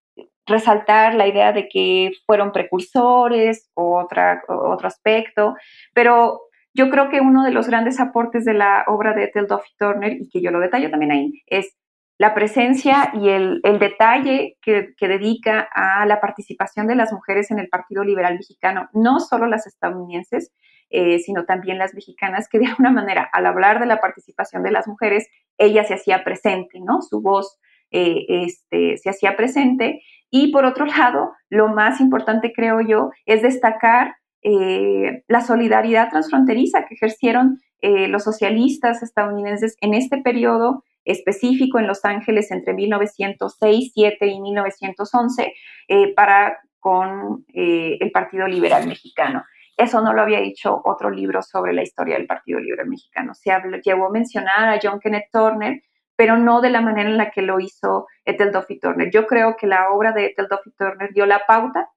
resaltar 0.47 1.15
la 1.15 1.27
idea 1.27 1.53
de 1.53 1.69
que 1.69 2.13
fueron 2.27 2.53
precursores, 2.53 3.71
otra, 3.75 4.43
otro 4.49 4.87
aspecto, 4.87 5.55
pero 5.93 6.43
yo 6.75 6.91
creo 6.91 7.09
que 7.09 7.21
uno 7.21 7.45
de 7.45 7.53
los 7.53 7.69
grandes 7.69 8.01
aportes 8.01 8.45
de 8.45 8.55
la 8.55 8.85
obra 8.89 9.15
de 9.15 9.25
Ethel 9.25 9.47
Duffy 9.47 9.71
Turner, 9.79 10.13
y 10.13 10.29
que 10.29 10.43
yo 10.43 10.51
lo 10.51 10.61
detallo 10.61 10.91
también 10.91 11.13
ahí, 11.13 11.43
es 11.47 11.77
la 12.19 12.35
presencia 12.35 13.13
y 13.15 13.29
el, 13.29 13.61
detalle 13.63 14.57
que, 14.63 14.95
dedica 15.01 15.69
a 15.73 16.07
la 16.07 16.21
participación 16.21 16.87
de 16.87 16.95
las 16.95 17.13
mujeres 17.13 17.51
en 17.51 17.59
el 17.59 17.69
Partido 17.69 18.05
Liberal 18.05 18.35
Mexicano, 18.35 18.89
no 18.93 19.21
solo 19.21 19.47
las 19.47 19.67
estadounidenses, 19.67 20.53
eh, 20.91 21.19
sino 21.19 21.45
también 21.45 21.79
las 21.79 21.95
mexicanas, 21.95 22.49
que 22.49 22.59
de 22.59 22.67
alguna 22.67 22.91
manera, 22.91 23.29
al 23.33 23.47
hablar 23.47 23.81
de 23.81 23.87
la 23.87 24.01
participación 24.01 24.63
de 24.63 24.71
las 24.71 24.87
mujeres, 24.87 25.29
ella 25.59 25.85
se 25.85 25.95
hacía 25.95 26.23
presente, 26.23 26.81
¿no? 26.81 27.03
Su 27.03 27.21
voz 27.21 27.59
eh, 27.91 28.27
este, 28.29 28.97
se 28.99 29.11
hacía 29.11 29.37
presente. 29.37 30.03
Y 30.37 30.51
por 30.51 30.65
otro 30.65 30.85
lado, 30.85 31.33
lo 31.49 31.69
más 31.69 32.01
importante, 32.01 32.53
creo 32.53 32.81
yo, 32.81 33.11
es 33.25 33.43
destacar 33.43 34.17
eh, 34.43 35.23
la 35.29 35.43
solidaridad 35.43 36.11
transfronteriza 36.11 36.87
que 36.87 36.95
ejercieron 36.95 37.61
los 38.09 38.25
socialistas 38.25 39.03
estadounidenses 39.03 39.77
en 39.83 39.93
este 39.93 40.17
periodo 40.23 40.83
específico 41.05 41.79
en 41.79 41.87
Los 41.87 42.05
Ángeles 42.05 42.51
entre 42.51 42.75
1906, 42.75 43.93
7 43.95 44.27
y 44.27 44.41
1911 44.41 45.53
eh, 45.89 46.15
para 46.15 46.59
con 46.81 47.45
eh, 47.55 47.99
el 48.01 48.11
Partido 48.11 48.47
Liberal 48.47 48.87
Mexicano. 48.87 49.45
Eso 49.77 50.01
no 50.01 50.13
lo 50.13 50.23
había 50.23 50.41
dicho 50.41 50.81
otro 50.85 51.11
libro 51.11 51.43
sobre 51.43 51.73
la 51.73 51.83
historia 51.83 52.17
del 52.17 52.27
Partido 52.27 52.61
Liberal 52.61 52.89
Mexicano. 52.89 53.35
Se 53.35 53.51
habló, 53.51 53.79
llevó 53.79 54.07
a 54.07 54.11
mencionar 54.11 54.69
a 54.69 54.79
John 54.83 55.01
Kenneth 55.01 55.31
Turner, 55.33 55.81
pero 56.17 56.39
no 56.39 56.61
de 56.61 56.71
la 56.71 56.81
manera 56.81 57.11
en 57.11 57.17
la 57.17 57.31
que 57.31 57.43
lo 57.43 57.61
hizo 57.61 58.07
Ethel 58.25 58.53
Duffy 58.53 58.79
Turner. 58.79 59.11
Yo 59.11 59.27
creo 59.27 59.57
que 59.57 59.67
la 59.67 59.91
obra 59.91 60.13
de 60.13 60.27
Ethel 60.27 60.49
Duffy 60.49 60.71
Turner 60.77 61.13
dio 61.13 61.27
la 61.27 61.47
pauta 61.47 61.91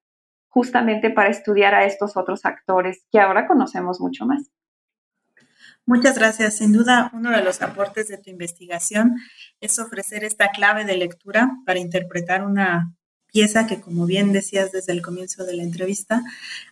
justamente 0.47 1.09
para 1.09 1.29
estudiar 1.29 1.75
a 1.75 1.85
estos 1.85 2.17
otros 2.17 2.45
actores 2.45 3.05
que 3.11 3.19
ahora 3.19 3.47
conocemos 3.47 3.99
mucho 3.99 4.25
más. 4.25 4.49
Muchas 5.85 6.17
gracias. 6.17 6.57
Sin 6.57 6.73
duda, 6.73 7.11
uno 7.13 7.31
de 7.31 7.41
los 7.43 7.61
aportes 7.61 8.09
de 8.09 8.17
tu 8.17 8.29
investigación 8.29 9.15
es 9.61 9.79
ofrecer 9.79 10.25
esta 10.25 10.49
clave 10.49 10.83
de 10.83 10.97
lectura 10.97 11.49
para 11.65 11.79
interpretar 11.79 12.43
una 12.43 12.96
pieza 13.37 13.67
que, 13.67 13.79
como 13.79 14.07
bien 14.07 14.33
decías 14.33 14.71
desde 14.71 14.93
el 14.93 15.03
comienzo 15.03 15.45
de 15.45 15.55
la 15.55 15.61
entrevista, 15.61 16.23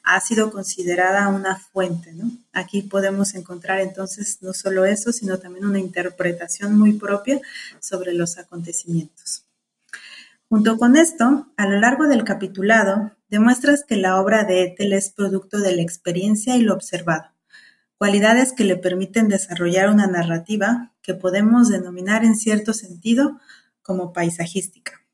ha 0.01 0.19
sido 0.19 0.49
considerada 0.49 1.27
una 1.27 1.57
fuente. 1.59 2.11
Aquí 2.53 2.81
podemos 2.81 3.35
encontrar 3.35 3.81
entonces 3.81 4.39
no 4.41 4.51
solo 4.51 4.83
eso, 4.83 5.11
sino 5.11 5.37
también 5.37 5.67
una 5.67 5.77
interpretación 5.77 6.75
muy 6.75 6.93
propia 6.93 7.39
sobre 7.79 8.13
los 8.13 8.39
acontecimientos. 8.39 9.45
Junto 10.49 10.79
con 10.79 10.95
esto, 10.95 11.45
a 11.55 11.67
lo 11.67 11.79
largo 11.79 12.07
del 12.07 12.23
capitulado, 12.23 13.11
demuestras 13.29 13.83
que 13.83 13.97
la 13.97 14.19
obra 14.19 14.43
de 14.43 14.63
Ethel 14.63 14.93
es 14.93 15.11
producto 15.11 15.59
de 15.59 15.75
la 15.75 15.83
experiencia 15.83 16.55
y 16.55 16.61
lo 16.61 16.73
observado, 16.73 17.25
cualidades 17.99 18.53
que 18.53 18.63
le 18.63 18.75
permiten 18.75 19.27
desarrollar 19.27 19.91
una 19.91 20.07
narrativa 20.07 20.93
que 21.03 21.13
podemos 21.13 21.69
denominar 21.69 22.25
en 22.25 22.35
cierto 22.35 22.73
sentido 22.73 23.39
como 23.83 24.13
paisajística. 24.13 25.04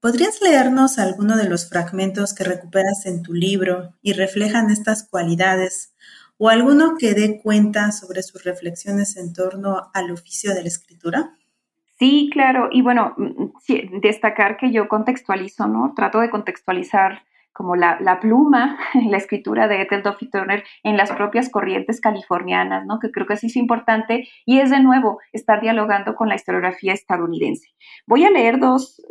¿Podrías 0.00 0.40
leernos 0.40 1.00
alguno 1.00 1.36
de 1.36 1.48
los 1.48 1.68
fragmentos 1.68 2.32
que 2.32 2.44
recuperas 2.44 3.04
en 3.04 3.22
tu 3.24 3.34
libro 3.34 3.94
y 4.00 4.12
reflejan 4.12 4.70
estas 4.70 5.08
cualidades 5.08 5.92
o 6.36 6.48
alguno 6.48 6.94
que 6.96 7.14
dé 7.14 7.40
cuenta 7.42 7.90
sobre 7.90 8.22
sus 8.22 8.44
reflexiones 8.44 9.16
en 9.16 9.32
torno 9.32 9.90
al 9.92 10.12
oficio 10.12 10.54
de 10.54 10.62
la 10.62 10.68
escritura? 10.68 11.34
Sí, 11.98 12.30
claro. 12.32 12.68
Y 12.70 12.82
bueno, 12.82 13.12
mm, 13.16 13.98
destacar 14.00 14.56
que 14.56 14.70
yo 14.70 14.86
contextualizo, 14.86 15.66
¿no? 15.66 15.94
Trato 15.96 16.20
de 16.20 16.30
contextualizar 16.30 17.22
como 17.52 17.74
la, 17.74 18.20
pluma, 18.20 18.78
la 19.10 19.16
escritura 19.16 19.66
de 19.66 19.82
Ethel 19.82 20.04
Duffy 20.04 20.30
Turner 20.30 20.62
en 20.84 20.96
las 20.96 21.10
propias 21.10 21.50
corrientes 21.50 22.00
californianas, 22.00 22.86
¿no? 22.86 23.00
Que 23.00 23.10
creo 23.10 23.26
que 23.26 23.36
sí 23.36 23.48
es 23.48 23.56
importante 23.56 24.28
y 24.46 24.60
es 24.60 24.70
de 24.70 24.78
nuevo 24.78 25.18
estar 25.32 25.60
dialogando 25.60 26.14
con 26.14 26.28
la 26.28 26.36
historiografía 26.36 26.92
estadounidense. 26.92 27.70
Voy 28.06 28.24
a 28.24 28.30
leer 28.30 28.60
dos, 28.60 29.02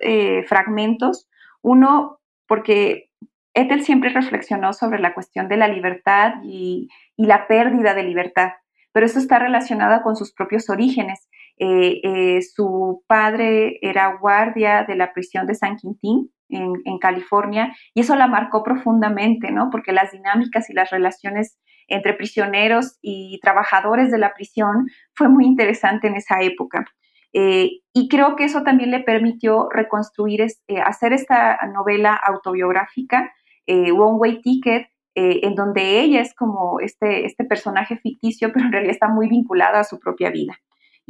eh, 0.00 0.44
fragmentos. 0.44 1.28
Uno, 1.62 2.20
porque 2.46 3.10
Ethel 3.54 3.82
siempre 3.82 4.10
reflexionó 4.10 4.72
sobre 4.72 5.00
la 5.00 5.14
cuestión 5.14 5.48
de 5.48 5.56
la 5.56 5.68
libertad 5.68 6.34
y, 6.42 6.88
la 7.16 7.46
pérdida 7.46 7.92
de 7.92 8.02
libertad, 8.02 8.52
pero 8.92 9.04
esto 9.04 9.18
está 9.18 9.38
relacionado 9.38 10.02
con 10.02 10.16
sus 10.16 10.32
propios 10.32 10.70
orígenes. 10.70 11.28
Eh, 11.58 12.00
eh, 12.02 12.40
su 12.40 13.04
padre 13.06 13.78
era 13.82 14.16
guardia 14.16 14.84
de 14.84 14.96
la 14.96 15.12
prisión 15.12 15.46
de 15.46 15.54
San 15.54 15.76
Quintín 15.76 16.30
en, 16.48 16.98
California 16.98 17.76
y 17.92 18.00
eso 18.00 18.16
la 18.16 18.26
marcó 18.26 18.62
profundamente, 18.62 19.52
¿no? 19.52 19.68
Porque 19.70 19.92
las 19.92 20.12
dinámicas 20.12 20.70
y 20.70 20.72
las 20.72 20.90
relaciones 20.90 21.58
entre 21.88 22.14
prisioneros 22.14 22.98
y 23.02 23.38
trabajadores 23.42 24.10
de 24.10 24.18
la 24.18 24.32
prisión 24.32 24.86
fue 25.14 25.28
muy 25.28 25.44
interesante 25.44 26.08
en 26.08 26.16
esa 26.16 26.40
época. 26.40 26.86
Eh, 27.32 27.80
y 27.92 28.08
creo 28.08 28.36
que 28.36 28.44
eso 28.44 28.62
también 28.62 28.90
le 28.90 29.00
permitió 29.00 29.68
reconstruir, 29.70 30.46
hacer 30.84 31.12
esta 31.12 31.58
novela 31.72 32.14
autobiográfica, 32.14 33.32
One 33.66 34.18
Way 34.18 34.42
Ticket, 34.42 34.88
en 35.14 35.54
donde 35.54 36.00
ella 36.00 36.20
es 36.20 36.34
como 36.34 36.80
este, 36.80 37.26
este 37.26 37.44
personaje 37.44 37.98
ficticio, 37.98 38.52
pero 38.52 38.66
en 38.66 38.72
realidad 38.72 38.94
está 38.94 39.08
muy 39.08 39.28
vinculada 39.28 39.80
a 39.80 39.84
su 39.84 39.98
propia 39.98 40.30
vida 40.30 40.58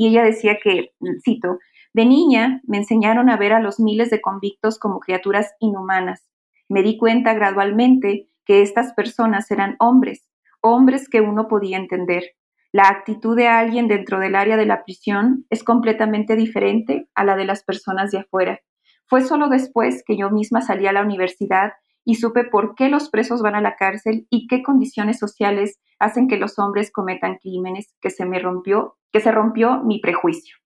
y 0.00 0.06
ella 0.06 0.24
decía 0.24 0.58
que, 0.62 0.94
cito, 1.22 1.58
de 1.92 2.06
niña 2.06 2.62
me 2.64 2.78
enseñaron 2.78 3.28
a 3.28 3.36
ver 3.36 3.52
a 3.52 3.60
los 3.60 3.78
miles 3.78 4.08
de 4.08 4.22
convictos 4.22 4.78
como 4.78 4.98
criaturas 4.98 5.52
inhumanas. 5.60 6.26
Me 6.70 6.82
di 6.82 6.96
cuenta 6.96 7.34
gradualmente 7.34 8.26
que 8.46 8.62
estas 8.62 8.94
personas 8.94 9.50
eran 9.50 9.76
hombres, 9.78 10.26
hombres 10.62 11.06
que 11.06 11.20
uno 11.20 11.48
podía 11.48 11.76
entender. 11.76 12.34
La 12.72 12.88
actitud 12.88 13.36
de 13.36 13.48
alguien 13.48 13.88
dentro 13.88 14.20
del 14.20 14.36
área 14.36 14.56
de 14.56 14.66
la 14.66 14.84
prisión 14.84 15.44
es 15.50 15.64
completamente 15.64 16.36
diferente 16.36 17.08
a 17.14 17.24
la 17.24 17.36
de 17.36 17.44
las 17.44 17.64
personas 17.64 18.12
de 18.12 18.18
afuera. 18.18 18.60
Fue 19.06 19.22
solo 19.22 19.48
después 19.48 20.04
que 20.06 20.16
yo 20.16 20.30
misma 20.30 20.60
salí 20.60 20.86
a 20.86 20.92
la 20.92 21.02
universidad 21.02 21.72
y 22.04 22.14
supe 22.14 22.44
por 22.44 22.76
qué 22.76 22.88
los 22.88 23.10
presos 23.10 23.42
van 23.42 23.56
a 23.56 23.60
la 23.60 23.74
cárcel 23.74 24.26
y 24.30 24.46
qué 24.46 24.62
condiciones 24.62 25.18
sociales 25.18 25.80
hacen 25.98 26.28
que 26.28 26.36
los 26.36 26.58
hombres 26.58 26.92
cometan 26.92 27.38
crímenes 27.38 27.94
que 28.00 28.10
se 28.10 28.24
me 28.24 28.38
rompió 28.38 28.96
que 29.12 29.20
se 29.20 29.32
rompió 29.32 29.82
mi 29.82 29.98
prejuicio. 29.98 30.56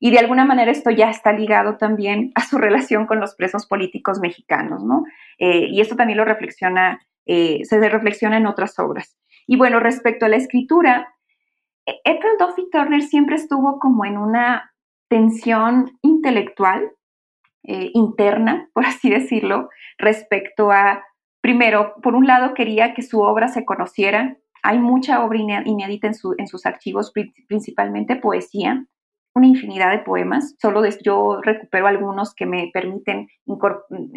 Y 0.00 0.10
de 0.10 0.18
alguna 0.18 0.44
manera 0.44 0.72
esto 0.72 0.90
ya 0.90 1.10
está 1.10 1.32
ligado 1.32 1.76
también 1.76 2.32
a 2.34 2.44
su 2.44 2.58
relación 2.58 3.06
con 3.06 3.20
los 3.20 3.36
presos 3.36 3.66
políticos 3.66 4.18
mexicanos, 4.20 4.84
¿no? 4.84 5.04
Eh, 5.38 5.68
y 5.70 5.80
esto 5.80 5.94
también 5.94 6.18
lo 6.18 6.24
reflexiona, 6.24 7.00
eh, 7.24 7.60
se 7.64 7.78
reflexiona 7.88 8.36
en 8.36 8.46
otras 8.46 8.76
obras. 8.80 9.16
Y 9.46 9.56
bueno, 9.56 9.78
respecto 9.78 10.26
a 10.26 10.28
la 10.28 10.36
escritura, 10.36 11.11
e-, 11.86 12.00
Ethel 12.04 12.36
Duffy 12.38 12.68
Turner 12.70 13.02
siempre 13.02 13.36
estuvo 13.36 13.78
como 13.78 14.04
en 14.04 14.18
una 14.18 14.72
tensión 15.08 15.98
intelectual 16.02 16.90
eh, 17.64 17.90
interna, 17.94 18.68
por 18.74 18.86
así 18.86 19.10
decirlo, 19.10 19.68
respecto 19.98 20.70
a, 20.70 21.04
primero, 21.40 21.94
por 22.02 22.14
un 22.14 22.26
lado 22.26 22.54
quería 22.54 22.94
que 22.94 23.02
su 23.02 23.20
obra 23.20 23.48
se 23.48 23.64
conociera, 23.64 24.36
hay 24.62 24.78
mucha 24.78 25.24
obra 25.24 25.38
inédita 25.64 26.06
en, 26.06 26.46
sus 26.46 26.66
archivos, 26.66 27.12
principalmente 27.48 28.14
poesía, 28.14 28.86
una 29.34 29.46
infinidad 29.48 29.90
de 29.90 29.98
poemas. 29.98 30.54
Solo 30.60 30.84
yo 31.02 31.40
recupero 31.42 31.88
algunos 31.88 32.32
que 32.32 32.46
me 32.46 32.70
permiten, 32.72 33.28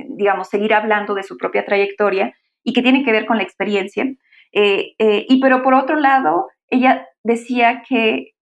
digamos, 0.10 0.48
seguir 0.48 0.76
hablando 0.76 1.16
de 1.16 1.24
su 1.24 1.36
propia 1.38 1.66
trayectoria 1.66 2.36
y 2.64 2.74
que 2.74 2.84
tienen 2.84 3.04
que 3.04 3.12
ver 3.12 3.26
con 3.26 3.38
la 3.38 3.44
experiencia. 3.44 4.06
Eh, 4.52 4.94
eh, 5.00 5.26
y 5.28 5.40
pero 5.42 5.64
por 5.64 5.74
otro 5.74 5.96
lado, 5.96 6.48
ella 6.70 7.08
decía 7.26 7.84
que 7.88 8.34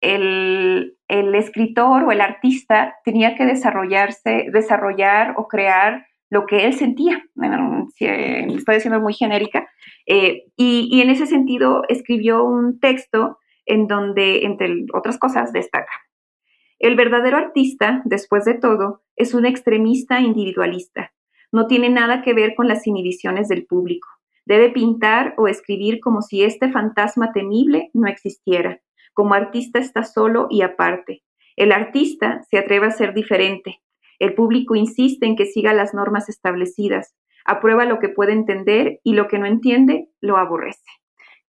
el, 0.00 0.96
escritor 1.08 2.04
o 2.04 2.12
el 2.12 2.20
artista 2.20 2.96
tenía 3.04 3.34
que 3.36 3.44
desarrollarse, 3.44 4.46
desarrollar 4.52 5.34
o 5.36 5.46
crear 5.46 6.06
lo 6.30 6.46
que 6.46 6.66
él 6.66 6.74
sentía. 6.74 7.24
Eh, 8.00 8.46
estoy 8.48 8.74
diciendo 8.76 9.00
muy 9.00 9.12
genérica. 9.12 9.68
Eh, 10.06 10.44
y, 10.56 11.00
en 11.00 11.10
ese 11.10 11.26
sentido 11.26 11.82
escribió 11.88 12.44
un 12.44 12.80
texto 12.80 13.38
en 13.66 13.86
donde, 13.86 14.44
entre 14.44 14.86
otras 14.94 15.18
cosas, 15.18 15.52
destaca. 15.52 15.92
El 16.78 16.96
verdadero 16.96 17.36
artista, 17.36 18.02
después 18.04 18.44
de 18.44 18.54
todo, 18.54 19.02
es 19.16 19.34
un 19.34 19.44
extremista 19.44 20.20
individualista. 20.20 21.12
No 21.52 21.66
tiene 21.66 21.90
nada 21.90 22.22
que 22.22 22.34
ver 22.34 22.54
con 22.54 22.68
las 22.68 22.86
inhibiciones 22.86 23.48
del 23.48 23.66
público. 23.66 24.08
Debe 24.48 24.70
pintar 24.70 25.34
o 25.36 25.46
escribir 25.46 26.00
como 26.00 26.22
si 26.22 26.42
este 26.42 26.72
fantasma 26.72 27.32
temible 27.32 27.90
no 27.92 28.08
existiera. 28.08 28.80
Como 29.12 29.34
artista 29.34 29.78
está 29.78 30.04
solo 30.04 30.46
y 30.48 30.62
aparte. 30.62 31.22
El 31.54 31.70
artista 31.70 32.40
se 32.50 32.56
atreve 32.56 32.86
a 32.86 32.90
ser 32.90 33.12
diferente, 33.12 33.82
el 34.18 34.32
público 34.32 34.74
insiste 34.74 35.26
en 35.26 35.36
que 35.36 35.44
siga 35.44 35.74
las 35.74 35.92
normas 35.92 36.30
establecidas, 36.30 37.14
aprueba 37.44 37.84
lo 37.84 37.98
que 37.98 38.08
puede 38.08 38.32
entender 38.32 39.00
y 39.04 39.12
lo 39.12 39.28
que 39.28 39.38
no 39.38 39.44
entiende 39.44 40.08
lo 40.22 40.38
aborrece. 40.38 40.90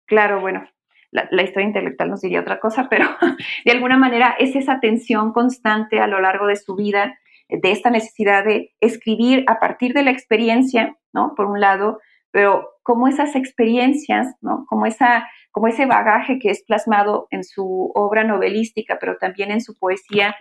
Claro, 0.06 0.41
bueno, 0.41 0.68
la, 1.12 1.41
historia 1.41 1.70
intelectual 1.70 2.10
nos 2.10 2.20
diría 2.20 2.41
otra 2.41 2.60
cosa, 2.60 2.89
pero 2.89 3.08
de 3.66 3.72
alguna 3.72 3.97
manera 3.97 4.36
es 4.38 4.58
esa 4.58 4.82
tensión 4.82 5.32
constante 5.32 6.02
a 6.02 6.08
lo 6.08 6.20
largo 6.20 6.47
de 6.47 6.58
su 6.58 6.76
vida, 6.76 7.18
de 7.47 7.72
esta 7.72 7.91
necesidad 7.91 8.43
de 8.43 8.74
escribir 8.82 9.45
a 9.47 9.62
partir 9.62 9.93
de 9.93 10.04
la 10.04 10.12
experiencia, 10.12 10.97
¿no? 11.14 11.34
Por 11.34 11.45
un 11.45 11.62
lado, 11.62 12.00
pero 12.32 12.69
como 12.84 13.07
esas 13.07 13.36
experiencias, 13.36 14.36
¿no? 14.41 14.65
Como, 14.67 14.86
esa, 14.86 15.27
como 15.51 15.67
ese 15.67 15.86
bagaje 15.86 16.39
que 16.39 16.49
es 16.49 16.63
plasmado 16.63 17.27
en 17.32 17.43
su 17.43 17.91
obra 17.95 18.23
novelística, 18.23 18.97
pero 18.99 19.17
también 19.17 19.51
en 19.51 19.61
su 19.61 19.77
poesía, 19.77 20.36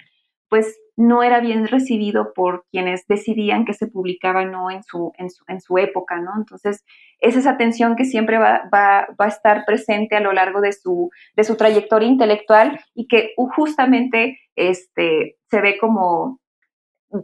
pues 0.49 0.79
no 0.97 1.23
era 1.23 1.41
bien 1.41 1.69
recibido 1.69 2.33
por 2.35 2.65
quienes 2.71 3.07
decidían 3.07 3.65
que 3.65 3.75
se 3.75 3.87
publicaba 3.87 4.45
no 4.45 4.71
en 4.71 4.83
su, 4.83 5.13
en 5.17 5.31
su, 5.31 5.45
en 5.47 5.61
su 5.61 5.79
época, 5.79 6.21
¿no? 6.21 6.33
Entonces, 6.37 6.85
es 7.21 7.37
esa 7.37 7.57
tensión 7.57 7.97
que 7.97 8.05
siempre 8.05 8.39
va, 8.39 8.63
va, 8.75 9.07
va, 9.21 9.27
a 9.27 9.29
estar 9.29 9.65
presente 9.65 10.17
a 10.17 10.21
lo 10.21 10.33
largo 10.33 10.61
de 10.61 10.73
su, 10.73 11.11
de 11.37 11.45
su 11.45 11.57
trayectoria 11.57 12.09
intelectual 12.09 12.81
y 12.95 13.07
que 13.07 13.35
justamente 13.37 14.41
este, 14.57 15.37
se 15.51 15.61
ve 15.61 15.79
como 15.79 16.41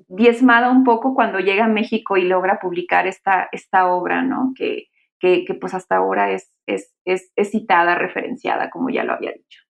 diezmada 0.09 0.71
un 0.71 0.85
poco 0.85 1.15
cuando 1.15 1.39
llega 1.39 1.67
a 1.67 1.69
México 1.69 2.17
y 2.17 2.23
logra 2.23 2.59
publicar 2.61 3.07
esta, 3.07 3.49
esta 3.53 3.89
obra, 3.89 4.23
¿no? 4.23 4.53
Que, 4.57 4.89
que, 5.21 5.45
pues 5.59 5.73
hasta 5.73 5.97
ahora 5.97 6.33
es, 6.33 6.51
es, 6.67 6.93
es, 7.05 7.31
es 7.37 7.51
citada, 7.51 7.95
referenciada, 7.95 8.69
como 8.71 8.91
ya 8.91 9.05
lo 9.05 9.15
había 9.15 9.33
dicho. 9.33 9.61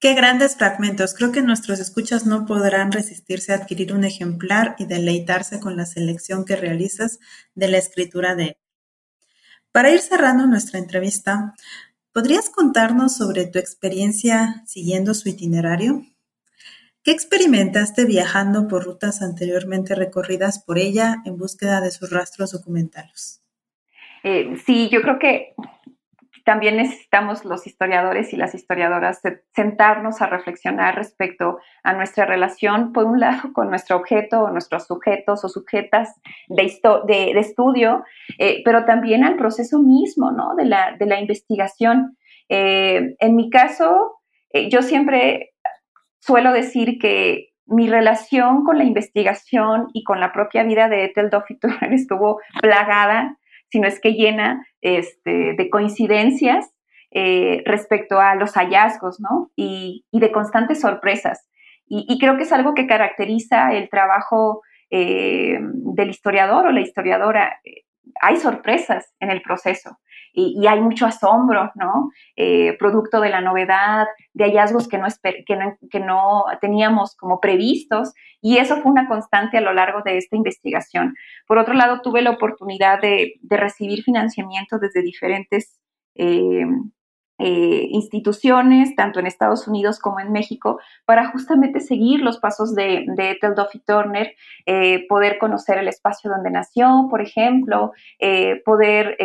Qué 0.00 0.14
grandes 0.14 0.56
fragmentos. 0.56 1.14
Creo 1.14 1.32
que 1.32 1.42
nuestros 1.42 1.80
escuchas 1.80 2.24
no 2.24 2.46
podrán 2.46 2.92
resistirse 2.92 3.52
a 3.52 3.56
adquirir 3.56 3.92
un 3.92 4.04
ejemplar 4.04 4.76
y 4.78 4.86
deleitarse 4.86 5.58
con 5.58 5.76
la 5.76 5.86
selección 5.86 6.44
que 6.44 6.56
realizas 6.56 7.18
de 7.54 7.68
la 7.68 7.78
escritura 7.78 8.36
de 8.36 8.44
él. 8.44 8.56
Para 9.72 9.90
ir 9.90 10.00
cerrando 10.00 10.46
nuestra 10.46 10.78
entrevista, 10.78 11.54
¿podrías 12.12 12.48
contarnos 12.48 13.16
sobre 13.16 13.46
tu 13.46 13.58
experiencia 13.58 14.62
siguiendo 14.66 15.14
su 15.14 15.28
itinerario? 15.28 16.02
¿Qué 17.04 17.12
experimentaste 17.12 18.04
viajando 18.04 18.68
por 18.68 18.84
rutas 18.84 19.22
anteriormente 19.22 19.94
recorridas 19.94 20.62
por 20.62 20.78
ella 20.78 21.22
en 21.24 21.36
búsqueda 21.36 21.80
de 21.80 21.90
sus 21.90 22.10
rastros 22.10 22.52
documentales? 22.52 23.42
Eh, 24.24 24.56
sí, 24.66 24.88
yo 24.90 25.00
creo 25.00 25.18
que 25.18 25.54
también 26.48 26.78
necesitamos 26.78 27.44
los 27.44 27.66
historiadores 27.66 28.32
y 28.32 28.36
las 28.38 28.54
historiadoras 28.54 29.20
sentarnos 29.54 30.22
a 30.22 30.28
reflexionar 30.28 30.96
respecto 30.96 31.58
a 31.82 31.92
nuestra 31.92 32.24
relación, 32.24 32.94
por 32.94 33.04
un 33.04 33.20
lado, 33.20 33.52
con 33.52 33.68
nuestro 33.68 33.96
objeto 33.96 34.40
o 34.40 34.50
nuestros 34.50 34.86
sujetos 34.86 35.44
o 35.44 35.48
sujetas 35.50 36.14
de, 36.48 37.32
estudio, 37.38 38.02
eh, 38.38 38.62
pero 38.64 38.86
también 38.86 39.24
al 39.24 39.36
proceso 39.36 39.78
mismo 39.78 40.30
¿no? 40.30 40.54
de, 40.56 40.64
la, 40.64 40.96
de 40.98 41.04
la 41.04 41.20
investigación. 41.20 42.16
Eh, 42.48 43.14
en 43.18 43.36
mi 43.36 43.50
caso, 43.50 44.18
eh, 44.50 44.70
yo 44.70 44.80
siempre 44.80 45.52
suelo 46.20 46.52
decir 46.52 46.98
que 46.98 47.50
mi 47.66 47.88
relación 47.88 48.64
con 48.64 48.78
la 48.78 48.84
investigación 48.84 49.88
y 49.92 50.04
con 50.04 50.20
la 50.20 50.32
propia 50.32 50.62
vida 50.62 50.88
de 50.88 51.04
Ethel 51.04 51.30
Duffy 51.30 51.58
estuvo 51.90 52.40
plagada 52.60 53.38
sino 53.70 53.86
es 53.86 54.00
que 54.00 54.14
llena 54.14 54.66
este, 54.80 55.54
de 55.54 55.70
coincidencias 55.70 56.72
eh, 57.10 57.62
respecto 57.64 58.20
a 58.20 58.34
los 58.34 58.54
hallazgos, 58.54 59.20
¿no? 59.20 59.50
Y, 59.56 60.04
de 60.12 60.32
constantes 60.32 60.80
sorpresas. 60.80 61.48
Y, 61.86 62.18
creo 62.18 62.36
que 62.36 62.42
es 62.42 62.52
algo 62.52 62.74
que 62.74 62.86
caracteriza 62.86 63.72
el 63.72 63.88
trabajo 63.88 64.60
eh, 64.90 65.58
del 65.60 66.10
historiador 66.10 66.66
o 66.66 66.72
la 66.72 66.80
historiadora. 66.80 67.60
Hay 68.20 68.36
sorpresas 68.36 69.14
en 69.20 69.30
el 69.30 69.40
proceso 69.40 69.98
y, 70.38 70.66
hay 70.66 70.80
mucho 70.80 71.06
asombro, 71.06 71.72
¿no? 71.74 72.10
Eh, 72.36 72.76
producto 72.78 73.20
de 73.20 73.28
la 73.28 73.40
novedad, 73.40 74.06
de 74.32 74.44
hallazgos 74.44 74.86
que 74.86 74.98
no, 74.98 75.06
que, 75.90 76.00
no, 76.00 76.44
teníamos 76.60 77.16
como 77.16 77.40
previstos, 77.40 78.12
y 78.40 78.58
eso 78.58 78.76
fue 78.76 78.92
una 78.92 79.08
constante 79.08 79.58
a 79.58 79.60
lo 79.60 79.72
largo 79.72 80.02
de 80.02 80.16
esta 80.16 80.36
investigación. 80.36 81.14
Por 81.46 81.58
otro 81.58 81.74
lado, 81.74 82.00
tuve 82.02 82.22
la 82.22 82.30
oportunidad 82.30 83.00
de, 83.00 83.34
recibir 83.48 84.04
financiamiento 84.04 84.78
desde 84.78 85.02
diferentes 85.02 85.80
eh, 86.14 86.64
eh, 87.40 87.86
instituciones, 87.90 88.96
tanto 88.96 89.20
en 89.20 89.26
Estados 89.26 89.68
Unidos 89.68 90.00
como 90.00 90.18
en 90.18 90.32
México, 90.32 90.80
para 91.04 91.30
justamente 91.30 91.78
seguir 91.78 92.20
los 92.20 92.38
pasos 92.38 92.74
de, 92.74 93.04
de 93.06 93.30
Ethel 93.30 93.54
Duffy 93.54 93.78
Turner, 93.78 94.34
eh, 94.66 95.06
poder 95.08 95.38
conocer 95.38 95.78
el 95.78 95.86
espacio 95.86 96.30
donde 96.30 96.50
nació, 96.50 97.06
por 97.08 97.20
ejemplo, 97.20 97.92
eh, 98.18 98.60
poder 98.64 99.16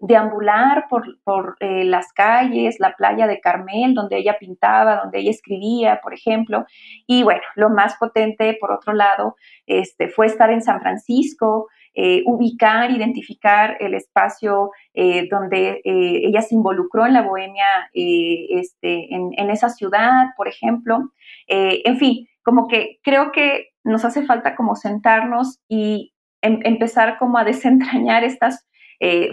deambular 0.00 0.86
por, 0.88 1.18
por 1.22 1.56
las 1.60 2.12
calles, 2.12 2.80
la 2.80 2.94
playa 2.96 3.26
de 3.26 3.40
Carmel, 3.40 3.94
donde 3.94 4.18
ella 4.18 4.36
pintaba, 4.38 4.96
donde 4.96 5.20
ella 5.20 5.30
escribía, 5.30 6.00
por 6.02 6.14
ejemplo. 6.14 6.66
Y 7.06 7.22
bueno, 7.22 7.42
lo 7.54 7.70
más 7.70 7.96
potente, 7.96 8.56
por 8.60 8.72
otro 8.72 8.92
lado, 8.92 9.36
este, 9.66 10.08
fue 10.08 10.26
estar 10.26 10.50
en 10.50 10.62
San 10.62 10.80
Francisco, 10.80 11.68
eh, 11.94 12.22
ubicar, 12.24 12.90
identificar 12.90 13.76
el 13.78 13.92
espacio 13.92 14.70
eh, 14.94 15.28
donde 15.30 15.82
eh, 15.84 16.22
ella 16.24 16.40
se 16.40 16.54
involucró 16.54 17.04
en 17.04 17.12
la 17.12 17.20
bohemia 17.20 17.66
este, 17.92 19.14
en, 19.14 19.50
esa 19.50 19.68
ciudad, 19.68 20.28
por 20.34 20.48
ejemplo. 20.48 21.12
en 21.46 21.98
fin, 21.98 22.26
como 22.42 22.66
que 22.66 22.98
creo 23.02 23.30
que 23.30 23.72
nos 23.84 24.06
hace 24.06 24.24
falta 24.24 24.56
como 24.56 24.74
sentarnos 24.74 25.60
y 25.68 26.14
em, 26.40 26.60
empezar 26.64 27.18
como 27.18 27.36
a 27.36 27.44
desentrañar 27.44 28.24
estas 28.24 28.66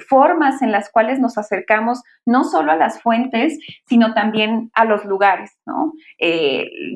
formas 0.10 0.64
en 0.64 0.72
las 0.72 0.92
cuales 0.92 1.20
nos 1.20 1.38
acercamos 1.38 2.02
no 2.26 2.44
solo 2.44 2.72
a 2.72 2.76
las 2.76 3.04
fuentes, 3.04 3.60
sino 3.86 4.16
también 4.16 4.72
a 4.74 4.84
los 4.84 5.06
lugares, 5.06 5.52
¿no? 5.68 5.94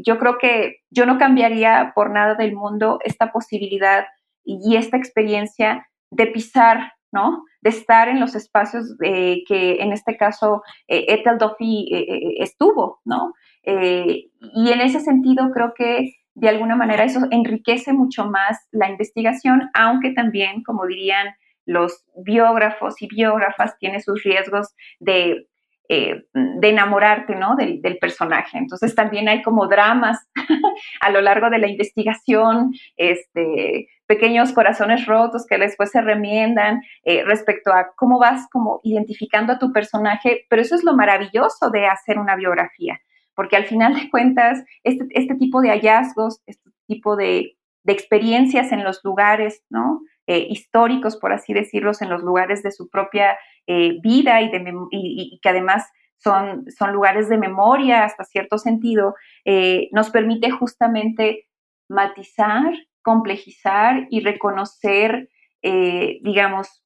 yo 0.03 0.17
creo 0.17 0.39
que 0.39 0.77
yo 0.89 1.05
no 1.05 1.19
cambiaría 1.19 1.91
por 1.93 2.09
nada 2.09 2.33
del 2.33 2.55
mundo 2.55 2.97
esta 3.03 3.31
posibilidad 3.31 4.05
y 4.43 4.75
esta 4.75 4.97
experiencia 4.97 5.87
de 6.11 6.27
pisar, 6.27 6.93
¿no? 7.11 7.43
De 7.61 7.69
estar 7.69 8.07
en 8.07 8.19
los 8.19 8.35
espacios 8.35 8.95
que 8.99 9.77
en 9.79 9.93
este 9.93 10.17
caso 10.17 10.63
eh, 10.87 11.05
Ethel 11.07 11.37
Duffy 11.37 11.89
eh, 11.93 11.99
eh, 11.99 12.35
estuvo, 12.39 13.01
¿no? 13.05 13.33
y 13.65 14.71
en 14.73 14.81
ese 14.81 14.99
sentido 14.99 15.49
creo 15.53 15.73
que 15.73 16.11
de 16.35 16.49
alguna 16.49 16.75
manera 16.75 17.05
eso 17.05 17.21
enriquece 17.31 17.93
mucho 17.93 18.25
más 18.25 18.57
la 18.71 18.89
investigación, 18.89 19.69
aunque 19.73 20.11
también, 20.11 20.63
como 20.63 20.85
dirían 20.85 21.29
los 21.65 22.03
biógrafos 22.25 23.01
y 23.01 23.07
biógrafas, 23.07 23.77
tiene 23.77 24.01
sus 24.01 24.21
riesgos 24.23 24.75
de 24.99 25.47
eh, 25.89 26.23
de 26.33 26.69
enamorarte, 26.69 27.35
¿no? 27.35 27.55
Del, 27.55 27.81
personaje. 27.99 28.57
Entonces 28.57 28.95
también 28.95 29.27
hay 29.27 29.41
como 29.41 29.67
dramas 29.67 30.25
a 31.01 31.09
lo 31.09 31.21
largo 31.21 31.49
de 31.49 31.59
la 31.59 31.67
investigación, 31.67 32.73
este, 32.95 33.89
pequeños 34.05 34.53
corazones 34.53 35.05
rotos 35.05 35.45
que 35.45 35.57
después 35.57 35.91
se 35.91 36.01
remiendan 36.01 36.81
eh, 37.03 37.23
respecto 37.25 37.73
a 37.73 37.91
cómo 37.95 38.19
vas 38.19 38.47
como 38.49 38.79
identificando 38.83 39.53
a 39.53 39.59
tu 39.59 39.71
personaje, 39.73 40.45
pero 40.49 40.61
eso 40.61 40.75
es 40.75 40.83
lo 40.83 40.95
maravilloso 40.95 41.69
de 41.69 41.85
hacer 41.87 42.17
una 42.17 42.35
biografía, 42.35 42.99
porque 43.35 43.55
al 43.55 43.65
final 43.65 43.93
de 43.95 44.09
cuentas, 44.09 44.63
este, 44.83 45.05
este 45.11 45.35
tipo 45.35 45.61
de 45.61 45.69
hallazgos, 45.69 46.41
este 46.45 46.69
tipo 46.87 47.15
de, 47.15 47.57
experiencias 47.85 48.71
en 48.71 48.85
los 48.85 49.01
lugares, 49.03 49.61
¿no? 49.69 49.99
Eh, 50.25 50.47
históricos, 50.49 51.17
por 51.17 51.33
así 51.33 51.53
decirlos, 51.53 52.01
en 52.01 52.09
los 52.09 52.23
lugares 52.23 52.63
de 52.63 52.71
su 52.71 52.89
propia 52.89 53.37
eh, 53.67 53.99
vida 54.01 54.39
y, 54.41 55.39
que 55.41 55.49
además 55.49 55.85
son, 56.17 56.65
son 56.71 56.93
lugares 56.93 57.27
de 57.27 57.37
memoria 57.37 58.05
hasta 58.05 58.23
cierto 58.23 58.57
sentido, 58.57 59.15
eh, 59.43 59.89
nos 59.91 60.11
permite 60.11 60.49
justamente 60.49 61.49
matizar, 61.89 62.73
complejizar 63.01 64.07
y 64.09 64.21
reconocer, 64.21 65.29
digamos, 65.61 66.85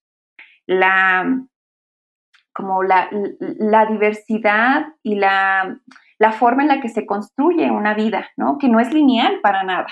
la, 0.65 1.39
como 2.53 2.81
la, 2.81 3.07
la 3.39 3.85
diversidad 3.85 4.88
y 5.03 5.15
la, 5.15 5.79
la, 6.17 6.31
forma 6.31 6.63
en 6.63 6.69
la 6.69 6.81
que 6.81 6.89
se 6.89 7.05
construye 7.05 7.69
una 7.69 7.93
vida, 7.93 8.27
¿no? 8.35 8.57
que 8.57 8.67
no 8.67 8.79
es 8.79 8.91
lineal 8.91 9.39
para 9.41 9.63
nada. 9.63 9.88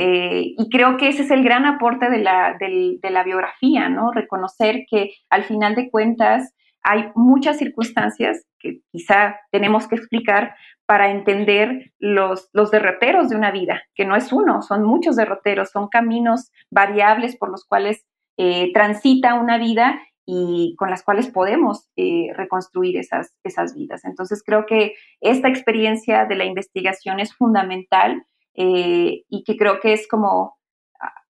Eh, 0.00 0.54
y 0.56 0.70
creo 0.70 0.96
que 0.96 1.08
ese 1.08 1.22
es 1.22 1.30
el 1.32 1.42
gran 1.42 1.66
aporte 1.66 2.08
de 2.08 2.18
la, 2.20 3.22
biografía, 3.24 3.88
¿no? 3.88 4.12
Reconocer 4.12 4.86
que 4.88 5.14
al 5.28 5.42
final 5.42 5.74
de 5.74 5.90
cuentas 5.90 6.54
hay 6.84 7.10
muchas 7.16 7.58
circunstancias 7.58 8.46
que 8.60 8.80
quizá 8.92 9.40
tenemos 9.50 9.88
que 9.88 9.96
explicar 9.96 10.54
para 10.86 11.10
entender 11.10 11.92
los, 11.98 12.48
derroteros 12.70 13.28
de 13.28 13.34
una 13.34 13.50
vida, 13.50 13.82
que 13.96 14.04
no 14.04 14.14
es 14.14 14.32
uno, 14.32 14.62
son 14.62 14.84
muchos 14.84 15.16
derroteros, 15.16 15.70
son 15.70 15.88
caminos 15.88 16.52
variables 16.70 17.36
por 17.36 17.50
los 17.50 17.64
cuales 17.64 18.06
eh, 18.36 18.72
transita 18.72 19.34
una 19.34 19.58
vida 19.58 20.00
y 20.24 20.76
con 20.78 20.90
las 20.90 21.02
cuales 21.02 21.26
podemos 21.28 21.88
eh, 21.96 22.28
reconstruir 22.36 22.98
esas, 22.98 23.34
esas 23.42 23.74
vidas. 23.74 24.04
Entonces 24.04 24.44
creo 24.46 24.64
que 24.64 24.94
esta 25.20 25.48
experiencia 25.48 26.24
de 26.24 26.36
la 26.36 26.44
investigación 26.44 27.18
es 27.18 27.34
fundamental 27.34 28.27
eh, 28.60 29.22
y 29.28 29.44
que 29.44 29.56
creo 29.56 29.78
que 29.78 29.92
es 29.92 30.08
como 30.08 30.58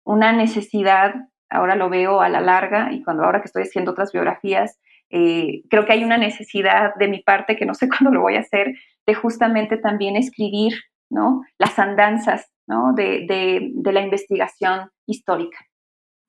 una 0.04 0.30
necesidad, 0.32 1.12
ahora 1.50 1.74
lo 1.74 1.90
veo 1.90 2.20
a 2.20 2.28
la 2.28 2.40
larga 2.40 2.92
y 2.92 3.02
cuando 3.02 3.24
ahora 3.24 3.40
que 3.40 3.46
estoy 3.46 3.64
haciendo 3.64 3.90
otras 3.90 4.12
biografías, 4.12 4.78
eh, 5.10 5.62
creo 5.68 5.84
que 5.84 5.92
hay 5.92 6.04
una 6.04 6.18
necesidad 6.18 6.94
de 6.94 7.08
mi 7.08 7.24
parte, 7.24 7.56
que 7.56 7.66
no 7.66 7.74
sé 7.74 7.88
cuándo 7.90 8.12
lo 8.12 8.22
voy 8.22 8.36
a 8.36 8.40
hacer, 8.40 8.76
de 9.06 9.14
justamente 9.14 9.76
también 9.76 10.14
escribir 10.14 10.74
¿no? 11.10 11.42
las 11.58 11.76
andanzas 11.80 12.46
¿no? 12.68 12.92
de 12.94 13.72
la 13.84 14.00
investigación 14.02 14.90
histórica. 15.04 15.58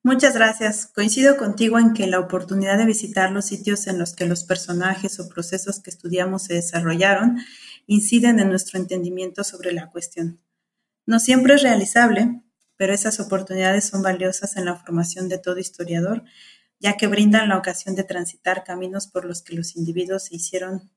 Muchas 0.02 0.34
gracias. 0.34 0.90
Coincido 0.92 1.36
contigo 1.36 1.78
en 1.78 1.92
que 1.92 2.08
la 2.08 2.18
oportunidad 2.18 2.76
de 2.76 2.86
visitar 2.86 3.30
los 3.30 3.44
sitios 3.44 3.86
en 3.86 4.00
los 4.00 4.16
que 4.16 4.26
los 4.26 4.42
personajes 4.42 5.20
o 5.20 5.28
procesos 5.28 5.80
que 5.80 5.90
estudiamos 5.90 6.42
se 6.42 6.54
desarrollaron 6.54 7.38
inciden 7.86 8.40
en 8.40 8.48
nuestro 8.48 8.80
entendimiento 8.80 9.44
sobre 9.44 9.72
la 9.72 9.90
cuestión. 9.90 10.40
No 11.08 11.20
siempre 11.20 11.54
es 11.54 11.62
realizable, 11.62 12.42
pero 12.76 12.92
esas 12.92 13.18
oportunidades 13.18 13.86
son 13.86 14.02
valiosas 14.02 14.58
en 14.58 14.66
la 14.66 14.76
formación 14.76 15.30
de 15.30 15.38
todo 15.38 15.58
historiador, 15.58 16.22
ya 16.80 16.98
que 16.98 17.06
brindan 17.06 17.48
la 17.48 17.56
ocasión 17.56 17.94
de 17.94 18.04
transitar 18.04 18.62
caminos 18.62 19.06
por 19.06 19.24
los 19.24 19.40
que 19.40 19.56
los 19.56 19.74
individuos 19.74 20.24
se 20.24 20.36
hicieron 20.36 20.90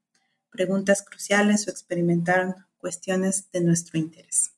preguntas 0.49 1.01
cruciales 1.01 1.65
o 1.65 1.71
experimentaron 1.71 2.55
cuestiones 2.77 3.49
de 3.53 3.61
nuestro 3.61 3.97
interés. 3.97 4.51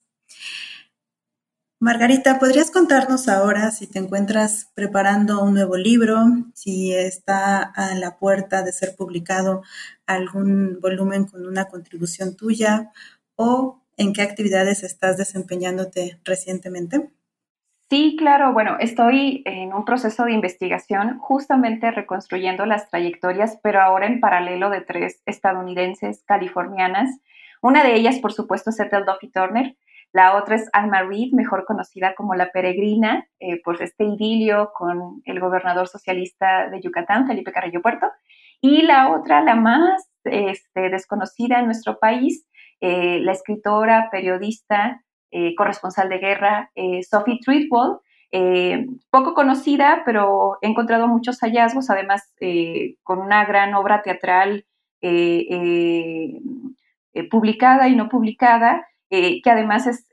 Margarita, 1.79 2.39
¿podrías 2.39 2.71
contarnos 2.71 3.27
ahora 3.27 3.69
si 3.69 3.85
te 3.85 3.99
encuentras 3.99 4.69
preparando 4.73 5.43
un 5.43 5.53
nuevo 5.53 5.77
libro, 5.77 6.25
si 6.55 6.95
está 6.95 7.61
a 7.61 7.93
la 7.93 8.17
puerta 8.17 8.63
de 8.63 8.73
ser 8.73 8.95
publicado 8.95 9.61
algún 10.07 10.79
volumen 10.81 11.25
con 11.25 11.45
una 11.45 11.65
contribución 11.65 12.35
tuya 12.35 12.91
o 13.35 13.82
¿En 13.97 14.13
qué 14.13 14.21
actividades 14.21 14.83
estás 14.83 15.17
desempeñándote 15.17 16.19
recientemente? 16.23 17.09
Sí, 17.89 18.15
claro. 18.17 18.53
Bueno, 18.53 18.77
estoy 18.79 19.43
en 19.45 19.71
un 19.73 19.85
proceso 19.85 20.25
de 20.25 20.31
investigación 20.31 21.19
justamente 21.19 21.91
reconstruyendo 21.91 22.65
las 22.65 22.89
trayectorias, 22.89 23.59
pero 23.61 23.81
ahora 23.81 24.07
en 24.07 24.19
paralelo 24.19 24.71
de 24.71 24.81
tres 24.81 25.21
estadounidenses 25.27 26.23
californianas. 26.25 27.19
Una 27.61 27.83
de 27.83 27.95
ellas, 27.95 28.17
por 28.19 28.33
supuesto, 28.33 28.71
es 28.71 28.79
Ethel 28.79 29.05
Duffy 29.05 29.29
Turner. 29.29 29.77
La 30.11 30.35
otra 30.35 30.55
es 30.55 30.69
Alma 30.73 31.03
Reed, 31.03 31.33
mejor 31.33 31.65
conocida 31.65 32.15
como 32.15 32.35
La 32.35 32.51
Peregrina, 32.51 33.27
eh, 33.39 33.61
por 33.63 33.81
este 33.81 34.05
idilio 34.05 34.71
con 34.75 35.21
el 35.25 35.39
gobernador 35.39 35.87
socialista 35.87 36.69
de 36.69 36.81
Yucatán, 36.81 37.27
Felipe 37.27 37.51
Carrillo 37.51 37.81
Puerto. 37.81 38.07
Y 38.59 38.83
la 38.83 39.11
otra, 39.11 39.41
la 39.41 39.55
más 39.55 40.09
este, 40.23 40.89
desconocida 40.89 41.59
en 41.59 41.65
nuestro 41.65 41.99
país, 41.99 42.47
eh, 42.85 43.19
la 43.21 43.31
escritora, 43.31 44.09
periodista, 44.11 45.03
eh, 45.31 45.55
corresponsal 45.55 46.09
de 46.09 46.17
guerra, 46.19 46.71
Sophie 47.09 47.39
Treadwell, 47.39 47.99
poco 49.09 49.33
conocida, 49.33 50.03
pero 50.05 50.57
he 50.61 50.67
encontrado 50.67 51.07
muchos 51.07 51.39
hallazgos, 51.39 51.89
además 51.89 52.33
con 53.03 53.19
una 53.19 53.45
gran 53.45 53.73
obra 53.73 54.01
teatral 54.01 54.65
publicada 57.31 57.87
y 57.87 57.95
no 57.95 58.09
publicada, 58.09 58.87
que 59.09 59.41
además 59.45 59.87
es 59.87 60.07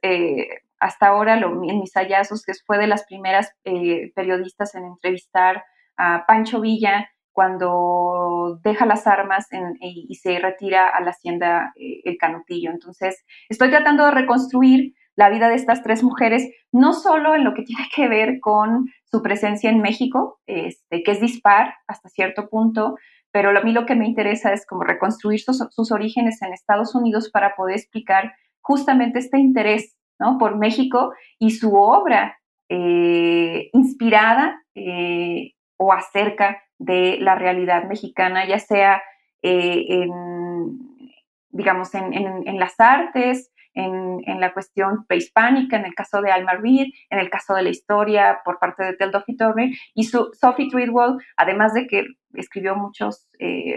hasta 0.80 1.08
ahora 1.08 1.36
lo, 1.36 1.62
en 1.62 1.78
mis 1.78 1.92
hallazgos, 1.92 2.42
que 2.42 2.52
fue 2.66 2.78
de 2.78 2.86
las 2.86 3.04
primeras 3.04 3.52
eh, 3.64 4.12
periodistas 4.14 4.74
en 4.74 4.84
entrevistar 4.84 5.64
a 5.96 6.24
Pancho 6.26 6.60
Villa 6.60 7.10
cuando 7.32 8.58
deja 8.62 8.86
las 8.86 9.06
armas 9.06 9.46
y, 9.80 10.14
se 10.16 10.38
retira 10.38 10.88
a 10.88 11.00
la 11.00 11.10
hacienda 11.10 11.72
eh, 11.76 12.00
El 12.04 12.18
Canutillo. 12.18 12.70
Entonces, 12.70 13.24
estoy 13.48 13.70
tratando 13.70 14.04
de 14.04 14.10
reconstruir 14.10 14.94
la 15.16 15.30
vida 15.30 15.48
de 15.48 15.54
estas 15.54 15.82
tres 15.82 16.02
mujeres, 16.02 16.48
no 16.72 16.92
solo 16.92 17.34
en 17.34 17.44
lo 17.44 17.54
que 17.54 17.62
tiene 17.64 17.84
que 17.94 18.08
ver 18.08 18.40
con 18.40 18.86
su 19.04 19.22
presencia 19.22 19.70
en 19.70 19.80
México, 19.80 20.40
este, 20.46 21.02
que 21.02 21.12
es 21.12 21.20
dispar 21.20 21.74
hasta 21.86 22.08
cierto 22.08 22.48
punto, 22.48 22.96
pero 23.32 23.56
a 23.56 23.62
mí 23.62 23.72
lo 23.72 23.86
que 23.86 23.94
me 23.94 24.06
interesa 24.06 24.52
es 24.52 24.66
como 24.66 24.82
reconstruir 24.82 25.40
sus, 25.40 25.64
sus 25.70 25.92
orígenes 25.92 26.42
en 26.42 26.52
Estados 26.52 26.94
Unidos 26.94 27.30
para 27.30 27.54
poder 27.54 27.76
explicar 27.76 28.32
justamente 28.60 29.20
este 29.20 29.38
interés 29.38 29.96
por 30.38 30.56
México 30.56 31.12
y 31.38 31.52
su 31.52 31.74
obra 31.74 32.38
eh, 32.68 33.70
inspirada 33.72 34.62
eh, 34.74 35.52
o 35.78 35.92
acerca 35.92 36.62
de 36.80 37.18
la 37.20 37.34
realidad 37.34 37.84
mexicana, 37.84 38.46
ya 38.46 38.58
sea 38.58 39.02
eh, 39.42 39.84
en, 39.88 41.12
digamos, 41.50 41.94
en, 41.94 42.58
las 42.58 42.80
artes, 42.80 43.52
en, 43.74 44.40
la 44.40 44.52
cuestión 44.54 45.04
prehispánica, 45.06 45.76
en 45.76 45.84
el 45.84 45.94
caso 45.94 46.22
de 46.22 46.32
Alma 46.32 46.54
Reed, 46.54 46.86
en 47.10 47.18
el 47.18 47.28
caso 47.28 47.54
de 47.54 47.62
la 47.62 47.68
historia 47.68 48.40
por 48.44 48.58
parte 48.58 48.82
de 48.82 48.94
Tel 48.94 49.12
Turner, 49.38 49.70
y 49.94 50.04
su, 50.04 50.30
Sophie 50.32 50.70
Treadwell, 50.70 51.18
además 51.36 51.74
de 51.74 51.86
que 51.86 52.06
escribió 52.32 52.74
muchos 52.76 53.28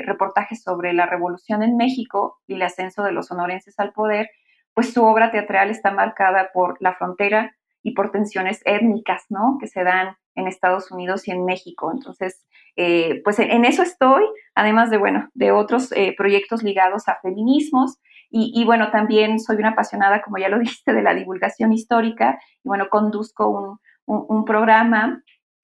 reportajes 0.05 0.63
sobre 0.63 0.93
la 0.93 1.05
revolución 1.05 1.61
en 1.61 1.75
México 1.75 2.39
y 2.47 2.53
el 2.53 2.61
ascenso 2.61 3.03
de 3.03 3.11
los 3.11 3.27
sonorenses 3.27 3.77
al 3.79 3.91
poder, 3.91 4.29
pues 4.73 4.93
su 4.93 5.03
obra 5.03 5.31
teatral 5.31 5.69
está 5.69 5.91
marcada 5.91 6.51
por 6.53 6.77
la 6.79 6.95
frontera 6.95 7.53
y 7.83 7.93
por 7.93 8.11
tensiones 8.11 8.61
étnicas, 8.65 9.25
¿no? 9.29 9.57
Que 9.59 9.67
se 9.67 9.83
dan 9.83 10.15
en 10.35 10.47
Estados 10.47 10.91
Unidos 10.91 11.27
y 11.27 11.31
en 11.31 11.45
México. 11.45 11.91
Entonces, 11.93 12.45
eh, 12.75 13.21
pues 13.23 13.39
en, 13.39 13.65
eso 13.65 13.83
estoy, 13.83 14.23
además 14.55 14.89
de, 14.89 14.97
bueno, 14.97 15.29
de 15.33 15.51
otros 15.51 15.91
eh, 15.91 16.13
proyectos 16.17 16.63
ligados 16.63 17.07
a 17.07 17.19
feminismos. 17.21 17.99
Y, 18.35 18.65
bueno, 18.65 18.89
también 18.89 19.39
soy 19.39 19.57
una 19.57 19.69
apasionada, 19.69 20.23
como 20.23 20.39
ya 20.39 20.49
lo 20.49 20.57
dijiste, 20.59 20.91
de 20.91 21.03
la 21.03 21.13
divulgación 21.13 21.71
histórica. 21.71 22.39
Y 22.63 22.67
bueno, 22.67 22.89
conduzco 22.89 23.79
un, 24.05 24.45
programa 24.45 25.21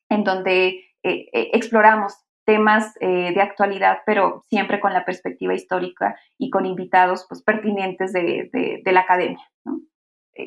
en 0.07 0.23
donde 0.23 0.85
eh, 1.03 1.29
exploramos 1.33 2.13
temas 2.49 2.95
eh, 2.99 3.31
de 3.31 3.41
actualidad, 3.43 3.99
pero 4.07 4.41
siempre 4.49 4.79
con 4.79 4.91
la 4.91 5.05
perspectiva 5.05 5.53
histórica 5.53 6.15
y 6.39 6.49
con 6.49 6.65
invitados 6.65 7.27
pues, 7.29 7.43
pertinentes 7.43 8.11
de, 8.11 8.81
la 8.83 9.01
academia. 9.01 9.47
Eh, 9.67 9.71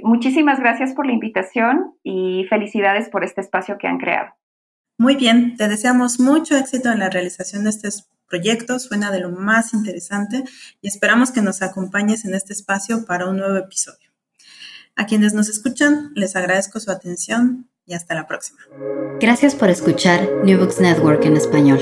muchísimas 0.02 0.60
gracias 0.60 0.94
por 0.94 1.06
la 1.06 1.12
invitación 1.12 1.94
y 2.02 2.44
felicidades 2.48 3.08
por 3.08 3.24
este 3.24 3.40
espacio 3.40 3.78
que 3.78 3.86
han 3.86 3.98
creado. 3.98 4.34
Muy 4.98 5.16
bien, 5.16 5.56
te 5.56 5.68
deseamos 5.68 6.20
mucho 6.20 6.56
éxito 6.56 6.90
en 6.90 7.00
la 7.00 7.10
realización 7.10 7.64
de 7.64 7.70
estos 7.70 8.08
proyectos, 8.28 8.84
suena 8.84 9.10
de 9.10 9.20
lo 9.20 9.30
más 9.30 9.74
interesante 9.74 10.44
y 10.80 10.88
esperamos 10.88 11.32
que 11.32 11.42
nos 11.42 11.60
acompañes 11.60 12.24
en 12.24 12.34
este 12.34 12.52
espacio 12.52 13.04
para 13.04 13.28
un 13.28 13.36
nuevo 13.36 13.56
episodio. 13.56 14.10
A 14.96 15.06
quienes 15.06 15.34
nos 15.34 15.48
escuchan, 15.48 16.12
les 16.14 16.36
agradezco 16.36 16.80
su 16.80 16.90
atención 16.90 17.68
y 17.86 17.94
hasta 17.94 18.14
la 18.14 18.26
próxima. 18.26 18.60
Gracias 19.20 19.54
por 19.54 19.70
escuchar 19.70 20.28
New 20.44 20.58
Books 20.58 20.80
Network 20.80 21.24
en 21.24 21.36
español. 21.36 21.80